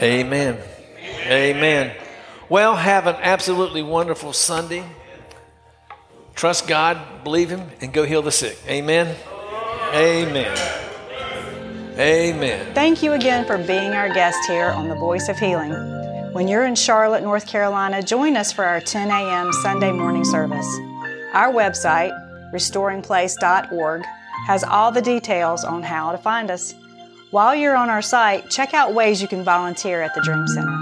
Amen. 0.00 0.58
Amen. 1.26 1.96
Well, 2.48 2.76
have 2.76 3.06
an 3.06 3.16
absolutely 3.20 3.82
wonderful 3.82 4.32
Sunday. 4.32 4.84
Trust 6.34 6.66
God, 6.68 7.24
believe 7.24 7.48
Him, 7.48 7.62
and 7.80 7.92
go 7.92 8.04
heal 8.04 8.22
the 8.22 8.32
sick. 8.32 8.58
Amen. 8.68 9.16
Amen. 9.94 10.83
Amen. 11.98 12.74
Thank 12.74 13.04
you 13.04 13.12
again 13.12 13.46
for 13.46 13.56
being 13.56 13.92
our 13.92 14.12
guest 14.12 14.38
here 14.48 14.70
on 14.70 14.88
The 14.88 14.96
Voice 14.96 15.28
of 15.28 15.38
Healing. 15.38 15.72
When 16.32 16.48
you're 16.48 16.64
in 16.64 16.74
Charlotte, 16.74 17.22
North 17.22 17.46
Carolina, 17.46 18.02
join 18.02 18.36
us 18.36 18.52
for 18.52 18.64
our 18.64 18.80
10 18.80 19.12
a.m. 19.12 19.52
Sunday 19.62 19.92
morning 19.92 20.24
service. 20.24 20.66
Our 21.34 21.52
website, 21.52 22.10
restoringplace.org, 22.52 24.02
has 24.46 24.64
all 24.64 24.90
the 24.90 25.00
details 25.00 25.62
on 25.62 25.84
how 25.84 26.10
to 26.10 26.18
find 26.18 26.50
us. 26.50 26.74
While 27.30 27.54
you're 27.54 27.76
on 27.76 27.90
our 27.90 28.02
site, 28.02 28.50
check 28.50 28.74
out 28.74 28.92
ways 28.92 29.22
you 29.22 29.28
can 29.28 29.44
volunteer 29.44 30.02
at 30.02 30.16
the 30.16 30.22
Dream 30.22 30.48
Center. 30.48 30.76